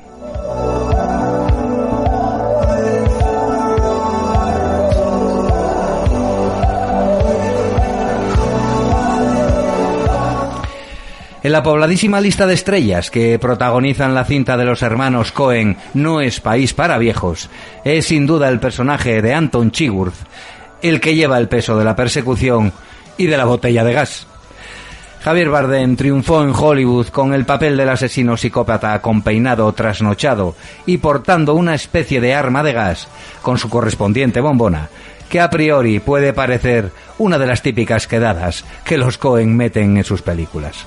En 11.45 11.53
la 11.53 11.63
pobladísima 11.63 12.23
lista 12.23 12.47
de 12.47 12.55
estrellas 12.55 13.11
que 13.11 13.39
protagonizan 13.39 14.15
la 14.15 14.25
cinta 14.25 14.57
de 14.57 14.65
los 14.65 14.81
hermanos 14.81 15.31
Cohen 15.31 15.77
No 15.93 16.23
es 16.23 16.41
país 16.41 16.73
para 16.73 16.97
viejos, 16.97 17.51
es 17.85 18.07
sin 18.07 18.27
duda 18.27 18.49
el 18.49 18.61
personaje 18.61 19.21
de 19.21 19.35
Anton 19.35 19.71
Chigurh, 19.71 20.15
el 20.81 21.03
que 21.03 21.15
lleva 21.15 21.37
el 21.37 21.49
peso 21.49 21.77
de 21.77 21.85
la 21.85 21.95
persecución 21.95 22.73
y 23.19 23.27
de 23.27 23.37
la 23.37 23.45
botella 23.45 23.85
de 23.85 23.93
gas. 23.93 24.27
Javier 25.21 25.51
Bardem 25.51 25.97
triunfó 25.97 26.43
en 26.43 26.55
Hollywood 26.55 27.09
con 27.09 27.35
el 27.35 27.45
papel 27.45 27.77
del 27.77 27.91
asesino 27.91 28.39
psicópata 28.39 29.03
con 29.03 29.21
peinado 29.21 29.71
trasnochado 29.75 30.57
y 30.87 30.97
portando 30.97 31.55
una 31.57 31.75
especie 31.75 32.23
de 32.23 32.33
arma 32.33 32.63
de 32.63 32.73
gas 32.73 33.07
con 33.43 33.59
su 33.59 33.69
correspondiente 33.69 34.41
bombona, 34.41 34.89
que 35.29 35.43
a 35.43 35.51
priori 35.51 36.01
puede 36.01 36.33
parecer 36.33 36.91
una 37.19 37.39
de 37.39 37.47
las 37.47 37.61
típicas 37.61 38.07
quedadas 38.07 38.65
que 38.83 38.97
los 38.97 39.19
Cohen 39.19 39.55
meten 39.55 39.99
en 39.99 40.05
sus 40.05 40.23
películas. 40.23 40.87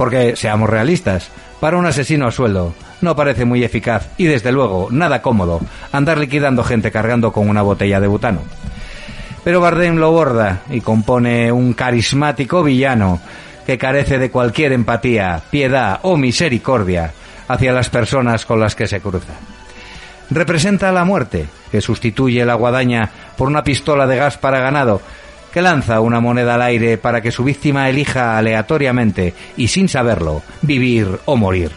Porque, 0.00 0.34
seamos 0.34 0.70
realistas, 0.70 1.28
para 1.60 1.76
un 1.76 1.84
asesino 1.84 2.26
a 2.26 2.30
sueldo 2.30 2.72
no 3.02 3.14
parece 3.14 3.44
muy 3.44 3.62
eficaz 3.64 4.08
y 4.16 4.24
desde 4.24 4.50
luego 4.50 4.88
nada 4.90 5.20
cómodo 5.20 5.60
andar 5.92 6.16
liquidando 6.16 6.64
gente 6.64 6.90
cargando 6.90 7.32
con 7.32 7.50
una 7.50 7.60
botella 7.60 8.00
de 8.00 8.06
butano. 8.06 8.40
Pero 9.44 9.60
Bardem 9.60 9.96
lo 9.96 10.10
borda 10.10 10.62
y 10.70 10.80
compone 10.80 11.52
un 11.52 11.74
carismático 11.74 12.62
villano 12.62 13.20
que 13.66 13.76
carece 13.76 14.18
de 14.18 14.30
cualquier 14.30 14.72
empatía, 14.72 15.42
piedad 15.50 16.00
o 16.00 16.16
misericordia 16.16 17.12
hacia 17.46 17.74
las 17.74 17.90
personas 17.90 18.46
con 18.46 18.58
las 18.58 18.74
que 18.74 18.88
se 18.88 19.02
cruza. 19.02 19.34
Representa 20.30 20.92
la 20.92 21.04
muerte, 21.04 21.46
que 21.70 21.82
sustituye 21.82 22.46
la 22.46 22.54
guadaña 22.54 23.10
por 23.36 23.48
una 23.48 23.64
pistola 23.64 24.06
de 24.06 24.16
gas 24.16 24.38
para 24.38 24.60
ganado, 24.60 25.02
que 25.52 25.62
lanza 25.62 26.00
una 26.00 26.20
moneda 26.20 26.54
al 26.54 26.62
aire 26.62 26.98
para 26.98 27.20
que 27.20 27.32
su 27.32 27.44
víctima 27.44 27.88
elija 27.88 28.38
aleatoriamente 28.38 29.34
y 29.56 29.68
sin 29.68 29.88
saberlo 29.88 30.42
vivir 30.62 31.18
o 31.24 31.36
morir. 31.36 31.70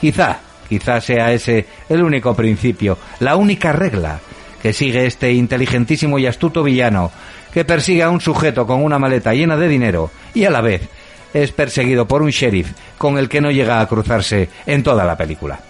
Quizá, 0.00 0.38
quizá 0.68 1.00
sea 1.00 1.32
ese 1.32 1.66
el 1.88 2.02
único 2.02 2.34
principio, 2.34 2.98
la 3.20 3.36
única 3.36 3.72
regla 3.72 4.20
que 4.62 4.72
sigue 4.72 5.06
este 5.06 5.32
inteligentísimo 5.32 6.18
y 6.18 6.26
astuto 6.26 6.62
villano 6.62 7.10
que 7.52 7.64
persigue 7.64 8.02
a 8.02 8.10
un 8.10 8.20
sujeto 8.20 8.66
con 8.66 8.82
una 8.82 8.98
maleta 8.98 9.34
llena 9.34 9.56
de 9.56 9.68
dinero 9.68 10.10
y 10.32 10.44
a 10.44 10.50
la 10.50 10.60
vez 10.60 10.88
es 11.34 11.52
perseguido 11.52 12.08
por 12.08 12.22
un 12.22 12.30
sheriff 12.30 12.72
con 12.96 13.18
el 13.18 13.28
que 13.28 13.40
no 13.40 13.50
llega 13.50 13.80
a 13.80 13.86
cruzarse 13.86 14.48
en 14.66 14.82
toda 14.82 15.04
la 15.04 15.16
película. 15.16 15.60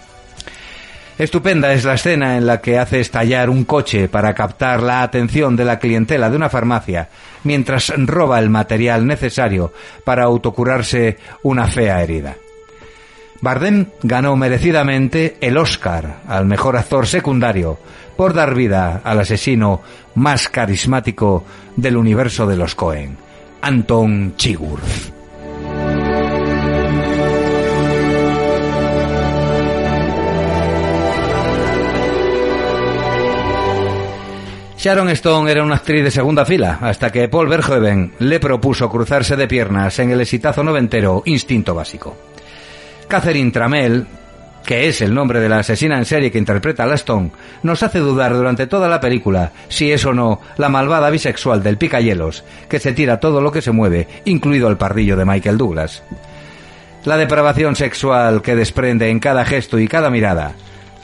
Estupenda 1.17 1.71
es 1.71 1.85
la 1.85 1.93
escena 1.93 2.35
en 2.35 2.45
la 2.45 2.59
que 2.59 2.77
hace 2.77 2.99
estallar 2.99 3.49
un 3.49 3.63
coche 3.63 4.09
para 4.09 4.33
captar 4.33 4.83
la 4.83 5.01
atención 5.01 5.55
de 5.55 5.63
la 5.63 5.79
clientela 5.79 6.29
de 6.29 6.35
una 6.35 6.49
farmacia, 6.49 7.07
mientras 7.45 7.93
roba 7.95 8.37
el 8.39 8.49
material 8.49 9.07
necesario 9.07 9.71
para 10.03 10.25
autocurarse 10.25 11.17
una 11.43 11.67
fea 11.67 12.03
herida. 12.03 12.35
Bardem 13.39 13.87
ganó 14.03 14.35
merecidamente 14.35 15.37
el 15.39 15.57
Oscar 15.57 16.17
al 16.27 16.45
mejor 16.45 16.75
actor 16.75 17.07
secundario 17.07 17.79
por 18.17 18.33
dar 18.33 18.53
vida 18.53 18.99
al 19.03 19.21
asesino 19.21 19.81
más 20.15 20.49
carismático 20.49 21.45
del 21.77 21.95
universo 21.95 22.45
de 22.45 22.57
los 22.57 22.75
Cohen, 22.75 23.17
Anton 23.61 24.35
Chigurh. 24.35 25.14
Sharon 34.85 35.09
Stone 35.09 35.49
era 35.49 35.63
una 35.63 35.77
actriz 35.77 36.03
de 36.03 36.11
segunda 36.11 36.45
fila, 36.45 36.77
hasta 36.79 37.11
que 37.11 37.27
Paul 37.27 37.47
Verhoeven 37.47 38.11
le 38.19 38.39
propuso 38.39 38.87
cruzarse 38.87 39.35
de 39.35 39.47
piernas 39.47 39.97
en 39.97 40.11
el 40.11 40.21
exitazo 40.21 40.63
noventero 40.63 41.23
Instinto 41.25 41.73
Básico. 41.73 42.15
Catherine 43.07 43.49
Tramell, 43.49 44.05
que 44.63 44.87
es 44.87 45.01
el 45.01 45.11
nombre 45.11 45.39
de 45.39 45.49
la 45.49 45.57
asesina 45.57 45.97
en 45.97 46.05
serie 46.05 46.29
que 46.29 46.37
interpreta 46.37 46.83
a 46.83 46.85
la 46.85 46.93
Stone, 46.93 47.31
nos 47.63 47.81
hace 47.81 47.97
dudar 47.97 48.35
durante 48.35 48.67
toda 48.67 48.87
la 48.87 48.99
película 48.99 49.53
si 49.69 49.91
es 49.91 50.05
o 50.05 50.13
no 50.13 50.39
la 50.57 50.69
malvada 50.69 51.09
bisexual 51.09 51.63
del 51.63 51.79
picayelos, 51.79 52.43
que 52.69 52.79
se 52.79 52.93
tira 52.93 53.19
todo 53.19 53.41
lo 53.41 53.51
que 53.51 53.63
se 53.63 53.71
mueve, 53.71 54.07
incluido 54.25 54.67
el 54.67 54.77
pardillo 54.77 55.17
de 55.17 55.25
Michael 55.25 55.57
Douglas. 55.57 56.03
La 57.05 57.17
depravación 57.17 57.75
sexual 57.75 58.43
que 58.43 58.55
desprende 58.55 59.09
en 59.09 59.19
cada 59.19 59.45
gesto 59.45 59.79
y 59.79 59.87
cada 59.87 60.11
mirada, 60.11 60.53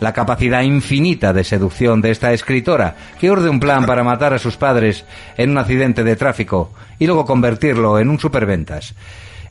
la 0.01 0.13
capacidad 0.13 0.63
infinita 0.63 1.31
de 1.31 1.43
seducción 1.43 2.01
de 2.01 2.09
esta 2.09 2.33
escritora, 2.33 2.95
que 3.19 3.29
urde 3.29 3.49
un 3.49 3.59
plan 3.59 3.85
para 3.85 4.03
matar 4.03 4.33
a 4.33 4.39
sus 4.39 4.57
padres 4.57 5.05
en 5.37 5.51
un 5.51 5.59
accidente 5.59 6.03
de 6.03 6.15
tráfico 6.15 6.73
y 6.97 7.05
luego 7.05 7.23
convertirlo 7.23 7.99
en 7.99 8.09
un 8.09 8.19
superventas. 8.19 8.95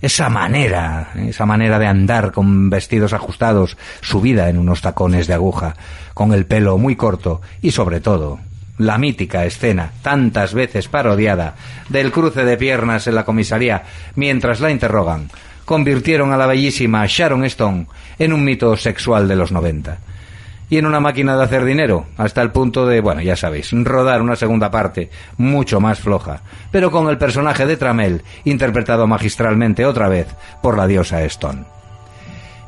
Esa 0.02 0.28
manera, 0.28 1.12
esa 1.14 1.46
manera 1.46 1.78
de 1.78 1.86
andar 1.86 2.32
con 2.32 2.68
vestidos 2.68 3.12
ajustados, 3.12 3.76
subida 4.00 4.48
en 4.48 4.58
unos 4.58 4.82
tacones 4.82 5.28
de 5.28 5.34
aguja, 5.34 5.76
con 6.14 6.32
el 6.32 6.46
pelo 6.46 6.78
muy 6.78 6.96
corto 6.96 7.40
y 7.62 7.70
sobre 7.70 8.00
todo 8.00 8.40
la 8.76 8.98
mítica 8.98 9.44
escena, 9.44 9.92
tantas 10.02 10.52
veces 10.52 10.88
parodiada, 10.88 11.54
del 11.90 12.10
cruce 12.10 12.44
de 12.44 12.56
piernas 12.56 13.06
en 13.06 13.14
la 13.14 13.24
comisaría 13.24 13.84
mientras 14.16 14.58
la 14.58 14.72
interrogan, 14.72 15.30
convirtieron 15.64 16.32
a 16.32 16.36
la 16.36 16.46
bellísima 16.46 17.06
Sharon 17.06 17.44
Stone 17.44 17.86
en 18.18 18.32
un 18.32 18.42
mito 18.42 18.76
sexual 18.76 19.28
de 19.28 19.36
los 19.36 19.52
90 19.52 20.10
y 20.70 20.78
en 20.78 20.86
una 20.86 21.00
máquina 21.00 21.36
de 21.36 21.42
hacer 21.42 21.64
dinero, 21.64 22.06
hasta 22.16 22.40
el 22.40 22.52
punto 22.52 22.86
de, 22.86 23.00
bueno, 23.00 23.20
ya 23.20 23.36
sabéis, 23.36 23.70
rodar 23.72 24.22
una 24.22 24.36
segunda 24.36 24.70
parte 24.70 25.10
mucho 25.36 25.80
más 25.80 25.98
floja, 25.98 26.42
pero 26.70 26.92
con 26.92 27.08
el 27.08 27.18
personaje 27.18 27.66
de 27.66 27.76
Tramel 27.76 28.22
interpretado 28.44 29.06
magistralmente 29.08 29.84
otra 29.84 30.08
vez 30.08 30.28
por 30.62 30.76
la 30.76 30.86
diosa 30.86 31.22
Stone. 31.24 31.64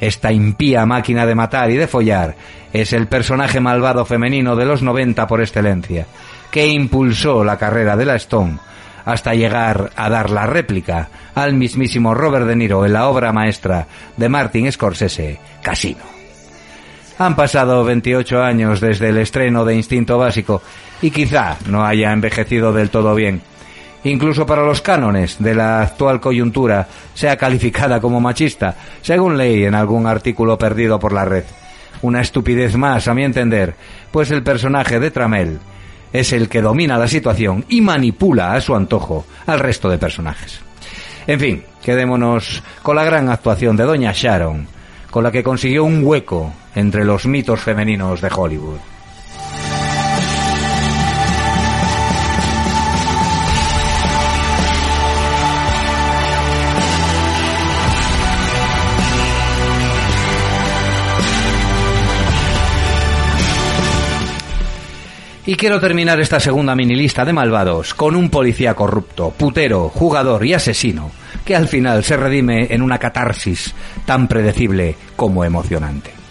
Esta 0.00 0.32
impía 0.32 0.84
máquina 0.84 1.26
de 1.26 1.36
matar 1.36 1.70
y 1.70 1.76
de 1.76 1.86
follar 1.86 2.34
es 2.72 2.92
el 2.92 3.07
personaje 3.07 3.61
malvado 3.61 4.05
femenino 4.05 4.57
de 4.57 4.64
los 4.66 4.82
90 4.82 5.28
por 5.28 5.40
excelencia, 5.40 6.07
que 6.50 6.66
impulsó 6.66 7.44
la 7.44 7.57
carrera 7.57 7.96
de 7.96 8.05
la 8.05 8.16
Stone 8.16 8.59
hasta 9.05 9.34
llegar 9.34 9.90
a 9.96 10.09
dar 10.09 10.30
la 10.30 10.46
réplica 10.46 11.09
al 11.34 11.55
mismísimo 11.55 12.14
Robert 12.14 12.46
De 12.46 12.57
Niro 12.57 12.84
en 12.84 12.92
la 12.92 13.09
obra 13.09 13.32
maestra 13.32 13.86
de 14.16 14.28
Martin 14.28 14.70
Scorsese, 14.70 15.38
Casino. 15.62 16.21
Han 17.24 17.36
pasado 17.36 17.84
28 17.84 18.42
años 18.42 18.80
desde 18.80 19.10
el 19.10 19.18
estreno 19.18 19.64
de 19.64 19.76
Instinto 19.76 20.18
Básico 20.18 20.60
y 21.00 21.12
quizá 21.12 21.56
no 21.68 21.86
haya 21.86 22.12
envejecido 22.12 22.72
del 22.72 22.90
todo 22.90 23.14
bien. 23.14 23.42
Incluso 24.02 24.44
para 24.44 24.64
los 24.64 24.82
cánones 24.82 25.36
de 25.38 25.54
la 25.54 25.82
actual 25.82 26.20
coyuntura 26.20 26.88
sea 27.14 27.36
calificada 27.36 28.00
como 28.00 28.20
machista, 28.20 28.74
según 29.02 29.38
leí 29.38 29.64
en 29.64 29.76
algún 29.76 30.08
artículo 30.08 30.58
perdido 30.58 30.98
por 30.98 31.12
la 31.12 31.24
red. 31.24 31.44
Una 32.02 32.22
estupidez 32.22 32.74
más, 32.74 33.06
a 33.06 33.14
mi 33.14 33.22
entender, 33.22 33.76
pues 34.10 34.32
el 34.32 34.42
personaje 34.42 34.98
de 34.98 35.12
Tramel 35.12 35.60
es 36.12 36.32
el 36.32 36.48
que 36.48 36.60
domina 36.60 36.98
la 36.98 37.06
situación 37.06 37.64
y 37.68 37.82
manipula 37.82 38.54
a 38.54 38.60
su 38.60 38.74
antojo 38.74 39.26
al 39.46 39.60
resto 39.60 39.88
de 39.88 39.98
personajes. 39.98 40.60
En 41.28 41.38
fin, 41.38 41.62
quedémonos 41.84 42.64
con 42.82 42.96
la 42.96 43.04
gran 43.04 43.28
actuación 43.28 43.76
de 43.76 43.84
Doña 43.84 44.10
Sharon, 44.12 44.66
con 45.08 45.22
la 45.22 45.30
que 45.30 45.44
consiguió 45.44 45.84
un 45.84 46.04
hueco 46.04 46.52
entre 46.74 47.04
los 47.04 47.26
mitos 47.26 47.60
femeninos 47.60 48.20
de 48.20 48.30
Hollywood. 48.34 48.78
Y 65.44 65.56
quiero 65.56 65.80
terminar 65.80 66.20
esta 66.20 66.38
segunda 66.38 66.76
minilista 66.76 67.24
de 67.24 67.32
malvados 67.32 67.94
con 67.94 68.14
un 68.14 68.30
policía 68.30 68.74
corrupto, 68.74 69.30
putero, 69.36 69.88
jugador 69.88 70.46
y 70.46 70.54
asesino, 70.54 71.10
que 71.44 71.56
al 71.56 71.66
final 71.66 72.04
se 72.04 72.16
redime 72.16 72.68
en 72.70 72.80
una 72.80 72.98
catarsis 72.98 73.74
tan 74.06 74.28
predecible 74.28 74.94
como 75.16 75.44
emocionante. 75.44 76.21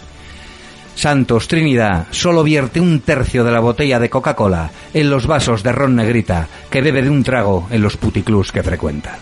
Santos 1.02 1.48
Trinidad 1.48 2.06
solo 2.12 2.44
vierte 2.44 2.78
un 2.78 3.00
tercio 3.00 3.42
de 3.42 3.50
la 3.50 3.58
botella 3.58 3.98
de 3.98 4.08
Coca-Cola 4.08 4.70
en 4.94 5.10
los 5.10 5.26
vasos 5.26 5.64
de 5.64 5.72
ron 5.72 5.96
negrita 5.96 6.46
que 6.70 6.80
bebe 6.80 7.02
de 7.02 7.10
un 7.10 7.24
trago 7.24 7.66
en 7.72 7.82
los 7.82 7.96
puticlús 7.96 8.52
que 8.52 8.62
frecuenta. 8.62 9.18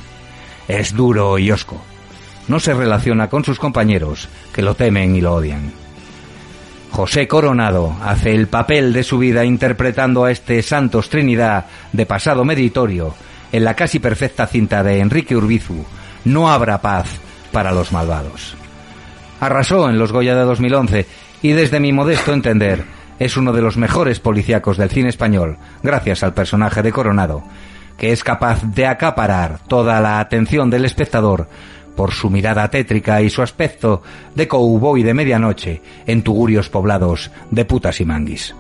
Es 0.68 0.94
duro 0.94 1.38
y 1.38 1.50
osco. 1.50 1.80
No 2.48 2.60
se 2.60 2.74
relaciona 2.74 3.30
con 3.30 3.46
sus 3.46 3.58
compañeros, 3.58 4.28
que 4.52 4.60
lo 4.60 4.74
temen 4.74 5.16
y 5.16 5.22
lo 5.22 5.32
odian. 5.32 5.72
José 6.90 7.26
Coronado 7.26 7.96
hace 8.04 8.34
el 8.34 8.48
papel 8.48 8.92
de 8.92 9.02
su 9.02 9.16
vida 9.16 9.46
interpretando 9.46 10.26
a 10.26 10.32
este 10.32 10.62
Santos 10.62 11.08
Trinidad 11.08 11.64
de 11.94 12.04
pasado 12.04 12.44
meritorio 12.44 13.14
en 13.52 13.64
la 13.64 13.72
casi 13.72 14.00
perfecta 14.00 14.46
cinta 14.46 14.82
de 14.82 14.98
Enrique 14.98 15.34
Urbizu, 15.34 15.82
No 16.26 16.50
habrá 16.50 16.82
paz 16.82 17.06
para 17.50 17.72
los 17.72 17.90
malvados. 17.90 18.54
Arrasó 19.40 19.88
en 19.88 19.98
los 19.98 20.12
Goya 20.12 20.34
de 20.34 20.42
2011 20.42 21.29
y 21.42 21.52
desde 21.52 21.80
mi 21.80 21.92
modesto 21.92 22.32
entender 22.32 22.84
es 23.18 23.36
uno 23.36 23.52
de 23.52 23.62
los 23.62 23.76
mejores 23.76 24.20
policíacos 24.20 24.76
del 24.76 24.90
cine 24.90 25.08
español, 25.08 25.58
gracias 25.82 26.22
al 26.22 26.34
personaje 26.34 26.82
de 26.82 26.92
Coronado, 26.92 27.42
que 27.98 28.12
es 28.12 28.24
capaz 28.24 28.62
de 28.62 28.86
acaparar 28.86 29.60
toda 29.68 30.00
la 30.00 30.20
atención 30.20 30.70
del 30.70 30.86
espectador 30.86 31.48
por 31.96 32.12
su 32.12 32.30
mirada 32.30 32.68
tétrica 32.70 33.20
y 33.20 33.28
su 33.28 33.42
aspecto 33.42 34.02
de 34.34 34.48
cowboy 34.48 35.02
de 35.02 35.12
medianoche 35.12 35.82
en 36.06 36.22
tugurios 36.22 36.70
poblados 36.70 37.30
de 37.50 37.64
putas 37.66 38.00
y 38.00 38.06
manguis. 38.06 38.54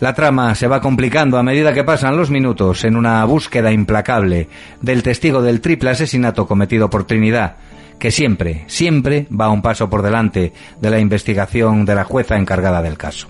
La 0.00 0.12
trama 0.12 0.54
se 0.54 0.66
va 0.66 0.80
complicando 0.80 1.38
a 1.38 1.42
medida 1.42 1.72
que 1.72 1.84
pasan 1.84 2.16
los 2.16 2.28
minutos 2.28 2.84
en 2.84 2.96
una 2.96 3.24
búsqueda 3.24 3.72
implacable 3.72 4.48
del 4.82 5.02
testigo 5.02 5.40
del 5.40 5.60
triple 5.60 5.90
asesinato 5.90 6.46
cometido 6.46 6.90
por 6.90 7.04
Trinidad, 7.04 7.56
que 8.04 8.10
siempre, 8.10 8.64
siempre 8.66 9.26
va 9.32 9.48
un 9.48 9.62
paso 9.62 9.88
por 9.88 10.02
delante 10.02 10.52
de 10.78 10.90
la 10.90 10.98
investigación 10.98 11.86
de 11.86 11.94
la 11.94 12.04
jueza 12.04 12.36
encargada 12.36 12.82
del 12.82 12.98
caso. 12.98 13.28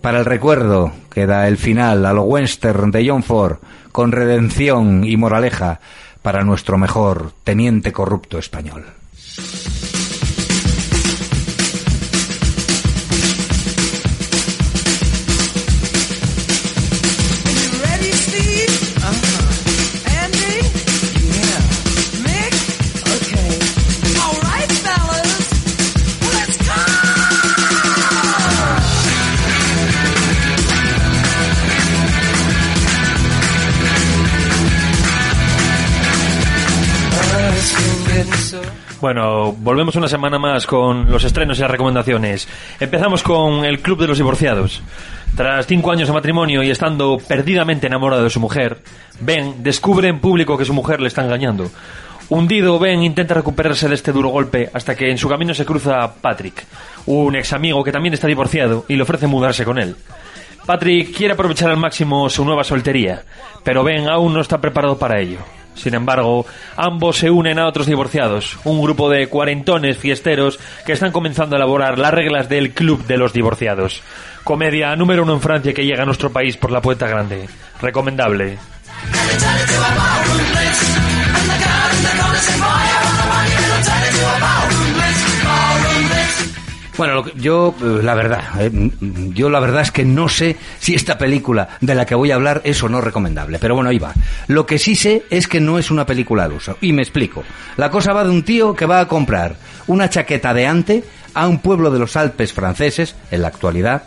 Para 0.00 0.20
el 0.20 0.24
recuerdo 0.24 0.90
queda 1.12 1.46
el 1.48 1.58
final 1.58 2.06
a 2.06 2.14
lo 2.14 2.22
western 2.22 2.90
de 2.90 3.06
John 3.06 3.22
Ford, 3.22 3.58
con 3.92 4.10
redención 4.10 5.04
y 5.04 5.18
moraleja 5.18 5.80
para 6.22 6.44
nuestro 6.44 6.78
mejor 6.78 7.32
teniente 7.44 7.92
corrupto 7.92 8.38
español. 8.38 8.86
Bueno, 39.04 39.52
volvemos 39.52 39.96
una 39.96 40.08
semana 40.08 40.38
más 40.38 40.66
con 40.66 41.10
los 41.10 41.24
estrenos 41.24 41.58
y 41.58 41.60
las 41.60 41.70
recomendaciones. 41.70 42.48
Empezamos 42.80 43.22
con 43.22 43.66
el 43.66 43.80
Club 43.80 44.00
de 44.00 44.06
los 44.06 44.16
Divorciados. 44.16 44.80
Tras 45.36 45.66
cinco 45.66 45.92
años 45.92 46.08
de 46.08 46.14
matrimonio 46.14 46.62
y 46.62 46.70
estando 46.70 47.18
perdidamente 47.18 47.86
enamorado 47.86 48.24
de 48.24 48.30
su 48.30 48.40
mujer, 48.40 48.78
Ben 49.20 49.62
descubre 49.62 50.08
en 50.08 50.20
público 50.20 50.56
que 50.56 50.64
su 50.64 50.72
mujer 50.72 51.02
le 51.02 51.08
está 51.08 51.22
engañando. 51.22 51.70
Hundido, 52.30 52.78
Ben 52.78 53.02
intenta 53.02 53.34
recuperarse 53.34 53.90
de 53.90 53.94
este 53.94 54.10
duro 54.10 54.30
golpe 54.30 54.70
hasta 54.72 54.94
que 54.94 55.10
en 55.10 55.18
su 55.18 55.28
camino 55.28 55.52
se 55.52 55.66
cruza 55.66 56.14
Patrick, 56.14 56.64
un 57.04 57.36
ex 57.36 57.52
amigo 57.52 57.84
que 57.84 57.92
también 57.92 58.14
está 58.14 58.26
divorciado 58.26 58.86
y 58.88 58.96
le 58.96 59.02
ofrece 59.02 59.26
mudarse 59.26 59.66
con 59.66 59.78
él. 59.78 59.96
Patrick 60.64 61.14
quiere 61.14 61.34
aprovechar 61.34 61.68
al 61.68 61.76
máximo 61.76 62.30
su 62.30 62.42
nueva 62.42 62.64
soltería, 62.64 63.22
pero 63.64 63.84
Ben 63.84 64.08
aún 64.08 64.32
no 64.32 64.40
está 64.40 64.62
preparado 64.62 64.96
para 64.96 65.20
ello. 65.20 65.40
Sin 65.74 65.94
embargo, 65.94 66.46
ambos 66.76 67.18
se 67.18 67.30
unen 67.30 67.58
a 67.58 67.66
otros 67.66 67.86
divorciados, 67.86 68.58
un 68.64 68.80
grupo 68.80 69.10
de 69.10 69.28
cuarentones 69.28 69.98
fiesteros 69.98 70.58
que 70.86 70.92
están 70.92 71.12
comenzando 71.12 71.56
a 71.56 71.58
elaborar 71.58 71.98
las 71.98 72.14
reglas 72.14 72.48
del 72.48 72.72
Club 72.72 73.06
de 73.06 73.16
los 73.16 73.32
Divorciados. 73.32 74.02
Comedia 74.44 74.94
número 74.96 75.22
uno 75.22 75.34
en 75.34 75.40
Francia 75.40 75.74
que 75.74 75.84
llega 75.84 76.02
a 76.02 76.06
nuestro 76.06 76.30
país 76.30 76.56
por 76.56 76.70
la 76.70 76.80
puerta 76.80 77.08
grande. 77.08 77.48
Recomendable. 77.80 78.58
Bueno, 86.96 87.14
lo 87.14 87.24
que- 87.24 87.32
yo, 87.40 87.74
eh, 87.80 88.00
la 88.02 88.14
verdad, 88.14 88.42
eh, 88.60 88.90
yo 89.34 89.50
la 89.50 89.58
verdad 89.58 89.82
es 89.82 89.90
que 89.90 90.04
no 90.04 90.28
sé 90.28 90.56
si 90.78 90.94
esta 90.94 91.18
película 91.18 91.70
de 91.80 91.94
la 91.96 92.06
que 92.06 92.14
voy 92.14 92.30
a 92.30 92.36
hablar 92.36 92.60
es 92.64 92.80
o 92.84 92.88
no 92.88 93.00
recomendable. 93.00 93.58
Pero 93.58 93.74
bueno, 93.74 93.90
ahí 93.90 93.98
va. 93.98 94.12
Lo 94.46 94.64
que 94.64 94.78
sí 94.78 94.94
sé 94.94 95.24
es 95.28 95.48
que 95.48 95.60
no 95.60 95.78
es 95.78 95.90
una 95.90 96.06
película 96.06 96.44
al 96.44 96.52
uso. 96.52 96.78
Y 96.80 96.92
me 96.92 97.02
explico. 97.02 97.42
La 97.76 97.90
cosa 97.90 98.12
va 98.12 98.22
de 98.22 98.30
un 98.30 98.44
tío 98.44 98.74
que 98.74 98.86
va 98.86 99.00
a 99.00 99.08
comprar 99.08 99.56
una 99.88 100.08
chaqueta 100.08 100.54
de 100.54 100.66
ante 100.68 101.04
a 101.34 101.48
un 101.48 101.58
pueblo 101.58 101.90
de 101.90 101.98
los 101.98 102.16
Alpes 102.16 102.52
franceses, 102.52 103.16
en 103.32 103.42
la 103.42 103.48
actualidad. 103.48 104.04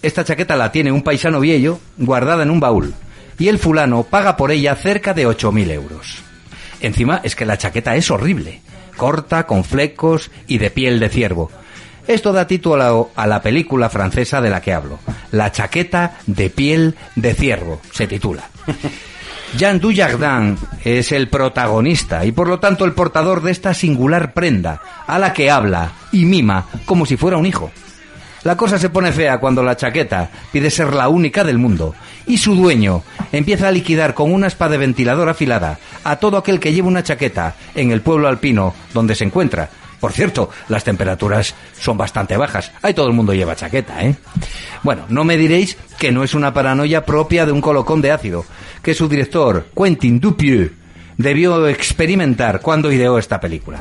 Esta 0.00 0.24
chaqueta 0.24 0.54
la 0.56 0.70
tiene 0.70 0.92
un 0.92 1.02
paisano 1.02 1.40
viejo 1.40 1.80
guardada 1.98 2.44
en 2.44 2.50
un 2.50 2.60
baúl. 2.60 2.94
Y 3.38 3.48
el 3.48 3.58
fulano 3.58 4.04
paga 4.04 4.36
por 4.36 4.52
ella 4.52 4.76
cerca 4.76 5.12
de 5.12 5.26
8.000 5.26 5.70
euros. 5.72 6.18
Encima 6.80 7.20
es 7.24 7.34
que 7.34 7.46
la 7.46 7.58
chaqueta 7.58 7.96
es 7.96 8.10
horrible, 8.12 8.60
corta, 8.96 9.44
con 9.46 9.64
flecos 9.64 10.30
y 10.46 10.58
de 10.58 10.70
piel 10.70 11.00
de 11.00 11.08
ciervo. 11.08 11.50
Esto 12.06 12.32
da 12.32 12.46
título 12.46 13.10
a 13.14 13.26
la 13.26 13.42
película 13.42 13.88
francesa 13.88 14.40
de 14.40 14.50
la 14.50 14.60
que 14.60 14.72
hablo. 14.72 14.98
La 15.30 15.52
chaqueta 15.52 16.18
de 16.26 16.50
piel 16.50 16.96
de 17.14 17.34
ciervo, 17.34 17.80
se 17.92 18.06
titula. 18.06 18.42
Jean 19.56 19.78
Dujardin 19.78 20.56
es 20.82 21.12
el 21.12 21.28
protagonista 21.28 22.24
y 22.24 22.32
por 22.32 22.48
lo 22.48 22.58
tanto 22.58 22.84
el 22.84 22.92
portador 22.92 23.42
de 23.42 23.52
esta 23.52 23.74
singular 23.74 24.32
prenda, 24.32 24.80
a 25.06 25.18
la 25.18 25.32
que 25.32 25.50
habla 25.50 25.92
y 26.10 26.24
mima 26.24 26.66
como 26.86 27.04
si 27.06 27.16
fuera 27.16 27.36
un 27.36 27.46
hijo. 27.46 27.70
La 28.44 28.56
cosa 28.56 28.78
se 28.78 28.90
pone 28.90 29.12
fea 29.12 29.38
cuando 29.38 29.62
la 29.62 29.76
chaqueta 29.76 30.30
pide 30.50 30.70
ser 30.70 30.94
la 30.94 31.08
única 31.08 31.44
del 31.44 31.58
mundo 31.58 31.94
y 32.26 32.38
su 32.38 32.56
dueño 32.56 33.04
empieza 33.30 33.68
a 33.68 33.72
liquidar 33.72 34.14
con 34.14 34.32
una 34.32 34.48
espada 34.48 34.72
de 34.72 34.78
ventilador 34.78 35.28
afilada 35.28 35.78
a 36.02 36.16
todo 36.16 36.38
aquel 36.38 36.58
que 36.58 36.72
lleve 36.72 36.88
una 36.88 37.04
chaqueta 37.04 37.54
en 37.76 37.92
el 37.92 38.00
pueblo 38.00 38.26
alpino 38.26 38.74
donde 38.92 39.14
se 39.14 39.24
encuentra. 39.24 39.70
Por 40.02 40.12
cierto, 40.12 40.50
las 40.66 40.82
temperaturas 40.82 41.54
son 41.78 41.96
bastante 41.96 42.36
bajas. 42.36 42.72
Ahí 42.82 42.92
todo 42.92 43.06
el 43.06 43.12
mundo 43.12 43.34
lleva 43.34 43.54
chaqueta, 43.54 44.02
¿eh? 44.04 44.16
Bueno, 44.82 45.04
no 45.08 45.22
me 45.22 45.36
diréis 45.36 45.76
que 45.96 46.10
no 46.10 46.24
es 46.24 46.34
una 46.34 46.52
paranoia 46.52 47.06
propia 47.06 47.46
de 47.46 47.52
un 47.52 47.60
colocón 47.60 48.02
de 48.02 48.10
ácido, 48.10 48.44
que 48.82 48.94
su 48.94 49.08
director, 49.08 49.68
Quentin 49.76 50.18
Dupieux, 50.18 50.72
debió 51.16 51.66
experimentar 51.68 52.60
cuando 52.60 52.90
ideó 52.90 53.18
esta 53.18 53.40
película. 53.40 53.78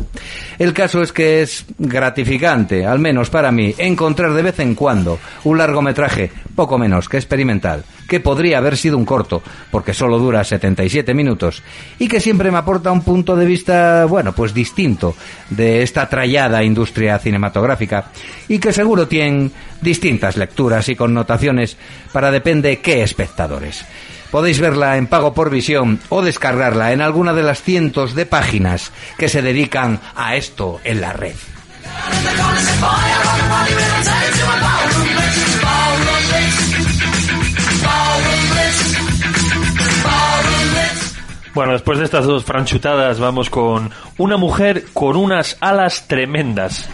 El 0.59 0.73
caso 0.73 1.01
es 1.01 1.11
que 1.11 1.41
es 1.41 1.65
gratificante, 1.77 2.85
al 2.85 2.99
menos 2.99 3.29
para 3.29 3.51
mí, 3.51 3.73
encontrar 3.77 4.33
de 4.33 4.43
vez 4.43 4.59
en 4.59 4.75
cuando 4.75 5.19
un 5.43 5.57
largometraje 5.57 6.31
poco 6.55 6.77
menos 6.77 7.09
que 7.09 7.17
experimental, 7.17 7.83
que 8.07 8.19
podría 8.19 8.57
haber 8.57 8.77
sido 8.77 8.97
un 8.97 9.05
corto, 9.05 9.41
porque 9.71 9.93
solo 9.93 10.19
dura 10.19 10.43
77 10.43 11.13
minutos, 11.13 11.63
y 11.97 12.07
que 12.07 12.19
siempre 12.19 12.51
me 12.51 12.57
aporta 12.57 12.91
un 12.91 13.01
punto 13.01 13.35
de 13.35 13.45
vista, 13.45 14.05
bueno, 14.05 14.33
pues 14.33 14.53
distinto 14.53 15.15
de 15.49 15.81
esta 15.81 16.09
trallada 16.09 16.63
industria 16.63 17.17
cinematográfica, 17.19 18.11
y 18.47 18.59
que 18.59 18.73
seguro 18.73 19.07
tiene 19.07 19.49
distintas 19.81 20.37
lecturas 20.37 20.89
y 20.89 20.95
connotaciones 20.95 21.77
para 22.11 22.31
depende 22.31 22.79
qué 22.79 23.01
espectadores. 23.01 23.85
Podéis 24.31 24.61
verla 24.61 24.97
en 24.97 25.07
pago 25.07 25.33
por 25.33 25.49
visión 25.49 25.99
o 26.09 26.21
descargarla 26.21 26.93
en 26.93 27.01
alguna 27.01 27.33
de 27.33 27.43
las 27.43 27.61
cientos 27.61 28.15
de 28.15 28.25
páginas 28.25 28.93
que 29.17 29.27
se 29.27 29.41
dedican 29.41 29.99
a 30.15 30.35
esto 30.35 30.79
en 30.85 31.01
la 31.01 31.11
red. 31.11 31.35
Bueno, 41.53 41.73
después 41.73 41.99
de 41.99 42.05
estas 42.05 42.25
dos 42.25 42.45
franchutadas 42.45 43.19
vamos 43.19 43.49
con 43.49 43.91
una 44.17 44.37
mujer 44.37 44.85
con 44.93 45.17
unas 45.17 45.57
alas 45.59 46.07
tremendas. 46.07 46.87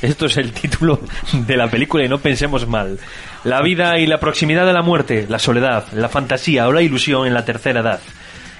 Esto 0.00 0.26
es 0.26 0.36
el 0.36 0.52
título 0.52 1.00
de 1.32 1.56
la 1.56 1.68
película 1.68 2.04
y 2.04 2.08
no 2.08 2.18
pensemos 2.18 2.68
mal. 2.68 3.00
La 3.44 3.60
vida 3.60 3.98
y 3.98 4.06
la 4.06 4.20
proximidad 4.20 4.64
de 4.64 4.72
la 4.72 4.80
muerte, 4.80 5.26
la 5.28 5.38
soledad, 5.38 5.84
la 5.92 6.08
fantasía 6.08 6.66
o 6.66 6.72
la 6.72 6.80
ilusión 6.80 7.26
en 7.26 7.34
la 7.34 7.44
tercera 7.44 7.80
edad. 7.80 8.00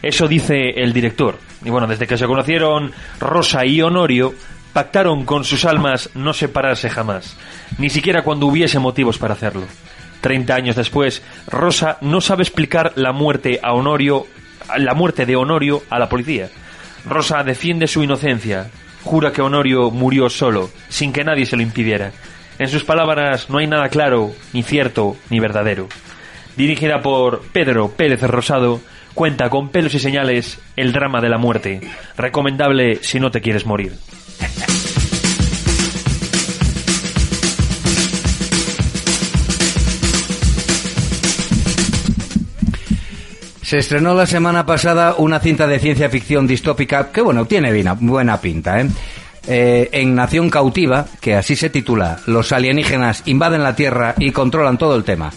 Eso 0.02 0.28
dice 0.28 0.72
el 0.76 0.92
director. 0.92 1.38
Y 1.64 1.70
bueno, 1.70 1.86
desde 1.86 2.06
que 2.06 2.18
se 2.18 2.26
conocieron 2.26 2.92
Rosa 3.18 3.64
y 3.64 3.80
Honorio, 3.80 4.34
pactaron 4.74 5.24
con 5.24 5.44
sus 5.44 5.64
almas 5.64 6.10
no 6.14 6.34
separarse 6.34 6.90
jamás, 6.90 7.38
ni 7.78 7.88
siquiera 7.88 8.22
cuando 8.22 8.46
hubiese 8.46 8.78
motivos 8.78 9.16
para 9.16 9.32
hacerlo. 9.32 9.64
30 10.20 10.54
años 10.54 10.76
después, 10.76 11.22
Rosa 11.46 11.96
no 12.02 12.20
sabe 12.20 12.42
explicar 12.42 12.92
la 12.96 13.12
muerte 13.12 13.60
a 13.62 13.72
Honorio, 13.72 14.26
la 14.76 14.92
muerte 14.92 15.24
de 15.24 15.36
Honorio 15.36 15.82
a 15.88 15.98
la 15.98 16.10
policía. 16.10 16.50
Rosa 17.06 17.42
defiende 17.42 17.86
su 17.86 18.02
inocencia, 18.02 18.70
jura 19.02 19.32
que 19.32 19.40
Honorio 19.40 19.90
murió 19.90 20.28
solo, 20.28 20.70
sin 20.90 21.12
que 21.12 21.24
nadie 21.24 21.46
se 21.46 21.56
lo 21.56 21.62
impidiera. 21.62 22.12
En 22.58 22.68
sus 22.68 22.84
palabras 22.84 23.50
no 23.50 23.58
hay 23.58 23.66
nada 23.66 23.88
claro, 23.88 24.32
ni 24.52 24.62
cierto, 24.62 25.16
ni 25.30 25.40
verdadero. 25.40 25.88
Dirigida 26.56 27.02
por 27.02 27.42
Pedro 27.52 27.88
Pérez 27.88 28.22
Rosado, 28.22 28.80
cuenta 29.14 29.50
con 29.50 29.70
pelos 29.70 29.94
y 29.94 29.98
señales 29.98 30.60
el 30.76 30.92
drama 30.92 31.20
de 31.20 31.28
la 31.28 31.38
muerte. 31.38 31.80
Recomendable 32.16 32.96
si 33.02 33.18
no 33.18 33.30
te 33.30 33.40
quieres 33.40 33.66
morir. 33.66 33.94
Se 43.62 43.78
estrenó 43.78 44.14
la 44.14 44.26
semana 44.26 44.66
pasada 44.66 45.14
una 45.18 45.40
cinta 45.40 45.66
de 45.66 45.80
ciencia 45.80 46.08
ficción 46.10 46.46
distópica 46.46 47.10
que, 47.10 47.22
bueno, 47.22 47.46
tiene 47.46 47.72
buena, 47.98 48.40
pinta, 48.40 48.80
¿eh? 48.80 48.88
Eh, 49.46 49.90
en 49.92 50.14
Nación 50.14 50.48
Cautiva, 50.48 51.06
que 51.20 51.34
así 51.34 51.54
se 51.54 51.68
titula, 51.68 52.18
los 52.26 52.52
alienígenas 52.52 53.22
invaden 53.26 53.62
la 53.62 53.76
Tierra 53.76 54.14
y 54.18 54.30
controlan 54.30 54.78
todo 54.78 54.96
el 54.96 55.04
tema. 55.04 55.32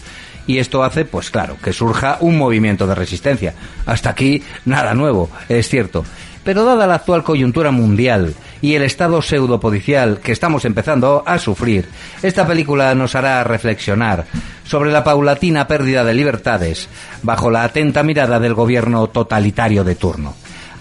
Y 0.46 0.60
esto 0.60 0.82
hace, 0.84 1.04
pues 1.04 1.30
claro, 1.30 1.58
que 1.62 1.74
surja 1.74 2.18
un 2.22 2.38
movimiento 2.38 2.88
de 2.88 2.96
resistencia. 2.96 3.54
Hasta 3.86 4.12
aquí 4.12 4.42
nada 4.64 4.94
nuevo, 4.94 5.30
es 5.50 5.68
cierto. 5.68 6.06
Pero 6.46 6.64
dada 6.64 6.88
la 6.88 6.96
actual 6.96 7.24
coyuntura 7.24 7.72
mundial 7.72 8.34
y 8.62 8.76
el 8.76 8.84
estado 8.84 9.22
pseudopodicial 9.22 10.22
que 10.22 10.32
estamos 10.32 10.64
empezando 10.64 11.22
a 11.26 11.38
sufrir, 11.38 11.90
esta 12.24 12.48
película 12.48 12.96
nos 12.96 13.14
hará 13.16 13.44
reflexionar 13.44 14.26
sobre 14.64 14.94
la 14.94 15.04
paulatina 15.04 15.68
pérdida 15.68 16.06
de 16.06 16.14
libertades 16.14 16.88
bajo 17.24 17.52
la 17.52 17.66
atenta 17.66 18.04
mirada 18.04 18.40
del 18.40 18.54
gobierno 18.54 19.08
totalitario 19.08 19.84
de 19.84 19.96
turno. 19.96 20.34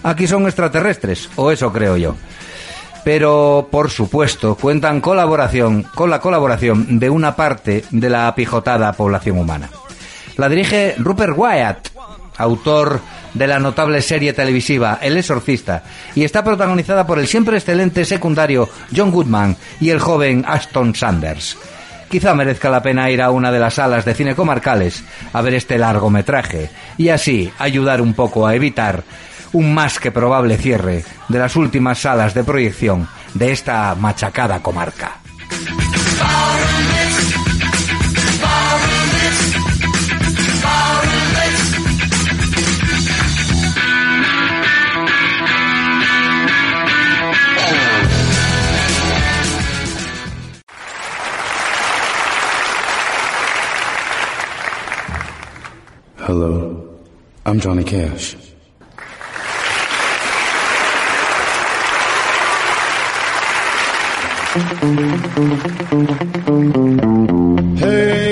Aquí 0.03 0.27
son 0.27 0.45
extraterrestres, 0.45 1.29
o 1.35 1.51
eso 1.51 1.73
creo 1.73 1.97
yo 1.97 2.15
pero 3.07 3.69
por 3.71 3.89
supuesto 3.89 4.55
cuentan 4.55 4.99
colaboración 4.99 5.83
con 5.95 6.09
la 6.09 6.19
colaboración 6.19 6.99
de 6.99 7.09
una 7.09 7.37
parte 7.37 7.85
de 7.89 8.09
la 8.09 8.27
apijotada 8.27 8.91
población 8.91 9.37
humana. 9.37 9.69
La 10.35 10.49
dirige 10.49 10.93
Rupert 10.97 11.31
Wyatt, 11.37 11.87
autor 12.35 12.99
de 13.33 13.47
la 13.47 13.59
notable 13.59 14.01
serie 14.01 14.33
televisiva 14.33 14.99
El 15.01 15.15
Exorcista, 15.15 15.83
y 16.15 16.25
está 16.25 16.43
protagonizada 16.43 17.07
por 17.07 17.17
el 17.17 17.27
siempre 17.27 17.55
excelente 17.55 18.03
secundario 18.03 18.67
John 18.93 19.11
Goodman 19.11 19.55
y 19.79 19.89
el 19.91 20.01
joven 20.01 20.43
Aston 20.45 20.93
Sanders. 20.93 21.57
Quizá 22.09 22.33
merezca 22.33 22.69
la 22.69 22.81
pena 22.81 23.09
ir 23.09 23.21
a 23.21 23.31
una 23.31 23.53
de 23.53 23.59
las 23.59 23.75
salas 23.75 24.03
de 24.03 24.15
cine 24.15 24.35
comarcales 24.35 25.01
a 25.31 25.41
ver 25.41 25.53
este 25.53 25.77
largometraje 25.77 26.69
y 26.97 27.07
así 27.07 27.49
ayudar 27.57 28.01
un 28.01 28.13
poco 28.13 28.45
a 28.45 28.53
evitar 28.53 29.05
un 29.53 29.73
más 29.73 29.99
que 29.99 30.11
probable 30.11 30.57
cierre 30.57 31.03
de 31.27 31.39
las 31.39 31.55
últimas 31.55 31.99
salas 31.99 32.33
de 32.33 32.43
proyección 32.43 33.07
de 33.33 33.51
esta 33.51 33.95
machacada 33.95 34.61
comarca. 34.61 35.19
Hello, 56.27 56.99
I'm 57.45 57.61
Johnny 57.61 57.85
Cash. 57.85 58.46
Hey, 67.79 68.26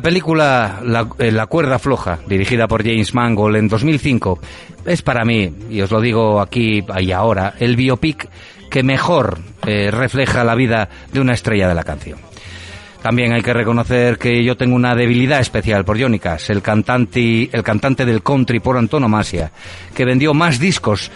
la 0.00 0.02
película 0.02 0.80
la, 0.82 1.06
eh, 1.18 1.30
La 1.30 1.46
cuerda 1.46 1.78
floja, 1.78 2.20
dirigida 2.26 2.66
por 2.66 2.82
James 2.82 3.12
Mangold 3.12 3.56
en 3.56 3.68
2005, 3.68 4.38
es 4.86 5.02
para 5.02 5.26
mí, 5.26 5.52
y 5.68 5.82
os 5.82 5.90
lo 5.90 6.00
digo 6.00 6.40
aquí 6.40 6.82
y 7.00 7.12
ahora, 7.12 7.52
el 7.58 7.76
biopic 7.76 8.26
que 8.70 8.82
mejor 8.82 9.40
eh, 9.66 9.90
refleja 9.90 10.42
la 10.42 10.54
vida 10.54 10.88
de 11.12 11.20
una 11.20 11.34
estrella 11.34 11.68
de 11.68 11.74
la 11.74 11.84
canción. 11.84 12.18
También 13.02 13.34
hay 13.34 13.42
que 13.42 13.52
reconocer 13.52 14.16
que 14.16 14.42
yo 14.42 14.56
tengo 14.56 14.74
una 14.74 14.94
debilidad 14.94 15.40
especial 15.40 15.84
por 15.84 16.00
Johnny 16.00 16.18
Cash, 16.18 16.50
el 16.50 16.62
cantante, 16.62 17.50
el 17.52 17.62
cantante 17.62 18.06
del 18.06 18.22
country 18.22 18.58
por 18.58 18.78
antonomasia, 18.78 19.52
que 19.94 20.06
vendió 20.06 20.32
más 20.32 20.58
discos 20.58 21.10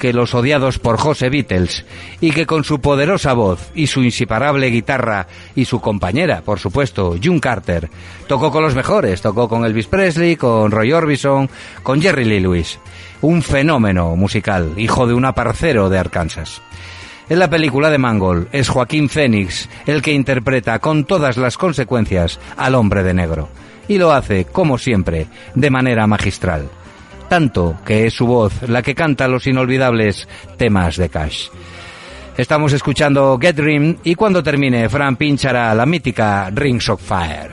que 0.00 0.12
los 0.12 0.34
odiados 0.34 0.80
por 0.80 0.98
José 0.98 1.28
Beatles, 1.28 1.84
y 2.20 2.32
que 2.32 2.46
con 2.46 2.64
su 2.64 2.80
poderosa 2.80 3.34
voz 3.34 3.70
y 3.76 3.86
su 3.86 4.02
inseparable 4.02 4.70
guitarra 4.70 5.28
y 5.54 5.66
su 5.66 5.80
compañera, 5.80 6.40
por 6.40 6.58
supuesto, 6.58 7.14
June 7.22 7.38
Carter, 7.38 7.88
tocó 8.26 8.50
con 8.50 8.64
los 8.64 8.74
mejores, 8.74 9.22
tocó 9.22 9.48
con 9.48 9.64
Elvis 9.64 9.86
Presley, 9.86 10.34
con 10.34 10.72
Roy 10.72 10.92
Orbison, 10.92 11.48
con 11.84 12.02
Jerry 12.02 12.24
Lee 12.24 12.40
Lewis. 12.40 12.80
Un 13.20 13.42
fenómeno 13.42 14.16
musical, 14.16 14.72
hijo 14.78 15.06
de 15.06 15.14
un 15.14 15.26
aparcero 15.26 15.90
de 15.90 15.98
Arkansas. 15.98 16.62
En 17.28 17.38
la 17.38 17.50
película 17.50 17.90
de 17.90 17.98
Mangold 17.98 18.48
es 18.50 18.68
Joaquín 18.68 19.08
Phoenix 19.08 19.68
el 19.86 20.02
que 20.02 20.12
interpreta 20.12 20.80
con 20.80 21.04
todas 21.04 21.36
las 21.36 21.58
consecuencias 21.58 22.40
al 22.56 22.74
hombre 22.74 23.04
de 23.04 23.14
negro. 23.14 23.48
Y 23.86 23.98
lo 23.98 24.12
hace, 24.12 24.46
como 24.46 24.78
siempre, 24.78 25.26
de 25.54 25.70
manera 25.70 26.06
magistral. 26.06 26.68
Tanto 27.30 27.76
que 27.86 28.08
es 28.08 28.14
su 28.14 28.26
voz 28.26 28.68
la 28.68 28.82
que 28.82 28.96
canta 28.96 29.28
los 29.28 29.46
inolvidables 29.46 30.26
temas 30.56 30.96
de 30.96 31.08
Cash. 31.08 31.46
Estamos 32.36 32.72
escuchando 32.72 33.38
Get 33.40 33.54
Dream 33.54 33.98
y 34.02 34.16
cuando 34.16 34.42
termine, 34.42 34.88
Fran 34.88 35.14
pinchará 35.14 35.72
la 35.72 35.86
mítica 35.86 36.50
Rings 36.52 36.88
of 36.88 37.00
Fire. 37.00 37.52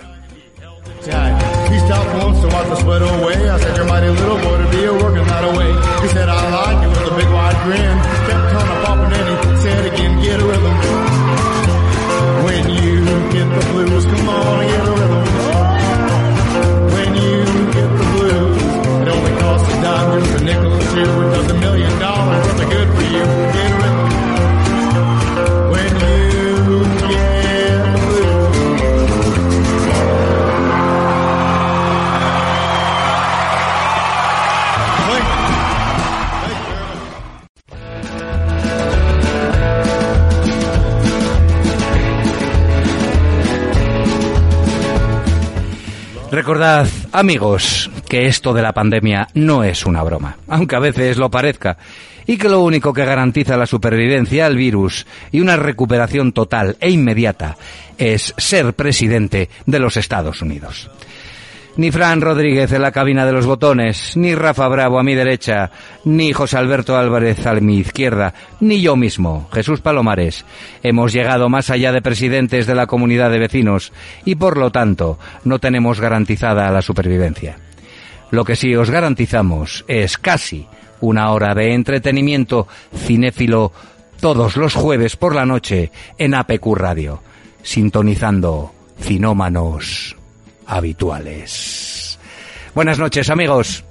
Recordad, 46.58 46.88
amigos, 47.12 47.92
que 48.10 48.26
esto 48.26 48.52
de 48.52 48.64
la 48.64 48.74
pandemia 48.74 49.28
no 49.36 49.64
es 49.64 49.86
una 49.86 50.02
broma, 50.02 50.38
aunque 50.48 50.76
a 50.76 50.80
veces 50.80 51.18
lo 51.18 51.30
parezca, 51.30 51.78
y 52.26 52.36
que 52.36 52.50
lo 52.50 52.62
único 52.62 52.94
que 52.94 53.06
garantiza 53.06 53.58
la 53.58 53.68
supervivencia 53.68 54.48
al 54.48 54.58
virus 54.58 55.06
y 55.32 55.40
una 55.40 55.56
recuperación 55.56 56.32
total 56.32 56.76
e 56.80 56.90
inmediata 56.90 57.58
es 58.00 58.34
ser 58.38 58.74
presidente 58.74 59.52
de 59.68 59.78
los 59.78 59.98
Estados 59.98 60.42
Unidos. 60.42 60.90
Ni 61.78 61.92
Fran 61.92 62.22
Rodríguez 62.22 62.72
en 62.72 62.82
la 62.82 62.92
cabina 62.92 63.24
de 63.28 63.32
los 63.32 63.46
botones, 63.46 64.18
ni 64.18 64.34
Rafa 64.34 64.68
Bravo 64.68 64.98
a 64.98 65.04
mi 65.04 65.14
derecha, 65.14 65.70
ni 66.06 66.34
José 66.34 66.58
Alberto 66.58 66.98
Álvarez 66.98 67.46
a 67.46 67.54
mi 67.54 67.78
izquierda, 67.78 68.34
ni 68.60 68.82
yo 68.82 68.96
mismo, 68.96 69.48
Jesús 69.54 69.82
Palomares, 69.82 70.44
hemos 70.82 71.14
llegado 71.14 71.50
más 71.50 71.70
allá 71.70 71.92
de 71.92 72.02
presidentes 72.02 72.66
de 72.66 72.74
la 72.74 72.88
comunidad 72.88 73.30
de 73.30 73.38
vecinos 73.38 73.94
y 74.26 74.34
por 74.34 74.58
lo 74.58 74.72
tanto 74.72 75.20
no 75.44 75.60
tenemos 75.60 76.02
garantizada 76.02 76.72
la 76.72 76.82
supervivencia. 76.82 77.60
Lo 78.32 78.44
que 78.44 78.56
sí 78.56 78.76
os 78.76 78.90
garantizamos 78.90 79.86
es 79.88 80.18
casi 80.18 80.66
una 81.00 81.30
hora 81.30 81.54
de 81.54 81.76
entretenimiento 81.76 82.68
cinéfilo 82.96 83.72
todos 84.20 84.58
los 84.58 84.74
jueves 84.74 85.16
por 85.16 85.36
la 85.36 85.46
noche 85.46 85.92
en 86.18 86.34
APQ 86.34 86.76
Radio, 86.76 87.22
sintonizando 87.62 88.74
finómanos 88.98 90.17
habituales. 90.68 92.20
Buenas 92.76 93.00
noches 93.00 93.30
amigos. 93.30 93.84